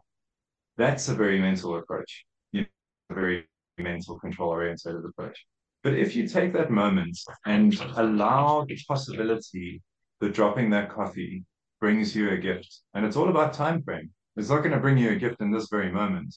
that's 0.77 1.09
a 1.09 1.15
very 1.15 1.39
mental 1.39 1.77
approach, 1.77 2.25
you 2.51 2.61
know, 2.61 2.67
a 3.11 3.13
very 3.13 3.45
mental 3.77 4.19
control 4.19 4.49
oriented 4.49 4.95
approach. 5.03 5.45
But 5.83 5.93
if 5.93 6.15
you 6.15 6.27
take 6.27 6.53
that 6.53 6.71
moment 6.71 7.17
and 7.45 7.73
allow 7.95 8.65
the 8.67 8.77
possibility 8.87 9.81
that 10.19 10.33
dropping 10.33 10.69
that 10.71 10.89
coffee 10.89 11.45
brings 11.79 12.15
you 12.15 12.31
a 12.31 12.37
gift, 12.37 12.81
and 12.93 13.05
it's 13.05 13.15
all 13.15 13.29
about 13.29 13.53
time 13.53 13.81
frame. 13.83 14.09
It's 14.35 14.49
not 14.49 14.59
going 14.59 14.71
to 14.71 14.79
bring 14.79 14.97
you 14.97 15.11
a 15.11 15.15
gift 15.15 15.41
in 15.41 15.51
this 15.51 15.67
very 15.69 15.91
moment, 15.91 16.35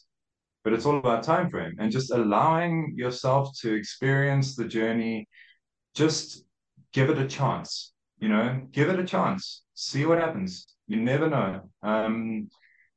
but 0.65 0.73
it's 0.73 0.87
all 0.87 0.99
about 0.99 1.23
time 1.23 1.51
frame 1.51 1.75
and 1.79 1.91
just 1.91 2.11
allowing 2.11 2.95
yourself 2.97 3.51
to 3.61 3.75
experience 3.75 4.57
the 4.57 4.67
journey. 4.67 5.29
Just 5.95 6.45
give 6.93 7.11
it 7.11 7.19
a 7.19 7.27
chance. 7.27 7.93
You 8.19 8.29
know, 8.29 8.61
give 8.73 8.91
it 8.91 8.99
a 8.99 9.05
chance. 9.05 9.63
See 9.75 10.05
what 10.05 10.19
happens. 10.19 10.67
You 10.87 10.97
never 10.97 11.29
know. 11.29 11.71
Um, 11.83 12.49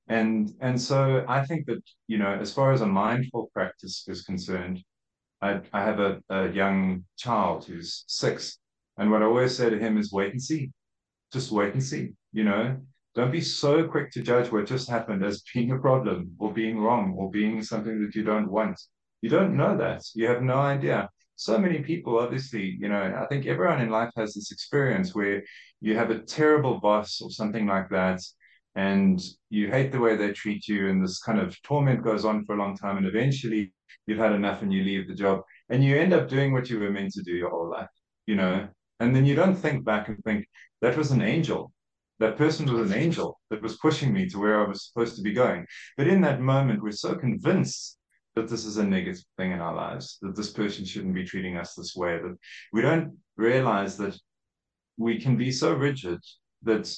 and 0.07 0.53
and 0.59 0.79
so 0.79 1.25
I 1.27 1.45
think 1.45 1.65
that 1.67 1.81
you 2.07 2.17
know, 2.17 2.33
as 2.33 2.53
far 2.53 2.71
as 2.73 2.81
a 2.81 2.87
mindful 2.87 3.49
practice 3.53 4.05
is 4.07 4.23
concerned, 4.23 4.83
I, 5.41 5.61
I 5.71 5.83
have 5.83 5.99
a, 5.99 6.21
a 6.29 6.49
young 6.51 7.05
child 7.17 7.65
who's 7.65 8.03
six, 8.07 8.59
and 8.97 9.11
what 9.11 9.21
I 9.21 9.25
always 9.25 9.55
say 9.55 9.69
to 9.69 9.79
him 9.79 9.97
is 9.97 10.11
wait 10.11 10.31
and 10.31 10.41
see, 10.41 10.71
just 11.31 11.51
wait 11.51 11.73
and 11.73 11.83
see. 11.83 12.13
You 12.33 12.43
know, 12.45 12.77
don't 13.15 13.31
be 13.31 13.41
so 13.41 13.87
quick 13.87 14.11
to 14.11 14.21
judge 14.21 14.51
what 14.51 14.65
just 14.65 14.89
happened 14.89 15.23
as 15.23 15.43
being 15.53 15.71
a 15.71 15.79
problem 15.79 16.35
or 16.39 16.53
being 16.53 16.79
wrong 16.79 17.15
or 17.17 17.29
being 17.31 17.61
something 17.63 18.01
that 18.03 18.15
you 18.15 18.23
don't 18.23 18.51
want. 18.51 18.79
You 19.21 19.29
don't 19.29 19.55
know 19.55 19.77
that. 19.77 20.03
You 20.15 20.27
have 20.27 20.41
no 20.41 20.57
idea. 20.57 21.09
So 21.35 21.57
many 21.57 21.79
people, 21.79 22.19
obviously, 22.19 22.77
you 22.79 22.89
know, 22.89 23.17
I 23.19 23.25
think 23.27 23.45
everyone 23.45 23.81
in 23.81 23.89
life 23.89 24.11
has 24.15 24.33
this 24.33 24.51
experience 24.51 25.15
where 25.15 25.43
you 25.81 25.95
have 25.97 26.11
a 26.11 26.19
terrible 26.19 26.79
boss 26.79 27.21
or 27.21 27.31
something 27.31 27.65
like 27.65 27.89
that, 27.89 28.21
and 28.75 29.21
you 29.49 29.69
hate 29.69 29.91
the 29.91 29.99
way 29.99 30.15
they 30.15 30.31
treat 30.31 30.67
you 30.67 30.89
and 30.89 31.03
this 31.03 31.19
kind 31.19 31.39
of 31.39 31.61
torment 31.61 32.03
goes 32.03 32.25
on 32.25 32.43
for 32.43 32.55
a 32.55 32.57
long 32.57 32.75
time 32.75 32.97
and 32.97 33.05
eventually 33.05 33.71
you've 34.07 34.19
had 34.19 34.33
enough 34.33 34.61
and 34.61 34.73
you 34.73 34.83
leave 34.83 35.07
the 35.07 35.13
job 35.13 35.41
and 35.69 35.83
you 35.83 35.95
end 35.95 36.13
up 36.13 36.27
doing 36.27 36.51
what 36.51 36.69
you 36.69 36.79
were 36.79 36.91
meant 36.91 37.11
to 37.13 37.21
do 37.21 37.31
your 37.31 37.49
whole 37.49 37.69
life 37.69 37.89
you 38.25 38.35
know? 38.35 38.67
And 38.99 39.15
then 39.15 39.25
you 39.25 39.35
don't 39.35 39.55
think 39.55 39.83
back 39.83 40.07
and 40.07 40.23
think 40.23 40.47
that 40.81 40.97
was 40.97 41.11
an 41.11 41.21
angel. 41.21 41.71
That 42.19 42.37
person 42.37 42.71
was 42.71 42.91
an 42.91 42.97
angel 42.97 43.39
that 43.49 43.61
was 43.61 43.77
pushing 43.77 44.13
me 44.13 44.29
to 44.29 44.39
where 44.39 44.63
i 44.63 44.67
was 44.67 44.87
supposed 44.87 45.15
to 45.17 45.21
be 45.21 45.33
going. 45.33 45.65
But 45.97 46.07
in 46.07 46.21
that 46.21 46.41
moment 46.41 46.81
we're 46.81 46.91
so 46.91 47.15
convinced 47.15 47.97
that 48.35 48.47
this 48.47 48.65
is 48.65 48.77
a 48.77 48.85
negative 48.85 49.23
thing 49.37 49.51
in 49.51 49.59
our 49.59 49.75
lives 49.75 50.17
that 50.21 50.35
this 50.35 50.51
person 50.51 50.85
shouldn't 50.85 51.13
be 51.13 51.25
treating 51.25 51.57
us 51.57 51.75
this 51.75 51.95
way 51.95 52.17
that 52.17 52.35
we 52.71 52.81
don't 52.81 53.17
realize 53.37 53.97
that 53.97 54.17
we 54.97 55.19
can 55.19 55.37
be 55.37 55.51
so 55.51 55.73
rigid 55.73 56.19
that 56.63 56.95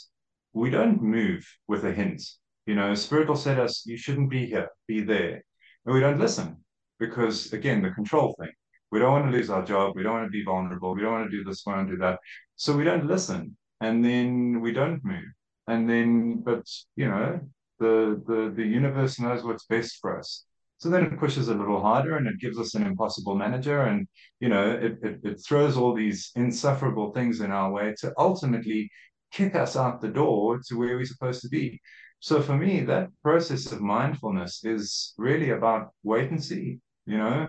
we 0.56 0.70
don't 0.70 1.04
move 1.04 1.46
with 1.68 1.84
a 1.86 1.92
hint. 1.92 2.24
You 2.66 2.76
know, 2.76 2.96
Spirit 2.96 3.28
will 3.28 3.36
say 3.36 3.56
to 3.56 3.64
us, 3.64 3.86
you 3.86 3.98
shouldn't 3.98 4.30
be 4.30 4.46
here, 4.46 4.70
be 4.88 5.02
there. 5.02 5.44
And 5.86 5.94
we 5.94 6.00
don't 6.00 6.20
listen 6.20 6.64
because, 6.98 7.52
again, 7.52 7.82
the 7.82 7.92
control 7.92 8.36
thing. 8.40 8.52
We 8.90 9.00
don't 9.00 9.12
want 9.12 9.26
to 9.26 9.38
lose 9.38 9.50
our 9.50 9.66
job. 9.66 9.96
We 9.96 10.04
don't 10.04 10.14
want 10.14 10.28
to 10.28 10.32
be 10.32 10.46
vulnerable. 10.46 10.96
We 10.96 11.02
don't 11.02 11.12
want 11.12 11.30
to 11.30 11.38
do 11.38 11.44
this, 11.44 11.64
we 11.68 11.74
don't 11.74 11.90
do 11.90 11.98
that. 11.98 12.20
So 12.56 12.76
we 12.76 12.86
don't 12.86 13.06
listen. 13.06 13.58
And 13.82 14.04
then 14.04 14.62
we 14.62 14.72
don't 14.72 15.04
move. 15.04 15.26
And 15.68 15.90
then, 15.90 16.42
but, 16.42 16.64
you 16.96 17.10
know, 17.10 17.42
the, 17.80 18.24
the, 18.26 18.54
the 18.56 18.64
universe 18.64 19.20
knows 19.20 19.44
what's 19.44 19.66
best 19.66 19.98
for 20.00 20.18
us. 20.18 20.46
So 20.78 20.90
then 20.90 21.04
it 21.04 21.20
pushes 21.20 21.50
a 21.50 21.54
little 21.54 21.82
harder 21.82 22.16
and 22.16 22.28
it 22.28 22.40
gives 22.40 22.58
us 22.58 22.76
an 22.76 22.86
impossible 22.86 23.36
manager. 23.36 23.82
And, 23.82 24.08
you 24.40 24.48
know, 24.48 24.72
it, 24.72 25.00
it, 25.04 25.20
it 25.24 25.44
throws 25.46 25.76
all 25.76 25.94
these 25.94 26.32
insufferable 26.36 27.12
things 27.12 27.42
in 27.42 27.52
our 27.52 27.72
way 27.72 27.94
to 28.00 28.14
ultimately 28.18 28.90
kick 29.32 29.56
us 29.56 29.76
out 29.76 30.02
the 30.02 30.08
door 30.08 30.60
to 30.68 30.78
where 30.78 30.96
we're 30.96 31.06
supposed 31.06 31.42
to 31.42 31.50
be. 31.50 31.82
So 32.20 32.42
for 32.42 32.56
me, 32.58 32.82
that 32.82 33.10
process 33.22 33.72
of 33.72 33.82
mindfulness 33.82 34.64
is 34.64 35.14
really 35.18 35.52
about 35.52 35.92
wait 36.04 36.32
and 36.32 36.44
see. 36.44 36.80
You 37.06 37.18
know, 37.18 37.48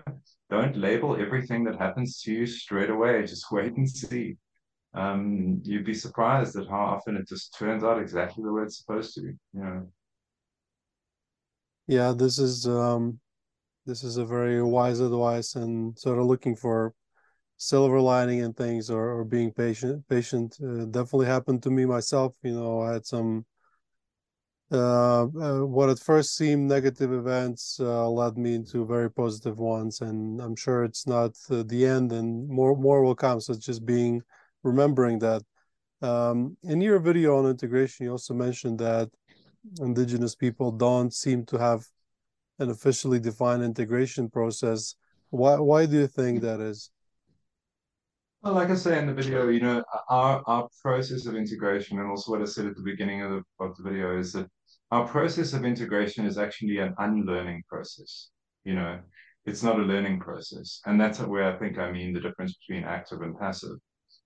don't 0.49 0.77
label 0.77 1.19
everything 1.19 1.63
that 1.63 1.79
happens 1.79 2.21
to 2.21 2.31
you 2.31 2.45
straight 2.45 2.89
away. 2.89 3.21
Just 3.25 3.51
wait 3.51 3.75
and 3.75 3.89
see. 3.89 4.37
Um, 4.93 5.61
you'd 5.63 5.85
be 5.85 5.93
surprised 5.93 6.55
at 6.55 6.67
how 6.67 6.79
often 6.79 7.17
it 7.17 7.27
just 7.27 7.55
turns 7.57 7.83
out 7.83 8.01
exactly 8.01 8.43
the 8.43 8.51
way 8.51 8.63
it's 8.63 8.79
supposed 8.79 9.13
to. 9.15 9.21
You 9.21 9.37
know. 9.53 9.87
Yeah, 11.87 12.13
this 12.15 12.39
is 12.39 12.67
um, 12.67 13.19
this 13.85 14.03
is 14.03 14.17
a 14.17 14.25
very 14.25 14.61
wise 14.63 14.99
advice, 14.99 15.55
and 15.55 15.97
sort 15.99 16.17
of 16.17 16.25
looking 16.25 16.55
for 16.55 16.93
silver 17.57 17.99
lining 17.99 18.41
and 18.41 18.55
things 18.55 18.89
or, 18.89 19.17
or 19.17 19.23
being 19.25 19.51
patient 19.51 20.07
patient 20.07 20.57
uh, 20.63 20.85
definitely 20.85 21.25
happened 21.25 21.61
to 21.61 21.71
me 21.71 21.85
myself 21.85 22.35
you 22.43 22.53
know 22.53 22.81
i 22.81 22.93
had 22.93 23.05
some 23.05 23.45
uh, 24.71 25.23
uh, 25.23 25.65
what 25.65 25.89
at 25.89 25.97
first 25.97 26.35
seemed 26.35 26.67
negative 26.67 27.13
events 27.13 27.79
uh, 27.79 28.07
led 28.09 28.37
me 28.37 28.53
into 28.53 28.85
very 28.85 29.09
positive 29.09 29.57
ones 29.57 30.01
and 30.01 30.41
i'm 30.41 30.55
sure 30.55 30.83
it's 30.83 31.07
not 31.07 31.31
the 31.49 31.85
end 31.85 32.11
and 32.11 32.47
more 32.47 32.75
more 32.75 33.03
will 33.03 33.15
come 33.15 33.39
so 33.39 33.53
it's 33.53 33.65
just 33.65 33.85
being 33.85 34.21
remembering 34.63 35.19
that 35.19 35.41
um, 36.01 36.55
in 36.63 36.79
your 36.79 36.99
video 36.99 37.37
on 37.37 37.49
integration 37.49 38.05
you 38.05 38.11
also 38.11 38.33
mentioned 38.33 38.77
that 38.77 39.09
indigenous 39.79 40.35
people 40.35 40.71
don't 40.71 41.13
seem 41.13 41.45
to 41.45 41.57
have 41.57 41.85
an 42.59 42.69
officially 42.69 43.19
defined 43.19 43.63
integration 43.63 44.29
process. 44.29 44.95
Why 45.29 45.59
why 45.59 45.85
do 45.85 45.97
you 45.97 46.07
think 46.07 46.41
that 46.41 46.59
is? 46.59 46.91
Like 48.47 48.69
I 48.69 48.75
say 48.75 48.97
in 48.97 49.07
the 49.07 49.13
video, 49.13 49.49
you 49.49 49.59
know, 49.59 49.83
our 50.09 50.41
our 50.47 50.69
process 50.81 51.25
of 51.25 51.35
integration, 51.35 51.99
and 51.99 52.09
also 52.09 52.31
what 52.31 52.41
I 52.41 52.45
said 52.45 52.65
at 52.65 52.77
the 52.77 52.81
beginning 52.81 53.21
of 53.21 53.31
the 53.31 53.43
of 53.59 53.75
the 53.75 53.83
video, 53.83 54.17
is 54.17 54.31
that 54.33 54.47
our 54.91 55.05
process 55.05 55.51
of 55.51 55.65
integration 55.65 56.25
is 56.25 56.37
actually 56.37 56.77
an 56.77 56.95
unlearning 56.97 57.63
process. 57.67 58.29
You 58.63 58.75
know, 58.75 58.99
it's 59.45 59.63
not 59.63 59.79
a 59.79 59.83
learning 59.83 60.21
process, 60.21 60.79
and 60.85 60.99
that's 60.99 61.19
where 61.19 61.53
I 61.53 61.59
think 61.59 61.77
I 61.77 61.91
mean 61.91 62.13
the 62.13 62.21
difference 62.21 62.55
between 62.55 62.85
active 62.85 63.21
and 63.21 63.37
passive. 63.37 63.77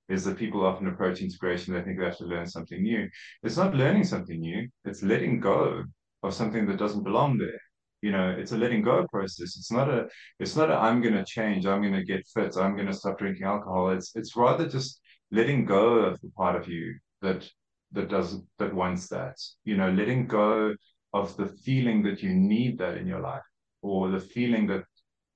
Is 0.08 0.24
that 0.26 0.38
people 0.38 0.66
often 0.66 0.88
approach 0.88 1.22
integration, 1.22 1.74
they 1.74 1.82
think 1.82 1.98
they 1.98 2.06
have 2.06 2.18
to 2.18 2.26
learn 2.26 2.46
something 2.46 2.82
new. 2.82 3.10
It's 3.42 3.58
not 3.58 3.74
learning 3.74 4.04
something 4.04 4.40
new, 4.40 4.70
it's 4.86 5.02
letting 5.02 5.40
go 5.40 5.84
of 6.22 6.34
something 6.34 6.68
that 6.68 6.78
doesn't 6.78 7.04
belong 7.04 7.40
there 7.40 7.60
you 8.02 8.12
know 8.12 8.30
it's 8.30 8.52
a 8.52 8.58
letting 8.58 8.82
go 8.82 9.08
process. 9.08 9.58
It's 9.58 9.72
not 9.72 9.90
a 9.90 10.08
it's 10.40 10.56
not 10.56 10.72
a 10.72 10.76
i'm 10.76 11.02
going 11.02 11.14
to 11.14 11.26
change 11.26 11.66
i'm 11.66 11.82
going 11.82 11.94
to 11.94 12.04
get 12.04 12.28
fit 12.34 12.58
i'm 12.58 12.76
going 12.76 12.88
to 12.88 12.94
stop 12.94 13.18
drinking 13.20 13.46
alcohol. 13.46 13.92
It's 13.92 14.16
it's 14.16 14.36
rather 14.36 14.68
just 14.68 15.02
letting 15.32 15.66
go 15.66 16.00
of 16.00 16.20
the 16.22 16.30
part 16.30 16.56
of 16.56 16.68
you 16.68 16.96
that 17.22 17.50
that 17.94 18.10
does 18.10 18.42
that 18.60 18.74
wants 18.74 19.08
that 19.10 19.38
you 19.64 19.78
know 19.78 19.92
letting 19.92 20.28
go 20.28 20.76
of 21.14 21.36
the 21.38 21.48
feeling 21.48 22.02
that 22.04 22.24
you 22.24 22.34
need 22.34 22.78
that 22.80 22.98
in 22.98 23.06
your 23.06 23.20
life 23.20 23.44
or 23.82 24.10
the 24.10 24.20
feeling 24.20 24.68
that 24.68 24.84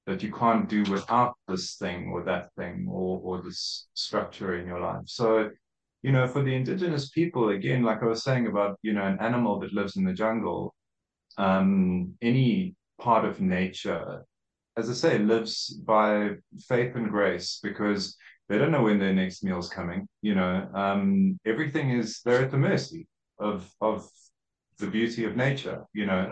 that 0.06 0.22
you 0.22 0.32
can't 0.32 0.70
do 0.70 0.84
without 0.92 1.34
this 1.48 1.76
thing 1.76 2.10
or 2.12 2.24
that 2.24 2.50
thing 2.56 2.88
or 2.90 3.20
or 3.24 3.42
this 3.42 3.88
structure 3.94 4.60
in 4.60 4.68
your 4.68 4.80
life. 4.80 5.02
So 5.06 5.50
you 6.06 6.12
know 6.12 6.28
for 6.28 6.44
the 6.44 6.54
indigenous 6.54 7.10
people 7.10 7.50
again 7.50 7.82
like 7.82 8.04
i 8.04 8.06
was 8.06 8.24
saying 8.24 8.46
about 8.46 8.78
you 8.84 8.94
know 8.94 9.06
an 9.12 9.18
animal 9.20 9.60
that 9.60 9.74
lives 9.74 9.96
in 9.98 10.04
the 10.04 10.14
jungle 10.14 10.76
um, 11.38 12.14
any 12.22 12.76
part 13.00 13.26
of 13.26 13.42
nature, 13.42 14.26
as 14.78 14.90
I 14.90 14.94
say, 14.94 15.20
lives 15.20 15.70
by 15.86 16.32
faith 16.68 16.96
and 16.96 17.10
grace 17.10 17.60
because 17.62 18.18
they 18.48 18.58
don't 18.58 18.72
know 18.72 18.84
when 18.84 19.00
their 19.00 19.14
next 19.14 19.44
meal 19.44 19.60
is 19.60 19.70
coming. 19.70 20.08
You 20.22 20.36
know, 20.36 20.70
um, 20.74 21.40
everything 21.46 21.92
is 21.92 22.22
they're 22.24 22.44
at 22.44 22.52
the 22.52 22.58
mercy 22.58 23.08
of 23.40 23.70
of 23.82 24.08
the 24.78 24.88
beauty 24.88 25.26
of 25.26 25.36
nature. 25.36 25.84
You 25.94 26.06
know, 26.06 26.32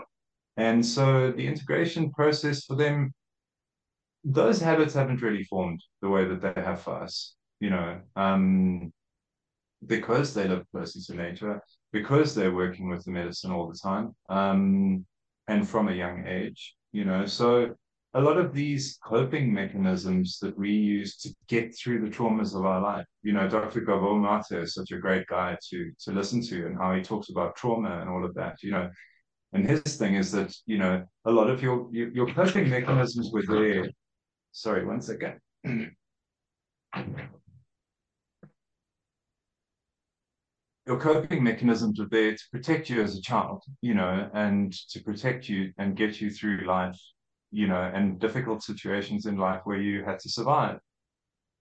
and 0.56 0.84
so 0.84 1.32
the 1.32 1.46
integration 1.46 2.12
process 2.12 2.64
for 2.64 2.76
them, 2.76 3.12
those 4.24 4.60
habits 4.60 4.94
haven't 4.94 5.22
really 5.22 5.44
formed 5.44 5.82
the 6.02 6.08
way 6.08 6.24
that 6.24 6.40
they 6.40 6.62
have 6.62 6.82
for 6.82 7.02
us. 7.02 7.34
You 7.60 7.70
know, 7.70 8.00
um, 8.16 8.92
because 9.86 10.34
they 10.34 10.46
live 10.46 10.64
closely 10.70 11.02
to 11.02 11.14
nature, 11.14 11.60
because 11.94 12.34
they're 12.34 12.52
working 12.52 12.88
with 12.88 13.04
the 13.04 13.12
medicine 13.12 13.52
all 13.52 13.68
the 13.68 13.78
time, 13.78 14.12
um, 14.28 15.06
and 15.46 15.66
from 15.66 15.88
a 15.88 15.92
young 15.92 16.26
age, 16.26 16.74
you 16.90 17.04
know. 17.04 17.24
So 17.24 17.72
a 18.14 18.20
lot 18.20 18.36
of 18.36 18.52
these 18.52 18.98
coping 19.04 19.54
mechanisms 19.54 20.40
that 20.40 20.58
we 20.58 20.72
use 20.72 21.16
to 21.18 21.32
get 21.46 21.72
through 21.78 22.00
the 22.00 22.10
traumas 22.10 22.56
of 22.56 22.66
our 22.66 22.80
life, 22.80 23.06
you 23.22 23.32
know, 23.32 23.48
Dr. 23.48 23.80
Gabor 23.80 24.18
Mate 24.18 24.60
is 24.60 24.74
such 24.74 24.90
a 24.90 24.98
great 24.98 25.28
guy 25.28 25.56
to 25.70 25.92
to 26.00 26.10
listen 26.10 26.42
to 26.42 26.66
and 26.66 26.76
how 26.76 26.92
he 26.96 27.00
talks 27.00 27.30
about 27.30 27.54
trauma 27.54 28.00
and 28.00 28.10
all 28.10 28.24
of 28.24 28.34
that, 28.34 28.56
you 28.64 28.72
know. 28.72 28.90
And 29.52 29.64
his 29.64 29.82
thing 29.96 30.16
is 30.16 30.32
that, 30.32 30.52
you 30.66 30.78
know, 30.78 31.04
a 31.26 31.30
lot 31.30 31.48
of 31.48 31.62
your 31.62 31.88
your, 31.92 32.08
your 32.08 32.26
coping 32.34 32.68
mechanisms 32.68 33.30
were 33.32 33.44
there. 33.46 33.88
Sorry, 34.50 34.84
one 34.84 35.00
second. 35.00 35.38
your 40.86 41.00
coping 41.00 41.42
mechanisms 41.42 41.98
are 41.98 42.08
there 42.08 42.32
to 42.32 42.44
protect 42.52 42.90
you 42.90 43.02
as 43.02 43.16
a 43.16 43.22
child, 43.22 43.62
you 43.80 43.94
know, 43.94 44.28
and 44.34 44.72
to 44.90 45.02
protect 45.02 45.48
you 45.48 45.72
and 45.78 45.96
get 45.96 46.20
you 46.20 46.30
through 46.30 46.66
life, 46.66 47.00
you 47.50 47.66
know, 47.66 47.90
and 47.94 48.18
difficult 48.18 48.62
situations 48.62 49.26
in 49.26 49.36
life 49.38 49.62
where 49.64 49.80
you 49.80 50.04
had 50.04 50.18
to 50.20 50.28
survive. 50.28 50.78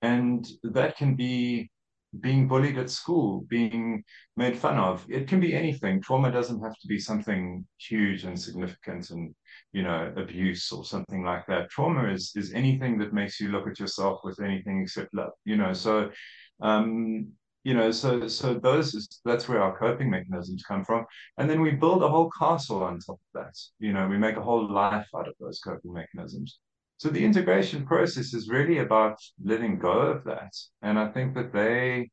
And 0.01 0.45
that 0.63 0.97
can 0.97 1.15
be 1.15 1.71
being 2.19 2.47
bullied 2.47 2.78
at 2.78 2.89
school, 2.89 3.45
being 3.49 4.03
made 4.38 4.57
fun 4.57 4.78
of. 4.78 5.05
It 5.09 5.28
can 5.28 5.39
be 5.39 5.55
anything. 5.55 6.01
Trauma 6.01 6.32
doesn't 6.32 6.61
have 6.61 6.78
to 6.80 6.88
be 6.88 6.99
something 6.99 7.65
huge 7.80 8.26
and 8.26 8.39
significant 8.39 9.09
and, 9.09 9.34
you 9.71 9.84
know, 9.84 10.13
abuse 10.17 10.71
or 10.71 10.86
something 10.86 11.24
like 11.24 11.47
that. 11.47 11.69
Trauma 11.69 12.11
is 12.11 12.34
is 12.36 12.53
anything 12.53 12.99
that 12.99 13.13
makes 13.13 13.39
you 13.39 13.49
look 13.49 13.67
at 13.67 13.80
yourself 13.80 14.19
with 14.24 14.39
anything 14.41 14.82
except 14.82 15.13
love, 15.13 15.32
you 15.45 15.55
know. 15.55 15.74
So 15.74 16.11
um 16.61 17.32
you 17.64 17.74
know 17.74 17.91
so 17.91 18.28
so 18.28 18.53
those 18.53 18.93
is, 18.93 19.22
that's 19.26 19.47
where 19.47 19.61
our 19.61 19.78
coping 19.78 20.09
mechanisms 20.09 20.64
come 20.68 20.84
from. 20.84 21.05
And 21.38 21.49
then 21.49 21.61
we 21.61 21.72
build 21.72 22.03
a 22.03 22.09
whole 22.09 22.30
castle 22.38 22.84
on 22.84 22.99
top 22.99 23.20
of 23.20 23.41
that. 23.41 23.55
You 23.80 23.93
know 23.93 24.07
we 24.07 24.18
make 24.18 24.38
a 24.38 24.41
whole 24.41 24.70
life 24.72 25.07
out 25.16 25.28
of 25.28 25.36
those 25.39 25.59
coping 25.59 25.93
mechanisms. 25.93 26.59
So 26.97 27.09
the 27.09 27.24
integration 27.24 27.86
process 27.86 28.34
is 28.34 28.49
really 28.49 28.80
about 28.80 29.18
letting 29.43 29.80
go 29.80 29.91
of 29.91 30.24
that. 30.26 30.53
And 30.82 30.99
i 30.99 31.07
think 31.09 31.34
that 31.36 31.53
they 31.53 32.09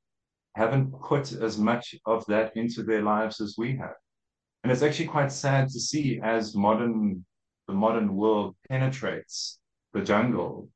haven't 0.56 0.92
put 1.00 1.32
as 1.32 1.58
much 1.58 1.94
of 2.06 2.26
that 2.26 2.56
into 2.56 2.82
their 2.82 3.02
lives 3.02 3.40
as 3.40 3.54
we 3.56 3.76
have. 3.76 3.94
And 4.62 4.72
it's 4.72 4.82
actually 4.82 5.06
quite 5.06 5.32
sad 5.32 5.68
to 5.68 5.80
see 5.80 6.20
as 6.22 6.54
modern 6.54 7.24
the 7.66 7.74
modern 7.74 8.16
world 8.16 8.56
penetrates 8.68 9.58
the 9.92 10.02
jungle 10.02 10.68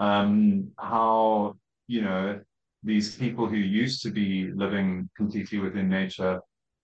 um 0.00 0.70
how 0.78 1.56
you 1.86 2.02
know 2.02 2.40
these 2.84 3.16
people 3.16 3.48
who 3.48 3.56
used 3.56 4.02
to 4.02 4.10
be 4.10 4.50
living 4.54 5.08
completely 5.16 5.58
within 5.58 5.88
nature 5.88 6.40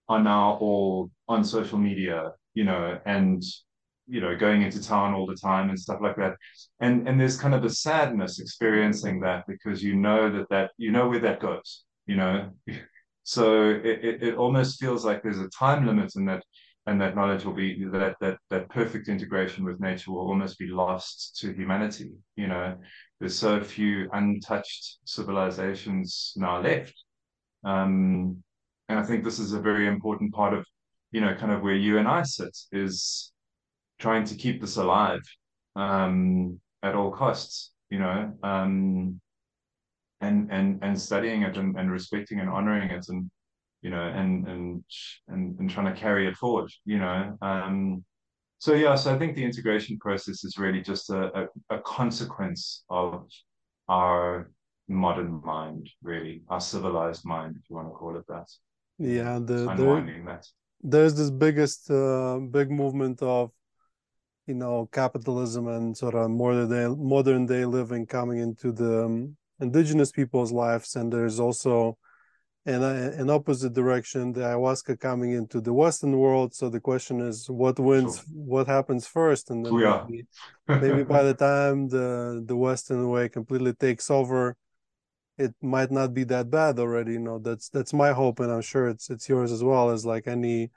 are 0.09 0.21
now 0.21 0.57
all 0.59 1.11
on 1.27 1.43
social 1.43 1.77
media, 1.77 2.31
you 2.53 2.63
know, 2.63 2.99
and 3.05 3.43
you 4.07 4.19
know, 4.19 4.35
going 4.35 4.61
into 4.61 4.83
town 4.83 5.13
all 5.13 5.25
the 5.25 5.35
time 5.35 5.69
and 5.69 5.79
stuff 5.79 5.99
like 6.01 6.17
that. 6.17 6.35
And 6.79 7.07
and 7.07 7.19
there's 7.19 7.39
kind 7.39 7.53
of 7.53 7.63
a 7.63 7.69
sadness 7.69 8.39
experiencing 8.39 9.21
that 9.21 9.45
because 9.47 9.81
you 9.81 9.95
know 9.95 10.29
that 10.31 10.49
that 10.49 10.71
you 10.77 10.91
know 10.91 11.07
where 11.07 11.19
that 11.19 11.39
goes, 11.39 11.83
you 12.05 12.15
know. 12.17 12.49
So 13.23 13.69
it, 13.69 14.03
it, 14.03 14.23
it 14.23 14.35
almost 14.35 14.79
feels 14.79 15.05
like 15.05 15.21
there's 15.21 15.39
a 15.39 15.47
time 15.49 15.85
limit 15.85 16.15
in 16.15 16.25
that 16.25 16.43
and 16.87 16.99
that 16.99 17.15
knowledge 17.15 17.45
will 17.45 17.53
be 17.53 17.85
that 17.85 18.15
that 18.21 18.37
that 18.49 18.69
perfect 18.69 19.07
integration 19.07 19.63
with 19.63 19.79
nature 19.79 20.11
will 20.11 20.27
almost 20.27 20.57
be 20.57 20.67
lost 20.67 21.37
to 21.39 21.53
humanity, 21.53 22.11
you 22.35 22.47
know 22.47 22.77
there's 23.21 23.37
so 23.37 23.61
few 23.61 24.09
untouched 24.13 24.97
civilizations 25.05 26.33
now 26.35 26.59
left. 26.59 26.95
Um, 27.63 28.43
and 28.89 28.99
I 28.99 29.03
think 29.03 29.23
this 29.23 29.37
is 29.37 29.53
a 29.53 29.61
very 29.61 29.87
important 29.87 30.33
part 30.33 30.55
of, 30.55 30.65
you 31.11 31.21
know, 31.21 31.35
kind 31.35 31.51
of 31.51 31.61
where 31.61 31.75
you 31.75 31.99
and 31.99 32.07
I 32.07 32.23
sit 32.23 32.57
is 32.71 33.31
trying 33.99 34.23
to 34.25 34.35
keep 34.35 34.59
this 34.59 34.77
alive 34.77 35.21
um, 35.75 36.59
at 36.81 36.95
all 36.95 37.11
costs, 37.11 37.71
you 37.91 37.99
know, 37.99 38.33
um, 38.41 39.21
and 40.19 40.51
and 40.51 40.79
and 40.81 40.99
studying 40.99 41.43
it 41.43 41.57
and, 41.57 41.77
and 41.77 41.91
respecting 41.91 42.39
and 42.39 42.49
honoring 42.49 42.89
it 42.89 43.05
and 43.07 43.29
you 43.81 43.89
know 43.89 44.01
and 44.01 44.47
and 44.47 44.83
and, 45.27 45.59
and 45.59 45.69
trying 45.69 45.93
to 45.93 45.99
carry 45.99 46.27
it 46.27 46.35
forward, 46.35 46.71
you 46.85 46.99
know. 46.99 47.37
Um, 47.41 48.03
so 48.59 48.73
yeah, 48.73 48.95
so 48.95 49.13
I 49.13 49.17
think 49.17 49.35
the 49.35 49.43
integration 49.43 49.97
process 49.97 50.43
is 50.43 50.57
really 50.57 50.81
just 50.81 51.09
a, 51.09 51.47
a, 51.69 51.77
a 51.77 51.81
consequence 51.81 52.83
of 52.89 53.27
our 53.89 54.51
modern 54.87 55.41
mind, 55.43 55.89
really, 56.03 56.43
our 56.49 56.61
civilized 56.61 57.25
mind, 57.25 57.55
if 57.57 57.69
you 57.69 57.75
want 57.75 57.87
to 57.87 57.93
call 57.93 58.17
it 58.17 58.27
that. 58.27 58.47
Yeah, 58.99 59.39
the, 59.43 59.67
unwinding 59.67 60.25
that. 60.25 60.45
There's 60.83 61.15
this 61.15 61.31
biggest 61.31 61.89
uh, 61.89 62.37
big 62.37 62.69
movement 62.69 63.21
of 63.23 63.51
you 64.45 64.55
know 64.55 64.87
capitalism 64.91 65.67
and 65.67 65.97
sort 65.97 66.15
of 66.15 66.29
modern 66.29 66.69
day 66.69 66.87
modern 66.87 67.45
day 67.45 67.65
living 67.65 68.05
coming 68.05 68.39
into 68.39 68.71
the 68.71 69.05
um, 69.05 69.35
indigenous 69.59 70.11
people's 70.11 70.51
lives, 70.51 70.95
and 70.95 71.11
there's 71.11 71.39
also 71.39 71.97
and 72.65 72.83
an 72.83 73.29
opposite 73.29 73.73
direction, 73.73 74.33
the 74.33 74.41
ayahuasca 74.41 74.99
coming 74.99 75.31
into 75.31 75.61
the 75.61 75.73
Western 75.73 76.17
world. 76.17 76.53
So 76.53 76.69
the 76.69 76.79
question 76.79 77.19
is, 77.19 77.49
what 77.49 77.79
wins? 77.79 78.17
Sure. 78.17 78.25
What 78.33 78.67
happens 78.67 79.07
first? 79.07 79.49
And 79.49 79.65
then 79.65 79.79
yeah. 79.79 80.05
maybe, 80.07 80.27
maybe 80.67 81.03
by 81.03 81.23
the 81.23 81.33
time 81.33 81.87
the 81.89 82.43
the 82.45 82.55
Western 82.55 83.09
way 83.09 83.29
completely 83.29 83.73
takes 83.73 84.11
over, 84.11 84.55
it 85.39 85.55
might 85.61 85.89
not 85.89 86.13
be 86.13 86.23
that 86.25 86.51
bad 86.51 86.77
already. 86.77 87.13
You 87.13 87.19
know, 87.19 87.39
that's 87.39 87.69
that's 87.69 87.93
my 87.93 88.11
hope, 88.11 88.39
and 88.39 88.51
I'm 88.51 88.61
sure 88.61 88.89
it's 88.89 89.09
it's 89.09 89.27
yours 89.27 89.51
as 89.51 89.63
well. 89.63 89.89
As 89.89 90.05
like 90.05 90.27
any 90.27 90.69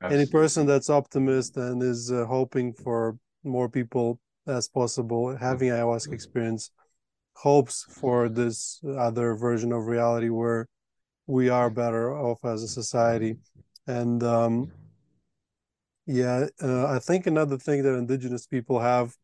Absolutely. 0.00 0.22
any 0.22 0.30
person 0.30 0.66
that's 0.66 0.90
optimist 0.90 1.56
and 1.56 1.82
is 1.82 2.12
uh, 2.12 2.24
hoping 2.26 2.72
for 2.72 3.16
more 3.42 3.68
people 3.68 4.20
as 4.46 4.68
possible 4.68 5.36
having 5.36 5.70
ayahuasca 5.70 6.12
experience, 6.12 6.70
hopes 7.34 7.84
for 7.88 8.28
this 8.28 8.80
other 8.96 9.34
version 9.34 9.72
of 9.72 9.86
reality 9.86 10.28
where 10.28 10.68
we 11.26 11.48
are 11.48 11.70
better 11.70 12.16
off 12.16 12.44
as 12.44 12.62
a 12.62 12.68
society. 12.68 13.36
And 13.86 14.22
um, 14.22 14.72
yeah, 16.06 16.46
uh, 16.62 16.86
I 16.86 16.98
think 16.98 17.26
another 17.26 17.58
thing 17.58 17.82
that 17.82 17.94
indigenous 17.94 18.46
people 18.46 18.80
have, 18.80 19.14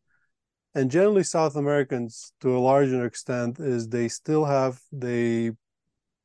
and 0.75 0.91
generally 0.91 1.23
South 1.23 1.55
Americans 1.55 2.33
to 2.41 2.55
a 2.55 2.59
larger 2.59 3.05
extent, 3.05 3.59
is 3.59 3.87
they 3.87 4.07
still 4.07 4.45
have 4.45 4.79
they 4.91 5.51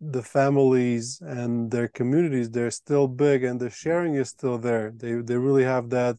the 0.01 0.23
families 0.23 1.21
and 1.23 1.71
their 1.71 1.89
communities 1.89 2.51
they're 2.51 2.71
still 2.71 3.09
big 3.09 3.43
and 3.43 3.59
the 3.59 3.71
sharing 3.71 4.17
is 4.17 4.29
still 4.29 4.59
there 4.59 4.93
they 4.97 5.15
they 5.15 5.37
really 5.37 5.63
have 5.63 5.89
that 5.89 6.19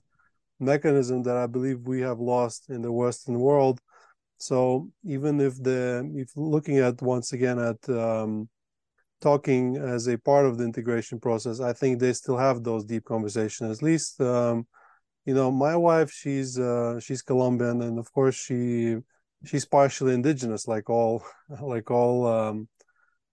mechanism 0.59 1.23
that 1.23 1.37
I 1.37 1.47
believe 1.47 1.81
we 1.81 2.01
have 2.01 2.19
lost 2.19 2.69
in 2.69 2.81
the 2.81 2.91
Western 2.91 3.39
world. 3.39 3.79
So 4.37 4.89
even 5.03 5.39
if 5.39 5.61
the 5.61 6.09
if 6.15 6.31
looking 6.35 6.77
at 6.79 7.01
once 7.01 7.33
again 7.33 7.59
at 7.59 7.89
um, 7.89 8.49
talking 9.25 9.75
as 9.75 10.07
a 10.07 10.19
part 10.19 10.45
of 10.45 10.57
the 10.57 10.63
integration 10.63 11.19
process, 11.19 11.59
I 11.59 11.73
think 11.73 11.99
they 11.99 12.13
still 12.13 12.37
have 12.37 12.63
those 12.63 12.83
deep 12.85 13.05
conversations. 13.05 13.75
At 13.75 13.83
least, 13.83 14.21
um, 14.21 14.67
you 15.25 15.33
know, 15.33 15.49
my 15.51 15.75
wife, 15.75 16.11
she's 16.11 16.59
uh, 16.59 16.99
she's 16.99 17.23
Colombian, 17.23 17.81
and 17.81 17.97
of 17.97 18.07
course 18.13 18.35
she 18.35 18.97
she's 19.49 19.65
partially 19.65 20.13
indigenous, 20.13 20.67
like 20.67 20.87
all 20.89 21.23
like 21.73 21.89
all 21.89 22.27
um, 22.37 22.67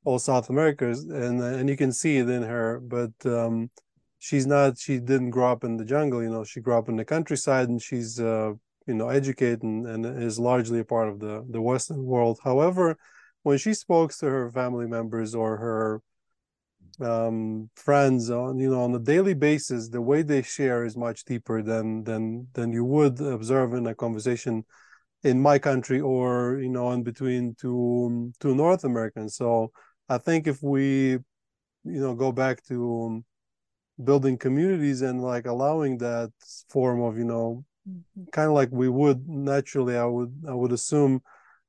all 0.07 0.18
South 0.18 0.49
Americans, 0.49 0.99
and 1.24 1.36
and 1.59 1.68
you 1.68 1.76
can 1.76 1.93
see 1.93 2.14
it 2.22 2.28
in 2.36 2.43
her. 2.55 2.80
But 2.80 3.14
um, 3.26 3.70
she's 4.18 4.47
not. 4.47 4.78
She 4.78 4.95
didn't 4.99 5.34
grow 5.36 5.53
up 5.53 5.62
in 5.62 5.76
the 5.76 5.84
jungle. 5.95 6.22
You 6.22 6.30
know, 6.30 6.45
she 6.45 6.61
grew 6.64 6.78
up 6.80 6.88
in 6.88 6.97
the 6.97 7.05
countryside, 7.14 7.68
and 7.68 7.82
she's 7.88 8.18
uh, 8.18 8.53
you 8.86 8.95
know 8.99 9.09
educated 9.11 9.62
and, 9.62 9.86
and 9.86 10.01
is 10.30 10.38
largely 10.38 10.80
a 10.80 10.90
part 10.95 11.09
of 11.11 11.16
the 11.24 11.34
the 11.55 11.61
Western 11.61 12.03
world. 12.12 12.38
However, 12.43 12.97
when 13.43 13.59
she 13.59 13.74
spoke 13.74 14.12
to 14.14 14.26
her 14.26 14.51
family 14.51 14.86
members 14.86 15.34
or 15.34 15.57
her 15.57 16.01
um, 17.01 17.70
friends 17.74 18.30
on 18.30 18.59
you 18.59 18.70
know 18.70 18.82
on 18.82 18.95
a 18.95 18.99
daily 18.99 19.34
basis, 19.34 19.88
the 19.88 20.01
way 20.03 20.22
they 20.22 20.43
share 20.43 20.84
is 20.84 20.97
much 20.97 21.24
deeper 21.24 21.62
than 21.62 22.05
than 22.05 22.49
than 22.53 22.72
you 22.72 22.84
would 22.84 23.20
observe 23.20 23.74
in 23.74 23.86
a 23.86 23.95
conversation 23.95 24.64
in 25.24 25.40
my 25.40 25.59
country 25.59 26.01
or 26.01 26.59
you 26.61 26.68
know 26.68 26.90
in 26.93 27.03
between 27.03 27.55
two 27.55 28.32
two 28.40 28.55
North 28.55 28.84
Americans. 28.84 29.36
So 29.36 29.72
I 30.09 30.18
think 30.18 30.47
if 30.47 30.62
we, 30.62 31.12
you 31.12 31.22
know, 31.84 32.14
go 32.14 32.32
back 32.32 32.62
to 32.64 33.05
um, 33.07 33.24
building 34.03 34.36
communities 34.36 35.03
and 35.03 35.22
like 35.22 35.47
allowing 35.47 35.99
that 35.99 36.30
form 36.68 37.01
of, 37.03 37.16
you 37.16 37.24
know, 37.24 37.64
kind 38.32 38.49
of 38.49 38.55
like 38.55 38.68
we 38.70 38.88
would 38.88 39.26
naturally, 39.28 39.97
I 39.97 40.05
would, 40.05 40.45
I 40.47 40.55
would 40.55 40.72
assume, 40.72 41.22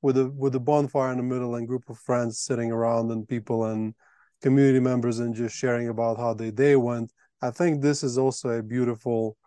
with 0.04 0.18
a 0.18 0.30
with 0.30 0.54
a 0.54 0.60
bonfire 0.60 1.12
in 1.12 1.18
the 1.18 1.24
middle 1.24 1.56
and 1.56 1.68
group 1.68 1.90
of 1.90 1.98
friends 1.98 2.40
sitting 2.40 2.72
around 2.72 3.10
and 3.10 3.28
people 3.28 3.66
and 3.66 3.96
community 4.42 4.80
members 4.80 5.20
and 5.20 5.34
just 5.34 5.56
sharing 5.56 5.88
about 5.88 6.18
how 6.18 6.34
their 6.34 6.52
day 6.52 6.76
went. 6.76 7.12
I 7.42 7.50
think 7.50 7.82
this 7.82 8.04
is 8.04 8.18
also 8.18 8.50
a 8.50 8.62
beautiful 8.62 9.38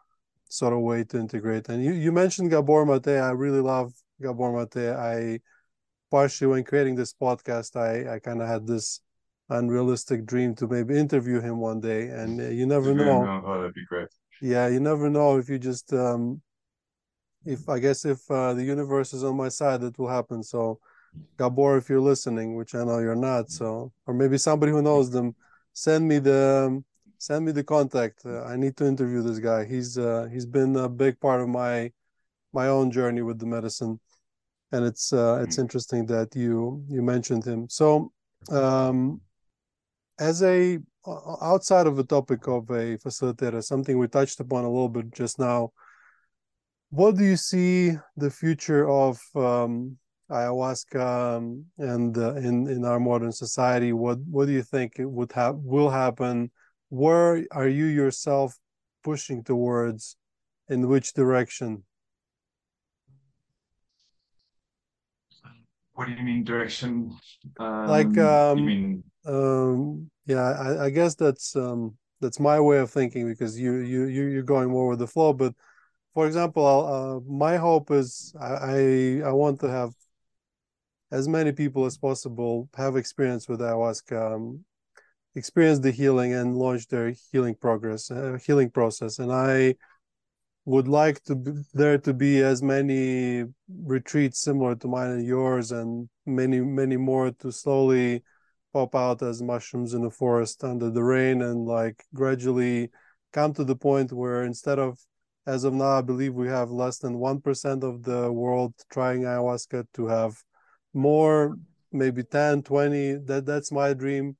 sort 0.48 0.72
of 0.72 0.80
way 0.80 1.04
to 1.04 1.18
integrate. 1.18 1.68
And 1.68 1.84
you, 1.84 1.92
you 1.92 2.10
mentioned 2.10 2.50
Gabor 2.50 2.86
Mate. 2.86 3.20
I 3.20 3.30
really 3.30 3.60
love 3.60 3.92
Gabor 4.20 4.52
Mate. 4.52 4.94
I 4.96 5.40
partially 6.10 6.48
when 6.48 6.64
creating 6.64 6.96
this 6.96 7.12
podcast, 7.12 7.76
I, 7.76 8.14
I 8.14 8.18
kind 8.18 8.40
of 8.40 8.48
had 8.48 8.66
this 8.66 9.00
unrealistic 9.50 10.24
dream 10.24 10.54
to 10.56 10.66
maybe 10.66 10.98
interview 10.98 11.40
him 11.40 11.58
one 11.58 11.80
day, 11.80 12.08
and 12.08 12.40
uh, 12.40 12.48
you 12.48 12.66
never 12.66 12.94
know. 12.94 13.24
know. 13.24 13.42
Oh, 13.44 13.58
that'd 13.58 13.74
be 13.74 13.84
great. 13.86 14.08
Yeah, 14.40 14.68
you 14.68 14.80
never 14.80 15.10
know 15.10 15.38
if 15.38 15.48
you 15.48 15.58
just 15.58 15.92
um, 15.92 16.40
if 17.46 17.68
I 17.68 17.78
guess 17.78 18.04
if 18.04 18.30
uh, 18.30 18.54
the 18.54 18.64
universe 18.64 19.12
is 19.12 19.24
on 19.24 19.36
my 19.36 19.48
side, 19.48 19.82
it 19.82 19.98
will 19.98 20.08
happen. 20.08 20.42
So, 20.42 20.80
Gabor, 21.38 21.78
if 21.78 21.88
you're 21.88 22.00
listening, 22.00 22.56
which 22.56 22.74
I 22.74 22.84
know 22.84 22.98
you're 22.98 23.16
not, 23.16 23.50
so 23.50 23.92
or 24.06 24.14
maybe 24.14 24.38
somebody 24.38 24.72
who 24.72 24.82
knows 24.82 25.10
them, 25.10 25.34
send 25.72 26.06
me 26.06 26.18
the 26.18 26.66
um, 26.66 26.84
send 27.18 27.44
me 27.44 27.52
the 27.52 27.64
contact. 27.64 28.26
Uh, 28.26 28.44
I 28.44 28.56
need 28.56 28.76
to 28.78 28.86
interview 28.86 29.22
this 29.22 29.38
guy. 29.38 29.64
He's 29.64 29.96
uh, 29.96 30.28
he's 30.32 30.46
been 30.46 30.76
a 30.76 30.88
big 30.88 31.18
part 31.20 31.40
of 31.40 31.48
my 31.48 31.92
my 32.52 32.68
own 32.68 32.90
journey 32.90 33.22
with 33.22 33.38
the 33.38 33.46
medicine 33.46 34.00
and 34.72 34.84
it's 34.84 35.12
uh, 35.12 35.40
it's 35.42 35.56
mm. 35.56 35.60
interesting 35.60 36.06
that 36.06 36.34
you 36.34 36.84
you 36.88 37.02
mentioned 37.02 37.44
him. 37.44 37.68
So, 37.68 38.12
um, 38.50 39.20
as 40.18 40.42
a 40.42 40.78
outside 41.40 41.86
of 41.86 41.96
the 41.96 42.04
topic 42.04 42.48
of 42.48 42.68
a 42.70 42.98
facilitator, 42.98 43.62
something 43.62 43.96
we 43.98 44.08
touched 44.08 44.40
upon 44.40 44.64
a 44.64 44.70
little 44.70 44.88
bit 44.88 45.12
just 45.12 45.38
now. 45.38 45.72
What 46.96 47.16
do 47.16 47.24
you 47.24 47.36
see 47.36 47.92
the 48.16 48.30
future 48.30 48.88
of 48.88 49.20
um, 49.34 49.98
ayahuasca 50.30 51.36
um, 51.36 51.66
and 51.76 52.16
uh, 52.16 52.36
in 52.36 52.66
in 52.68 52.86
our 52.86 52.98
modern 52.98 53.32
society? 53.32 53.92
What 53.92 54.18
what 54.20 54.46
do 54.46 54.52
you 54.52 54.62
think 54.62 54.98
it 54.98 55.04
would 55.04 55.30
have 55.32 55.56
will 55.56 55.90
happen? 55.90 56.50
Where 56.88 57.44
are 57.50 57.68
you 57.68 57.84
yourself 57.84 58.56
pushing 59.04 59.44
towards? 59.44 60.16
In 60.70 60.88
which 60.88 61.12
direction? 61.12 61.84
What 65.92 66.06
do 66.06 66.12
you 66.14 66.24
mean 66.24 66.44
direction? 66.44 67.12
Um, 67.60 67.88
like 67.88 68.16
um, 68.16 68.58
you 68.58 68.64
mean? 68.64 69.04
Um, 69.26 70.10
yeah, 70.24 70.48
I, 70.48 70.86
I 70.86 70.90
guess 70.90 71.14
that's 71.14 71.54
um, 71.56 71.98
that's 72.22 72.40
my 72.40 72.58
way 72.58 72.78
of 72.78 72.90
thinking 72.90 73.28
because 73.28 73.60
you 73.60 73.84
you 73.84 74.06
you 74.06 74.24
you're 74.32 74.50
going 74.54 74.70
more 74.70 74.88
with 74.88 75.00
the 75.00 75.06
flow. 75.06 75.34
But 75.34 75.52
for 76.16 76.26
example, 76.26 76.64
uh, 76.66 77.30
my 77.30 77.58
hope 77.58 77.90
is 77.90 78.34
I, 78.40 79.20
I 79.22 79.32
want 79.32 79.60
to 79.60 79.68
have 79.68 79.92
as 81.10 81.28
many 81.28 81.52
people 81.52 81.84
as 81.84 81.98
possible 81.98 82.70
have 82.74 82.96
experience 82.96 83.46
with 83.50 83.60
ayahuasca, 83.60 84.34
um, 84.34 84.64
experience 85.34 85.80
the 85.80 85.90
healing, 85.90 86.32
and 86.32 86.56
launch 86.56 86.88
their 86.88 87.12
healing 87.30 87.54
progress, 87.54 88.10
uh, 88.10 88.38
healing 88.46 88.70
process. 88.70 89.18
And 89.18 89.30
I 89.30 89.74
would 90.64 90.88
like 90.88 91.22
to 91.24 91.34
be, 91.34 91.52
there 91.74 91.98
to 91.98 92.14
be 92.14 92.42
as 92.42 92.62
many 92.62 93.44
retreats 93.68 94.40
similar 94.40 94.74
to 94.76 94.88
mine 94.88 95.10
and 95.10 95.26
yours 95.26 95.70
and 95.70 96.08
many 96.24 96.60
many 96.62 96.96
more 96.96 97.30
to 97.42 97.52
slowly 97.52 98.22
pop 98.72 98.94
out 98.94 99.20
as 99.20 99.42
mushrooms 99.42 99.92
in 99.92 100.00
the 100.00 100.10
forest 100.10 100.64
under 100.64 100.88
the 100.88 101.04
rain 101.04 101.42
and 101.42 101.66
like 101.66 102.02
gradually 102.14 102.88
come 103.34 103.52
to 103.52 103.64
the 103.64 103.76
point 103.76 104.14
where 104.14 104.44
instead 104.44 104.78
of 104.78 104.98
as 105.46 105.64
of 105.64 105.72
now 105.72 105.98
i 105.98 106.00
believe 106.00 106.34
we 106.34 106.48
have 106.48 106.70
less 106.70 106.98
than 106.98 107.18
1% 107.18 107.84
of 107.84 108.02
the 108.02 108.30
world 108.32 108.74
trying 108.90 109.22
ayahuasca 109.22 109.86
to 109.94 110.06
have 110.06 110.42
more 110.92 111.56
maybe 111.92 112.22
10 112.22 112.62
20 112.62 113.14
that 113.24 113.46
that's 113.46 113.70
my 113.70 113.92
dream. 113.94 114.36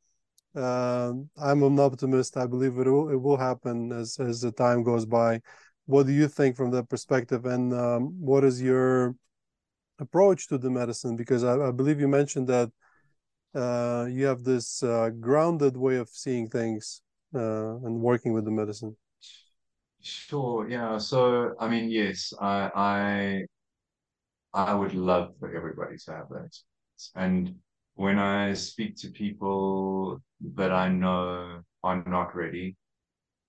Uh, 0.55 1.13
i'm 1.39 1.63
an 1.63 1.79
optimist. 1.79 2.37
I 2.37 2.47
believe 2.47 2.79
it 2.79 2.87
will 2.87 3.11
it 3.11 3.21
will 3.21 3.37
happen 3.37 3.93
as 3.93 4.19
as 4.19 4.41
the 4.41 4.53
time 4.53 4.83
goes 4.83 5.05
by. 5.05 5.41
What 5.85 6.07
do 6.07 6.13
you 6.13 6.29
think 6.29 6.57
from 6.57 6.71
that 6.73 6.89
perspective? 6.89 7.45
And 7.45 7.73
um, 7.73 8.21
what 8.21 8.43
is 8.43 8.61
your 8.61 9.15
approach 9.99 10.49
to 10.49 10.59
the 10.59 10.71
medicine? 10.71 11.15
Because 11.15 11.45
i, 11.45 11.55
I 11.69 11.71
believe 11.71 12.01
you 12.01 12.09
mentioned 12.09 12.49
that 12.49 12.71
uh, 13.55 14.07
you 14.11 14.25
have 14.27 14.45
this 14.45 14.83
uh, 14.83 15.11
grounded 15.11 15.77
way 15.77 15.97
of 15.97 16.09
seeing 16.09 16.49
things 16.49 17.03
uh, 17.35 17.77
and 17.85 18.01
working 18.01 18.33
with 18.33 18.45
the 18.45 18.51
medicine 18.51 18.97
sure 20.07 20.69
yeah 20.69 20.99
so 20.99 21.55
i 21.61 21.69
mean 21.69 21.91
yes 21.91 22.33
i 22.41 22.71
i 22.75 23.43
i 24.55 24.75
would 24.75 24.95
love 24.95 25.35
for 25.39 25.55
everybody 25.55 25.97
to 25.97 26.13
have 26.13 26.29
that 26.31 26.57
and 27.15 27.55
when 27.95 28.19
i 28.19 28.53
speak 28.53 28.97
to 28.97 29.11
people 29.11 30.21
that 30.55 30.73
i 30.73 30.89
know 30.89 31.61
are 31.83 32.05
not 32.07 32.35
ready 32.35 32.77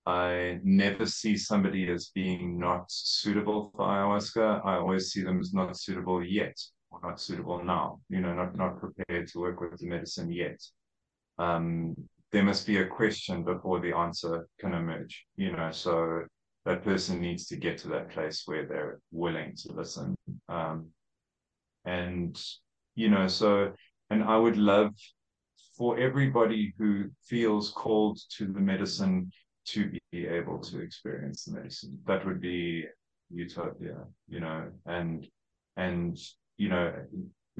I 0.08 0.58
never 0.64 1.04
see 1.04 1.36
somebody 1.36 1.86
as 1.90 2.08
being 2.14 2.58
not 2.58 2.90
suitable 2.90 3.70
for 3.76 3.84
ayahuasca. 3.86 4.64
I 4.64 4.76
always 4.76 5.10
see 5.10 5.22
them 5.22 5.38
as 5.38 5.52
not 5.52 5.76
suitable 5.76 6.24
yet, 6.24 6.56
or 6.90 6.98
not 7.02 7.20
suitable 7.20 7.62
now. 7.62 8.00
You 8.08 8.20
know, 8.20 8.32
not 8.32 8.56
not 8.56 8.80
prepared 8.80 9.28
to 9.28 9.38
work 9.38 9.60
with 9.60 9.78
the 9.78 9.86
medicine 9.86 10.32
yet. 10.32 10.58
Um, 11.38 11.94
there 12.32 12.42
must 12.42 12.66
be 12.66 12.78
a 12.78 12.86
question 12.86 13.44
before 13.44 13.80
the 13.80 13.94
answer 13.94 14.48
can 14.58 14.72
emerge. 14.72 15.26
You 15.36 15.52
know, 15.52 15.70
so 15.72 16.22
that 16.68 16.84
person 16.84 17.18
needs 17.18 17.46
to 17.46 17.56
get 17.56 17.78
to 17.78 17.88
that 17.88 18.10
place 18.10 18.42
where 18.44 18.66
they're 18.66 19.00
willing 19.10 19.56
to 19.56 19.72
listen. 19.72 20.14
Um, 20.50 20.88
and 21.86 22.38
you 22.94 23.08
know, 23.08 23.26
so 23.26 23.72
and 24.10 24.22
I 24.22 24.36
would 24.36 24.58
love 24.58 24.90
for 25.78 25.98
everybody 25.98 26.74
who 26.78 27.06
feels 27.24 27.70
called 27.70 28.18
to 28.36 28.44
the 28.46 28.60
medicine 28.60 29.32
to 29.68 29.90
be 30.12 30.26
able 30.26 30.58
to 30.58 30.80
experience 30.80 31.44
the 31.44 31.54
medicine. 31.54 31.98
That 32.06 32.26
would 32.26 32.40
be 32.40 32.84
utopia, 33.30 34.04
you 34.28 34.40
know, 34.40 34.70
and 34.84 35.26
and 35.78 36.18
you 36.58 36.68
know, 36.68 36.92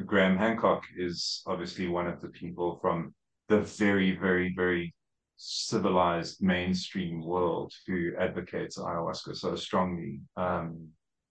Graham 0.04 0.36
Hancock 0.36 0.82
is 0.98 1.42
obviously 1.46 1.88
one 1.88 2.08
of 2.08 2.20
the 2.20 2.28
people 2.28 2.78
from 2.82 3.14
the 3.48 3.60
very, 3.60 4.18
very, 4.18 4.52
very 4.54 4.92
civilized 5.38 6.42
mainstream 6.42 7.24
world 7.24 7.72
who 7.86 8.12
advocates 8.18 8.76
ayahuasca 8.76 9.36
so 9.36 9.54
strongly. 9.54 10.20
Um, 10.36 10.88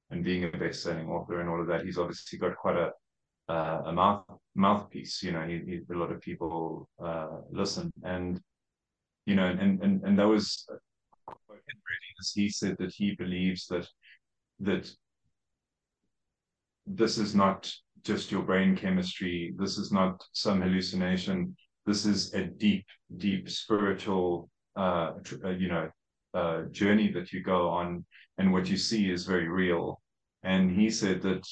and 0.09 0.23
being 0.23 0.45
a 0.45 0.57
best-selling 0.57 1.09
author 1.09 1.41
and 1.41 1.49
all 1.49 1.59
of 1.59 1.67
that, 1.67 1.83
he's 1.83 1.97
obviously 1.97 2.39
got 2.39 2.55
quite 2.55 2.77
a 2.77 2.91
uh, 3.49 3.81
a 3.85 3.93
mouth 3.93 4.23
mouthpiece. 4.55 5.21
You 5.23 5.33
know, 5.33 5.45
he, 5.45 5.59
he, 5.65 5.81
a 5.93 5.97
lot 5.97 6.11
of 6.11 6.21
people 6.21 6.89
uh, 7.03 7.41
listen, 7.51 7.91
and 8.03 8.39
you 9.25 9.35
know, 9.35 9.45
and 9.45 9.81
and 9.83 10.03
and 10.03 10.17
that 10.17 10.27
was 10.27 10.65
as 12.19 12.31
he 12.33 12.49
said 12.49 12.77
that 12.79 12.93
he 12.93 13.15
believes 13.15 13.67
that 13.67 13.87
that 14.61 14.89
this 16.85 17.17
is 17.17 17.35
not 17.35 17.71
just 18.03 18.31
your 18.31 18.41
brain 18.41 18.75
chemistry. 18.75 19.53
This 19.57 19.77
is 19.77 19.91
not 19.91 20.23
some 20.31 20.61
hallucination. 20.61 21.55
This 21.87 22.05
is 22.05 22.33
a 22.33 22.43
deep, 22.43 22.85
deep 23.15 23.49
spiritual, 23.49 24.49
uh, 24.75 25.13
uh, 25.43 25.49
you 25.51 25.69
know, 25.69 25.89
uh, 26.33 26.63
journey 26.71 27.13
that 27.13 27.31
you 27.31 27.41
go 27.41 27.69
on 27.69 28.05
and 28.37 28.51
what 28.51 28.67
you 28.69 28.75
see 28.75 29.09
is 29.09 29.25
very 29.25 29.47
real. 29.47 30.01
And 30.43 30.69
he 30.69 30.89
said 30.89 31.21
that 31.21 31.47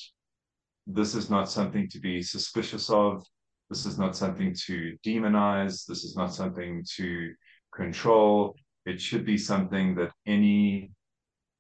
this 0.86 1.16
is 1.16 1.30
not 1.30 1.50
something 1.50 1.88
to 1.88 2.00
be 2.00 2.22
suspicious 2.22 2.90
of. 2.90 3.26
This 3.70 3.86
is 3.86 3.98
not 3.98 4.14
something 4.16 4.54
to 4.66 4.98
demonize. 5.06 5.86
This 5.86 6.04
is 6.04 6.18
not 6.18 6.34
something 6.34 6.84
to 6.98 7.34
control. 7.74 8.56
It 8.86 9.00
should 9.00 9.26
be 9.26 9.38
something 9.38 9.96
that 9.96 10.12
any 10.28 10.92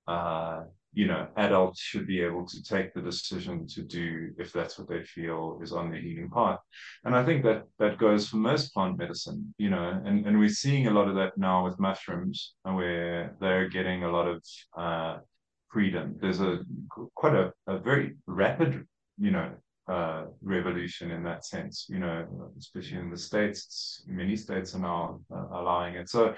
uh, 0.06 0.64
you 0.96 1.08
know, 1.08 1.28
adults 1.36 1.82
should 1.82 2.08
be 2.08 2.22
able 2.22 2.46
to 2.48 2.64
take 2.64 2.94
the 2.94 3.02
decision 3.02 3.68
to 3.68 3.82
do 3.84 4.32
if 4.40 4.54
that's 4.54 4.80
what 4.80 4.88
they 4.88 5.04
feel 5.04 5.60
is 5.62 5.74
on 5.74 5.92
their 5.92 6.00
healing 6.00 6.30
path. 6.34 6.60
And 7.04 7.14
I 7.14 7.24
think 7.26 7.44
that 7.44 7.64
that 7.80 7.98
goes 7.98 8.30
for 8.30 8.38
most 8.38 8.74
plant 8.74 8.98
medicine, 8.98 9.54
you 9.58 9.70
know, 9.70 10.02
and, 10.06 10.26
and 10.26 10.40
we're 10.40 10.50
seeing 10.50 10.88
a 10.88 10.92
lot 10.92 11.10
of 11.10 11.16
that 11.16 11.38
now 11.38 11.66
with 11.66 11.80
mushrooms 11.80 12.56
where 12.64 13.36
they're 13.42 13.68
getting 13.68 14.06
a 14.06 14.12
lot 14.12 14.28
of 14.28 14.42
uh, 14.78 15.18
freedom. 15.70 16.16
There's 16.22 16.40
a 16.40 16.60
quite 17.14 17.36
a, 17.36 17.52
a 17.68 17.78
very 17.78 18.16
rapid, 18.26 18.88
you 19.20 19.32
know, 19.32 19.52
uh, 19.90 20.26
revolution 20.42 21.12
in 21.12 21.24
that 21.24 21.46
sense, 21.46 21.88
you 21.90 22.00
know, 22.00 22.26
especially 22.58 22.98
in 22.98 23.12
the 23.12 23.18
States, 23.18 24.04
many 24.08 24.36
states 24.36 24.74
are 24.76 24.80
now 24.80 25.20
uh, 25.30 25.60
allowing 25.60 25.96
it. 25.96 26.10
So 26.10 26.34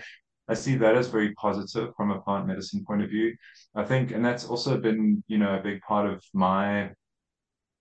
I 0.50 0.54
see 0.54 0.76
that 0.78 0.95
as 0.95 1.08
very 1.08 1.34
positive 1.36 1.93
from 1.95 2.12
a 2.12 2.22
plant 2.22 2.48
medicine 2.48 2.84
point 2.86 3.04
of 3.04 3.10
view. 3.10 3.36
I 3.76 3.84
think, 3.84 4.12
and 4.12 4.24
that's 4.24 4.45
also 4.45 4.78
been, 4.78 5.24
you 5.28 5.38
know, 5.38 5.56
a 5.56 5.62
big 5.62 5.82
part 5.82 6.10
of 6.10 6.24
my 6.34 6.91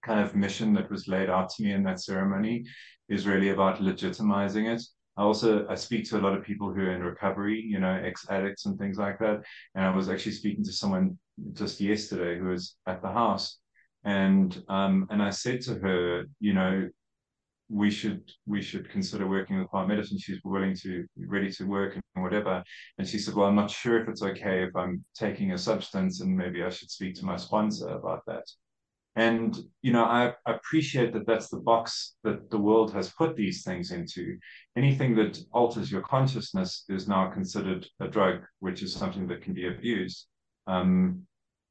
kind 0.04 0.20
of 0.20 0.34
mission 0.34 0.72
that 0.74 0.90
was 0.90 1.08
laid 1.08 1.30
out 1.30 1.48
to 1.50 1.62
me 1.62 1.72
in 1.72 1.82
that 1.84 2.00
ceremony 2.00 2.64
is 3.08 3.26
really 3.26 3.50
about 3.50 3.80
legitimizing 3.80 4.72
it. 4.74 4.82
I 5.16 5.22
also 5.22 5.66
I 5.68 5.74
speak 5.76 6.08
to 6.10 6.18
a 6.18 6.24
lot 6.24 6.36
of 6.36 6.44
people 6.44 6.72
who 6.72 6.82
are 6.82 6.92
in 6.92 7.02
recovery, 7.02 7.60
you 7.60 7.80
know, 7.80 7.94
ex-addicts 8.04 8.66
and 8.66 8.78
things 8.78 8.98
like 8.98 9.18
that. 9.20 9.42
And 9.74 9.84
I 9.84 9.90
was 9.90 10.08
actually 10.08 10.32
speaking 10.32 10.64
to 10.64 10.72
someone 10.72 11.18
just 11.54 11.80
yesterday 11.80 12.38
who 12.38 12.48
was 12.48 12.76
at 12.86 13.00
the 13.00 13.08
house. 13.08 13.58
And 14.04 14.62
um, 14.68 15.06
and 15.10 15.22
I 15.22 15.30
said 15.30 15.62
to 15.62 15.74
her, 15.76 16.24
you 16.38 16.52
know, 16.52 16.88
we 17.68 17.90
should 17.90 18.30
we 18.46 18.62
should 18.62 18.88
consider 18.90 19.26
working 19.26 19.58
with 19.58 19.70
plant 19.70 19.88
medicine. 19.88 20.18
She's 20.18 20.40
willing 20.44 20.74
to 20.82 21.06
ready 21.16 21.50
to 21.52 21.64
work 21.64 21.94
and 21.94 22.24
whatever. 22.24 22.62
And 22.98 23.08
she 23.08 23.18
said, 23.18 23.34
Well, 23.34 23.48
I'm 23.48 23.56
not 23.56 23.70
sure 23.70 24.00
if 24.00 24.08
it's 24.08 24.22
okay 24.22 24.62
if 24.62 24.74
I'm 24.76 25.04
taking 25.14 25.52
a 25.52 25.58
substance 25.58 26.20
and 26.20 26.36
maybe 26.36 26.62
I 26.62 26.70
should 26.70 26.90
speak 26.90 27.14
to 27.16 27.24
my 27.24 27.36
sponsor 27.36 27.88
about 27.88 28.22
that. 28.26 28.44
And 29.16 29.58
you 29.82 29.92
know, 29.92 30.04
I, 30.04 30.34
I 30.44 30.52
appreciate 30.52 31.12
that 31.14 31.26
that's 31.26 31.48
the 31.48 31.60
box 31.60 32.16
that 32.22 32.50
the 32.50 32.58
world 32.58 32.92
has 32.92 33.12
put 33.12 33.34
these 33.34 33.64
things 33.64 33.90
into. 33.90 34.36
Anything 34.76 35.16
that 35.16 35.38
alters 35.52 35.90
your 35.90 36.02
consciousness 36.02 36.84
is 36.88 37.08
now 37.08 37.30
considered 37.30 37.86
a 38.00 38.08
drug, 38.08 38.42
which 38.60 38.82
is 38.82 38.94
something 38.94 39.26
that 39.28 39.42
can 39.42 39.54
be 39.54 39.68
abused. 39.68 40.26
Um, 40.66 41.26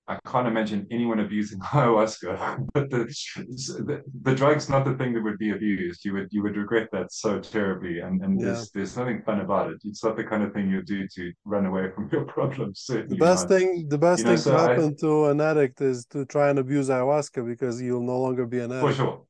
I 0.07 0.19
can't 0.27 0.47
imagine 0.47 0.85
anyone 0.91 1.19
abusing 1.19 1.59
ayahuasca. 1.73 2.67
but 2.73 2.89
the, 2.91 3.05
the, 3.05 4.03
the 4.21 4.35
drug's 4.35 4.69
not 4.69 4.85
the 4.85 4.93
thing 4.95 5.13
that 5.13 5.23
would 5.23 5.39
be 5.39 5.51
abused. 5.51 6.05
You 6.05 6.13
would 6.13 6.27
you 6.31 6.43
would 6.43 6.57
regret 6.57 6.89
that 6.91 7.11
so 7.11 7.39
terribly, 7.39 7.99
and 7.99 8.21
and 8.21 8.39
yeah. 8.39 8.47
there's 8.47 8.71
there's 8.71 8.97
nothing 8.97 9.23
fun 9.23 9.39
about 9.39 9.71
it. 9.71 9.77
It's 9.83 10.03
not 10.03 10.15
the 10.15 10.23
kind 10.23 10.43
of 10.43 10.53
thing 10.53 10.69
you 10.69 10.83
do 10.83 11.07
to 11.07 11.33
run 11.43 11.65
away 11.65 11.89
from 11.95 12.09
your 12.11 12.25
problems. 12.25 12.85
The 12.87 13.17
best 13.19 13.49
not. 13.49 13.57
thing 13.57 13.87
the 13.89 13.97
best 13.97 14.19
you 14.19 14.25
thing 14.25 14.33
know, 14.33 14.37
to 14.37 14.41
so 14.43 14.57
happen 14.57 14.95
I, 14.97 15.01
to 15.01 15.25
an 15.25 15.41
addict 15.41 15.81
is 15.81 16.05
to 16.07 16.25
try 16.25 16.49
and 16.49 16.59
abuse 16.59 16.89
ayahuasca 16.89 17.45
because 17.45 17.81
you'll 17.81 18.03
no 18.03 18.19
longer 18.19 18.45
be 18.45 18.59
an 18.59 18.71
addict. 18.71 18.87
For 18.87 18.93
sure. 18.93 19.25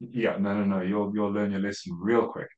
Yeah, 0.00 0.36
no, 0.38 0.54
no, 0.54 0.64
no. 0.64 0.82
You'll 0.82 1.12
you'll 1.14 1.32
learn 1.32 1.50
your 1.50 1.60
lesson 1.60 1.96
real 1.98 2.28
quick. 2.28 2.48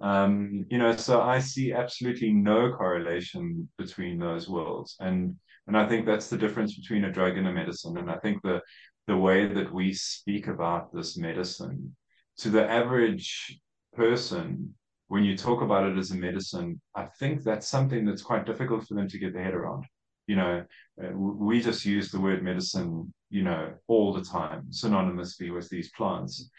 Um, 0.00 0.66
you 0.68 0.78
know, 0.78 0.94
so 0.94 1.22
I 1.22 1.40
see 1.40 1.72
absolutely 1.72 2.30
no 2.30 2.72
correlation 2.72 3.68
between 3.76 4.18
those 4.18 4.48
worlds, 4.48 4.96
and 5.00 5.36
and 5.66 5.76
I 5.76 5.88
think 5.88 6.06
that's 6.06 6.28
the 6.28 6.38
difference 6.38 6.76
between 6.76 7.04
a 7.04 7.12
drug 7.12 7.36
and 7.36 7.48
a 7.48 7.52
medicine. 7.52 7.96
And 7.98 8.10
I 8.10 8.16
think 8.16 8.42
the 8.42 8.60
the 9.06 9.16
way 9.16 9.46
that 9.46 9.72
we 9.72 9.92
speak 9.92 10.48
about 10.48 10.92
this 10.92 11.16
medicine 11.16 11.94
to 12.38 12.50
the 12.50 12.68
average 12.68 13.60
person, 13.94 14.74
when 15.08 15.22
you 15.22 15.36
talk 15.36 15.62
about 15.62 15.88
it 15.88 15.96
as 15.96 16.10
a 16.10 16.16
medicine, 16.16 16.80
I 16.94 17.06
think 17.20 17.42
that's 17.42 17.68
something 17.68 18.04
that's 18.04 18.22
quite 18.22 18.46
difficult 18.46 18.86
for 18.86 18.94
them 18.94 19.08
to 19.08 19.18
get 19.18 19.32
their 19.32 19.44
head 19.44 19.54
around. 19.54 19.84
You 20.26 20.36
know, 20.36 20.64
uh, 21.02 21.16
we 21.16 21.60
just 21.60 21.84
use 21.84 22.10
the 22.10 22.20
word 22.20 22.42
medicine, 22.42 23.12
you 23.30 23.44
know, 23.44 23.74
all 23.86 24.12
the 24.12 24.24
time, 24.24 24.66
synonymously 24.70 25.54
with 25.54 25.68
these 25.68 25.92
plants. 25.92 26.50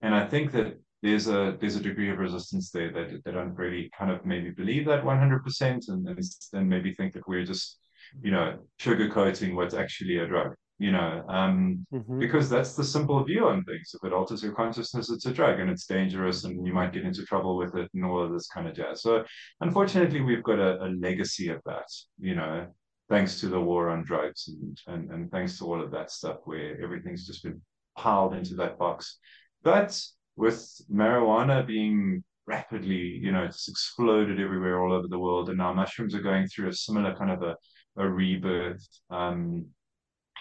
And 0.00 0.14
I 0.14 0.24
think 0.24 0.52
that 0.52 0.78
there's 1.02 1.26
a 1.28 1.56
there's 1.60 1.76
a 1.76 1.80
degree 1.80 2.10
of 2.10 2.18
resistance 2.18 2.70
there 2.70 2.92
that 2.92 3.24
they 3.24 3.32
don't 3.32 3.54
really 3.56 3.90
kind 3.98 4.10
of 4.10 4.24
maybe 4.24 4.50
believe 4.50 4.86
that 4.86 5.04
100% 5.04 5.88
and 5.88 6.22
then 6.52 6.68
maybe 6.68 6.94
think 6.94 7.12
that 7.12 7.26
we're 7.28 7.44
just 7.44 7.78
you 8.22 8.30
know, 8.30 8.58
sugarcoating 8.80 9.54
what's 9.54 9.74
actually 9.74 10.18
a 10.18 10.26
drug, 10.26 10.54
you 10.78 10.92
know, 10.92 11.24
um, 11.28 11.86
mm-hmm. 11.92 12.18
because 12.18 12.48
that's 12.48 12.74
the 12.74 12.84
simple 12.84 13.22
view 13.24 13.48
on 13.48 13.64
things. 13.64 13.92
If 13.94 14.06
it 14.06 14.12
alters 14.12 14.42
your 14.42 14.54
consciousness, 14.54 15.10
it's 15.10 15.26
a 15.26 15.32
drug 15.32 15.60
and 15.60 15.70
it's 15.70 15.86
dangerous 15.86 16.44
and 16.44 16.66
you 16.66 16.72
might 16.72 16.92
get 16.92 17.04
into 17.04 17.24
trouble 17.24 17.56
with 17.56 17.74
it 17.74 17.90
and 17.94 18.04
all 18.04 18.22
of 18.22 18.32
this 18.32 18.48
kind 18.48 18.68
of 18.68 18.74
jazz. 18.74 19.02
So 19.02 19.24
unfortunately, 19.60 20.20
we've 20.20 20.42
got 20.42 20.58
a, 20.58 20.84
a 20.84 20.88
legacy 21.00 21.48
of 21.48 21.60
that, 21.66 21.88
you 22.18 22.34
know, 22.34 22.66
thanks 23.08 23.40
to 23.40 23.48
the 23.48 23.60
war 23.60 23.88
on 23.88 24.04
drugs 24.04 24.48
and, 24.48 24.78
and, 24.86 25.10
and 25.10 25.30
thanks 25.30 25.58
to 25.58 25.64
all 25.64 25.82
of 25.82 25.90
that 25.92 26.10
stuff 26.10 26.38
where 26.44 26.80
everything's 26.82 27.26
just 27.26 27.42
been 27.42 27.60
piled 27.96 28.34
into 28.34 28.54
that 28.54 28.78
box. 28.78 29.18
But 29.62 30.00
with 30.36 30.80
marijuana 30.92 31.66
being 31.66 32.22
rapidly, 32.46 33.18
you 33.22 33.32
know, 33.32 33.44
it's 33.44 33.68
exploded 33.68 34.40
everywhere 34.40 34.80
all 34.80 34.92
over 34.92 35.08
the 35.08 35.18
world. 35.18 35.48
And 35.48 35.58
now 35.58 35.72
mushrooms 35.72 36.14
are 36.14 36.22
going 36.22 36.46
through 36.46 36.68
a 36.68 36.72
similar 36.72 37.14
kind 37.14 37.30
of 37.30 37.42
a 37.42 37.56
a 37.98 38.08
rebirth 38.08 38.86
um, 39.10 39.66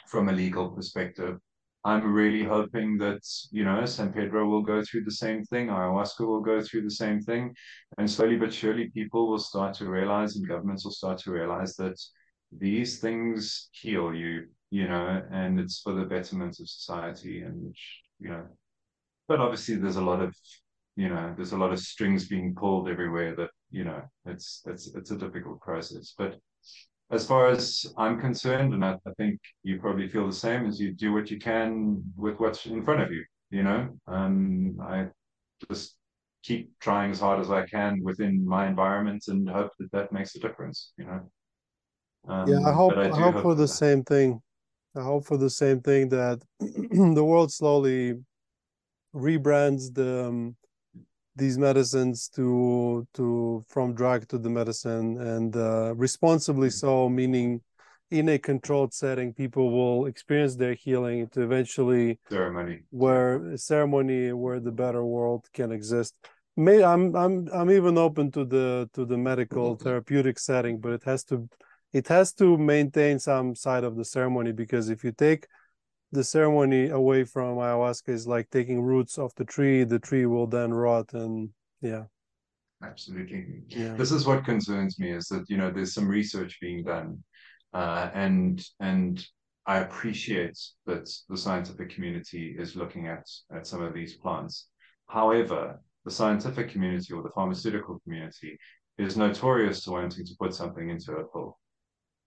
from 0.07 0.29
a 0.29 0.33
legal 0.33 0.69
perspective. 0.69 1.37
I'm 1.83 2.13
really 2.13 2.43
hoping 2.43 2.97
that, 2.97 3.21
you 3.51 3.63
know, 3.63 3.85
San 3.85 4.11
Pedro 4.11 4.47
will 4.49 4.61
go 4.61 4.83
through 4.83 5.05
the 5.05 5.11
same 5.11 5.43
thing, 5.45 5.67
ayahuasca 5.67 6.19
will 6.19 6.41
go 6.41 6.61
through 6.61 6.83
the 6.83 6.91
same 6.91 7.21
thing. 7.21 7.53
And 7.97 8.09
slowly 8.09 8.35
but 8.35 8.53
surely, 8.53 8.89
people 8.89 9.29
will 9.29 9.39
start 9.39 9.73
to 9.75 9.85
realize 9.85 10.35
and 10.35 10.47
governments 10.47 10.83
will 10.83 10.91
start 10.91 11.17
to 11.19 11.31
realize 11.31 11.75
that 11.77 11.97
these 12.51 12.99
things 12.99 13.69
heal 13.71 14.13
you, 14.13 14.47
you 14.69 14.87
know, 14.87 15.21
and 15.31 15.59
it's 15.59 15.79
for 15.81 15.93
the 15.93 16.03
betterment 16.05 16.59
of 16.59 16.67
society. 16.67 17.41
And, 17.41 17.73
you 18.19 18.29
know, 18.29 18.43
but 19.27 19.39
obviously 19.39 19.75
there's 19.75 19.95
a 19.95 20.01
lot 20.01 20.21
of, 20.21 20.35
you 20.95 21.09
know, 21.09 21.33
there's 21.37 21.53
a 21.53 21.57
lot 21.57 21.71
of 21.71 21.79
strings 21.79 22.27
being 22.27 22.53
pulled 22.53 22.89
everywhere 22.89 23.35
that, 23.35 23.49
you 23.71 23.85
know, 23.85 24.01
it's, 24.25 24.61
it's, 24.65 24.93
it's 24.93 25.11
a 25.11 25.17
difficult 25.17 25.61
process. 25.61 26.13
But 26.17 26.37
as 27.11 27.25
far 27.25 27.47
as 27.47 27.85
I'm 27.97 28.19
concerned, 28.19 28.73
and 28.73 28.83
I, 28.83 28.97
I, 29.05 29.11
think 29.17 29.39
you 29.63 29.79
probably 29.79 30.09
feel 30.09 30.27
the 30.27 30.33
same, 30.33 30.65
is 30.65 30.79
you 30.79 30.91
do 30.91 31.13
what 31.13 31.31
you 31.31 31.39
can 31.39 32.03
with 32.17 32.39
what's 32.39 32.65
in 32.65 32.83
front 32.83 33.01
of 33.01 33.11
you. 33.11 33.23
You 33.49 33.63
know, 33.63 33.89
um, 34.07 34.77
I 34.81 35.07
just 35.71 35.95
keep 36.43 36.71
trying 36.79 37.11
as 37.11 37.21
hard 37.21 37.39
as 37.39 37.49
I 37.49 37.65
can 37.65 38.01
within 38.03 38.45
my 38.45 38.67
environment 38.67 39.23
and 39.27 39.49
hope 39.49 39.71
that 39.79 39.91
that 39.93 40.11
makes 40.11 40.35
a 40.35 40.39
difference. 40.39 40.91
You 40.97 41.05
know. 41.05 41.21
Um, 42.27 42.47
yeah, 42.49 42.67
I 42.67 42.73
hope 42.73 42.93
I, 42.97 43.05
I 43.05 43.07
hope, 43.09 43.35
hope 43.35 43.43
for 43.43 43.55
the 43.55 43.63
that. 43.63 43.67
same 43.69 44.03
thing. 44.03 44.41
I 44.95 45.01
hope 45.01 45.25
for 45.25 45.37
the 45.37 45.49
same 45.49 45.79
thing 45.79 46.09
that 46.09 46.41
the 46.59 47.23
world 47.23 47.53
slowly 47.53 48.15
rebrands 49.15 49.93
the 49.93 50.25
um, 50.25 50.57
these 51.37 51.57
medicines 51.57 52.27
to 52.29 53.07
to 53.13 53.63
from 53.69 53.93
drug 53.93 54.27
to 54.27 54.37
the 54.37 54.49
medicine 54.49 55.19
and 55.21 55.55
uh, 55.55 55.93
responsibly 55.95 56.69
so 56.69 57.07
meaning 57.07 57.61
in 58.09 58.29
a 58.29 58.39
controlled 58.39 58.93
setting 58.93 59.33
people 59.33 59.71
will 59.71 60.05
experience 60.05 60.55
their 60.55 60.73
healing 60.73 61.27
to 61.27 61.41
eventually 61.41 62.19
ceremony. 62.29 62.81
where 62.89 63.55
ceremony 63.57 64.31
where 64.33 64.59
the 64.59 64.71
better 64.71 65.03
world 65.05 65.45
can 65.53 65.71
exist. 65.71 66.15
May 66.55 66.83
i'm 66.83 67.15
i'm 67.15 67.47
i'm 67.53 67.69
even 67.69 67.97
open 67.97 68.31
to 68.31 68.43
the 68.43 68.89
to 68.93 69.05
the 69.05 69.17
medical 69.17 69.75
therapeutic 69.75 70.39
setting 70.39 70.79
but 70.79 70.91
it 70.93 71.03
has 71.03 71.23
to 71.25 71.47
it 71.93 72.07
has 72.07 72.33
to 72.33 72.57
maintain 72.57 73.19
some 73.19 73.55
side 73.55 73.83
of 73.83 73.95
the 73.95 74.05
ceremony 74.05 74.51
because 74.51 74.89
if 74.89 75.03
you 75.03 75.11
take 75.11 75.47
the 76.11 76.23
ceremony 76.23 76.89
away 76.89 77.23
from 77.23 77.57
ayahuasca 77.57 78.09
is 78.09 78.27
like 78.27 78.49
taking 78.49 78.81
roots 78.81 79.17
off 79.17 79.35
the 79.35 79.45
tree 79.45 79.83
the 79.83 79.99
tree 79.99 80.25
will 80.25 80.47
then 80.47 80.73
rot 80.73 81.13
and 81.13 81.49
yeah. 81.81 82.03
Absolutely. 82.83 83.63
Yeah. 83.69 83.95
this 83.95 84.11
is 84.11 84.25
what 84.25 84.45
concerns 84.45 84.99
me 84.99 85.11
is 85.11 85.27
that 85.27 85.45
you 85.49 85.57
know 85.57 85.71
there's 85.71 85.93
some 85.93 86.07
research 86.07 86.59
being 86.61 86.83
done 86.83 87.23
uh, 87.73 88.09
and 88.13 88.63
and 88.79 89.25
i 89.65 89.79
appreciate 89.79 90.57
that 90.85 91.09
the 91.29 91.37
scientific 91.37 91.89
community 91.89 92.55
is 92.57 92.75
looking 92.75 93.07
at 93.07 93.25
at 93.53 93.67
some 93.67 93.81
of 93.81 93.93
these 93.93 94.15
plants. 94.15 94.67
However 95.07 95.81
the 96.05 96.11
scientific 96.11 96.69
community 96.69 97.13
or 97.13 97.23
the 97.23 97.31
pharmaceutical 97.35 97.99
community 98.03 98.57
is 98.97 99.17
notorious 99.17 99.83
to 99.83 99.91
wanting 99.91 100.25
to 100.25 100.35
put 100.39 100.53
something 100.53 100.89
into 100.89 101.11
a 101.13 101.23
pill 101.25 101.57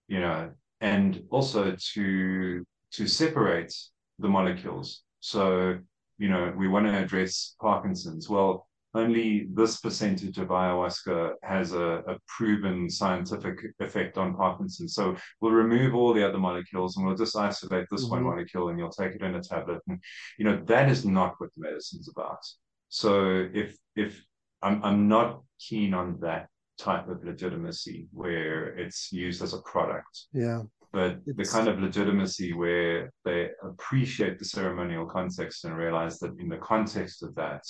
you 0.09 0.21
know 0.21 0.51
and 0.81 1.23
also 1.31 1.77
to 1.93 2.65
to 2.93 3.07
separate 3.07 3.75
the 4.19 4.29
molecules. 4.29 5.03
So, 5.21 5.79
you 6.19 6.29
know, 6.29 6.53
we 6.57 6.69
want 6.69 6.87
to 6.87 6.97
address 6.97 7.55
Parkinson's. 7.61 8.29
Well, 8.29 8.67
only 8.95 9.47
this 9.53 9.81
percentage 9.81 10.39
of 10.39 10.49
ayahuasca 10.49 11.35
has 11.43 11.73
a, 11.73 12.03
a, 12.09 12.19
proven 12.27 12.91
scientific 12.91 13.59
effect 13.79 14.19
on 14.19 14.35
Parkinson's. 14.35 14.95
So 14.95 15.17
we'll 15.41 15.53
remove 15.53 15.95
all 15.95 16.13
the 16.13 16.27
other 16.27 16.39
molecules 16.39 16.97
and 16.97 17.07
we'll 17.07 17.17
just 17.17 17.37
isolate 17.37 17.87
this 17.91 18.03
mm-hmm. 18.03 18.11
one 18.11 18.23
molecule 18.25 18.69
and 18.69 18.79
you'll 18.79 18.91
take 18.91 19.15
it 19.15 19.23
in 19.23 19.37
a 19.37 19.43
tablet. 19.43 19.81
And 19.87 20.01
you 20.39 20.45
know, 20.45 20.61
that 20.65 20.89
is 20.89 21.05
not 21.05 21.35
what 21.39 21.51
the 21.55 21.63
medicine's 21.63 22.09
about. 22.09 22.45
So 22.89 23.49
if 23.55 23.77
if 23.95 24.25
I'm 24.61 24.83
I'm 24.83 25.09
not 25.09 25.43
keen 25.61 25.95
on 25.95 26.19
that 26.21 26.49
type 26.79 27.09
of 27.09 27.23
legitimacy 27.23 28.09
where 28.13 28.77
it's 28.77 29.13
used 29.13 29.43
as 29.43 29.55
a 29.55 29.63
product. 29.63 30.27
Yeah. 30.33 30.63
But 30.93 31.19
it's... 31.27 31.37
the 31.37 31.57
kind 31.57 31.69
of 31.69 31.81
legitimacy 31.81 32.53
where 32.53 33.13
they 33.25 33.51
appreciate 33.63 34.39
the 34.39 34.45
ceremonial 34.45 35.07
context 35.07 35.65
and 35.65 35.77
realize 35.77 36.19
that 36.19 36.39
in 36.39 36.49
the 36.49 36.57
context 36.59 37.23
of 37.23 37.35
that, 37.37 37.63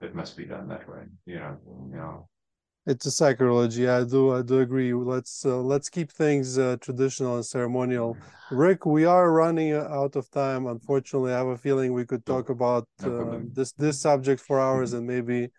it 0.00 0.14
must 0.14 0.36
be 0.36 0.44
done 0.44 0.68
that 0.68 0.88
way. 0.88 1.02
You 1.26 1.36
know, 1.36 1.56
you 1.90 1.96
know. 1.96 2.28
It's 2.86 3.04
a 3.04 3.10
sacrilege. 3.10 3.78
I 3.80 4.04
do. 4.04 4.34
I 4.34 4.40
do 4.40 4.60
agree. 4.60 4.94
Let's 4.94 5.44
uh, 5.44 5.58
let's 5.58 5.90
keep 5.90 6.10
things 6.10 6.58
uh, 6.58 6.76
traditional 6.80 7.36
and 7.36 7.44
ceremonial. 7.44 8.16
Rick, 8.50 8.86
we 8.86 9.04
are 9.04 9.30
running 9.30 9.74
out 9.74 10.16
of 10.16 10.30
time. 10.30 10.66
Unfortunately, 10.66 11.32
I 11.32 11.36
have 11.38 11.48
a 11.48 11.58
feeling 11.58 11.92
we 11.92 12.06
could 12.06 12.24
talk 12.24 12.48
about 12.48 12.88
uh, 13.02 13.40
this 13.52 13.72
this 13.72 14.00
subject 14.00 14.40
for 14.40 14.58
hours 14.58 14.94
and 14.94 15.06
maybe 15.06 15.50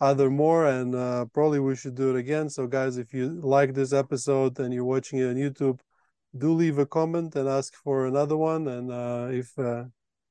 other 0.00 0.28
more. 0.28 0.66
And 0.66 0.94
uh, 0.94 1.24
probably 1.32 1.60
we 1.60 1.76
should 1.76 1.94
do 1.94 2.14
it 2.14 2.18
again. 2.18 2.50
So, 2.50 2.66
guys, 2.66 2.98
if 2.98 3.14
you 3.14 3.40
like 3.42 3.72
this 3.72 3.94
episode 3.94 4.58
and 4.58 4.74
you're 4.74 4.84
watching 4.84 5.18
it 5.20 5.28
on 5.28 5.36
YouTube, 5.36 5.78
do 6.36 6.52
leave 6.52 6.78
a 6.78 6.86
comment 6.86 7.34
and 7.36 7.48
ask 7.48 7.74
for 7.74 8.06
another 8.06 8.36
one. 8.36 8.68
And 8.68 8.90
uh, 8.90 9.28
if 9.30 9.58
uh, 9.58 9.84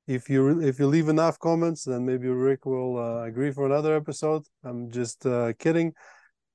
if 0.08 0.30
you 0.30 0.62
if 0.62 0.80
you 0.80 0.88
leave 0.88 1.10
enough 1.10 1.40
comments, 1.40 1.84
then 1.84 2.06
maybe 2.06 2.28
Rick 2.28 2.66
will 2.66 2.98
uh, 2.98 3.24
agree 3.24 3.52
for 3.52 3.66
another 3.66 3.96
episode. 3.96 4.44
I'm 4.64 4.92
just 4.92 5.26
uh, 5.26 5.54
kidding. 5.60 5.94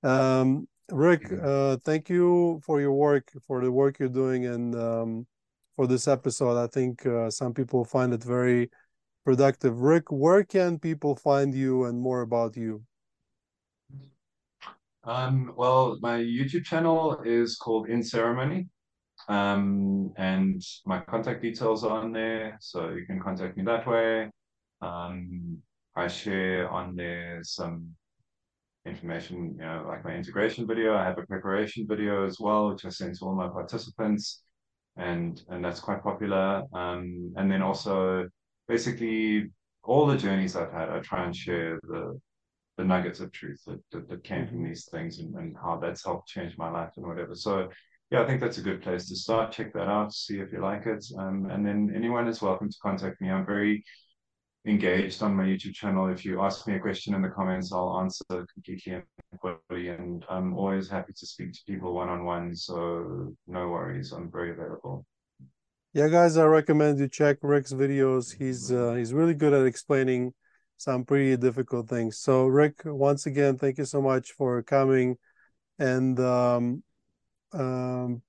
Um, 0.02 0.68
Rick, 0.90 1.32
uh, 1.32 1.76
thank 1.84 2.08
you 2.08 2.60
for 2.64 2.80
your 2.80 2.92
work, 2.92 3.30
for 3.46 3.62
the 3.62 3.70
work 3.70 3.98
you're 3.98 4.08
doing, 4.08 4.46
and 4.46 4.74
um, 4.74 5.26
for 5.76 5.86
this 5.86 6.08
episode. 6.08 6.62
I 6.62 6.66
think 6.66 7.04
uh, 7.06 7.30
some 7.30 7.54
people 7.54 7.84
find 7.84 8.12
it 8.12 8.24
very 8.24 8.70
productive. 9.24 9.78
Rick, 9.80 10.10
where 10.10 10.44
can 10.44 10.78
people 10.78 11.14
find 11.16 11.54
you 11.54 11.84
and 11.84 12.00
more 12.00 12.22
about 12.22 12.56
you? 12.56 12.82
Um, 15.04 15.54
well, 15.56 15.98
my 16.00 16.18
YouTube 16.18 16.64
channel 16.64 17.20
is 17.24 17.56
called 17.56 17.88
In 17.88 18.02
Ceremony. 18.02 18.68
Um, 19.30 20.12
and 20.16 20.60
my 20.86 20.98
contact 21.00 21.40
details 21.40 21.84
are 21.84 21.96
on 22.02 22.12
there, 22.12 22.58
so 22.60 22.88
you 22.90 23.06
can 23.06 23.20
contact 23.20 23.56
me 23.56 23.62
that 23.62 23.86
way. 23.86 24.28
Um, 24.82 25.58
I 25.94 26.08
share 26.08 26.68
on 26.68 26.96
there 26.96 27.38
some 27.42 27.94
information, 28.84 29.54
you 29.56 29.64
know, 29.64 29.84
like 29.86 30.04
my 30.04 30.14
integration 30.16 30.66
video. 30.66 30.96
I 30.96 31.04
have 31.04 31.18
a 31.18 31.26
preparation 31.26 31.86
video 31.86 32.26
as 32.26 32.40
well, 32.40 32.70
which 32.70 32.84
I 32.84 32.88
send 32.88 33.16
to 33.18 33.24
all 33.24 33.36
my 33.36 33.48
participants, 33.48 34.42
and 34.96 35.40
and 35.48 35.64
that's 35.64 35.78
quite 35.78 36.02
popular. 36.02 36.64
Um, 36.72 37.32
and 37.36 37.48
then 37.48 37.62
also 37.62 38.28
basically 38.66 39.50
all 39.84 40.06
the 40.06 40.16
journeys 40.16 40.56
I've 40.56 40.72
had, 40.72 40.88
I 40.90 40.98
try 41.00 41.24
and 41.24 41.36
share 41.36 41.78
the 41.84 42.18
the 42.78 42.84
nuggets 42.84 43.20
of 43.20 43.30
truth 43.30 43.62
that, 43.66 43.80
that, 43.92 44.08
that 44.08 44.24
came 44.24 44.48
from 44.48 44.64
these 44.64 44.86
things 44.86 45.18
and, 45.20 45.34
and 45.36 45.56
how 45.62 45.76
that's 45.76 46.04
helped 46.04 46.28
change 46.28 46.56
my 46.56 46.70
life 46.70 46.92
and 46.96 47.06
whatever. 47.06 47.34
So 47.34 47.68
yeah, 48.10 48.22
I 48.22 48.26
think 48.26 48.40
that's 48.40 48.58
a 48.58 48.62
good 48.62 48.82
place 48.82 49.08
to 49.08 49.16
start. 49.16 49.52
Check 49.52 49.72
that 49.74 49.88
out, 49.88 50.12
see 50.12 50.40
if 50.40 50.52
you 50.52 50.60
like 50.60 50.86
it. 50.86 51.04
Um, 51.16 51.48
and 51.50 51.64
then 51.64 51.92
anyone 51.94 52.26
is 52.26 52.42
welcome 52.42 52.68
to 52.68 52.76
contact 52.82 53.20
me. 53.20 53.30
I'm 53.30 53.46
very 53.46 53.84
engaged 54.66 55.22
on 55.22 55.34
my 55.36 55.44
YouTube 55.44 55.74
channel. 55.74 56.08
If 56.08 56.24
you 56.24 56.40
ask 56.42 56.66
me 56.66 56.74
a 56.74 56.80
question 56.80 57.14
in 57.14 57.22
the 57.22 57.28
comments, 57.28 57.72
I'll 57.72 58.00
answer 58.00 58.46
completely 58.52 58.94
and 58.94 59.04
fully. 59.40 59.88
And 59.88 60.24
I'm 60.28 60.54
always 60.54 60.88
happy 60.88 61.12
to 61.16 61.26
speak 61.26 61.52
to 61.52 61.60
people 61.68 61.94
one 61.94 62.08
on 62.08 62.24
one. 62.24 62.56
So 62.56 63.34
no 63.46 63.68
worries, 63.68 64.12
I'm 64.12 64.30
very 64.30 64.50
available. 64.50 65.06
Yeah, 65.92 66.08
guys, 66.08 66.36
I 66.36 66.44
recommend 66.44 66.98
you 66.98 67.08
check 67.08 67.38
Rick's 67.42 67.72
videos. 67.72 68.36
He's 68.36 68.70
uh, 68.72 68.94
he's 68.94 69.12
really 69.12 69.34
good 69.34 69.52
at 69.52 69.66
explaining 69.66 70.34
some 70.76 71.04
pretty 71.04 71.36
difficult 71.36 71.88
things. 71.88 72.18
So, 72.18 72.46
Rick, 72.46 72.82
once 72.84 73.26
again, 73.26 73.58
thank 73.58 73.78
you 73.78 73.84
so 73.84 74.00
much 74.00 74.32
for 74.32 74.62
coming. 74.62 75.16
And 75.78 76.18
um, 76.20 76.82
um, 77.52 78.22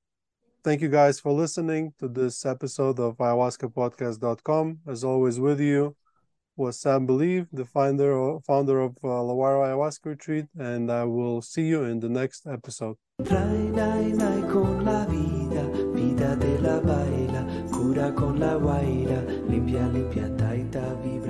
thank 0.63 0.81
you 0.81 0.89
guys 0.89 1.19
for 1.19 1.31
listening 1.31 1.93
to 1.99 2.07
this 2.07 2.45
episode 2.45 2.99
of 2.99 3.17
ayahuascapodcast.com. 3.17 4.79
As 4.87 5.03
always, 5.03 5.39
with 5.39 5.59
you 5.59 5.95
was 6.55 6.79
Sam 6.79 7.07
Believ, 7.07 7.47
the 7.51 7.65
founder 7.65 8.39
founder 8.45 8.79
of 8.81 8.97
uh, 9.03 9.07
LaWayra 9.07 9.69
Ayahuasca 9.69 10.05
Retreat, 10.05 10.45
and 10.57 10.91
I 10.91 11.05
will 11.05 11.41
see 11.41 11.63
you 11.63 11.83
in 11.83 11.99
the 11.99 12.09
next 12.09 12.45
episode. 12.47 12.97
cura 17.71 18.13
con 18.13 18.39
la 18.39 18.55
guaira, 18.55 19.21
limpia, 19.47 19.87
limpia, 19.87 20.29
taita, 20.37 20.95
vibrando 21.03 21.20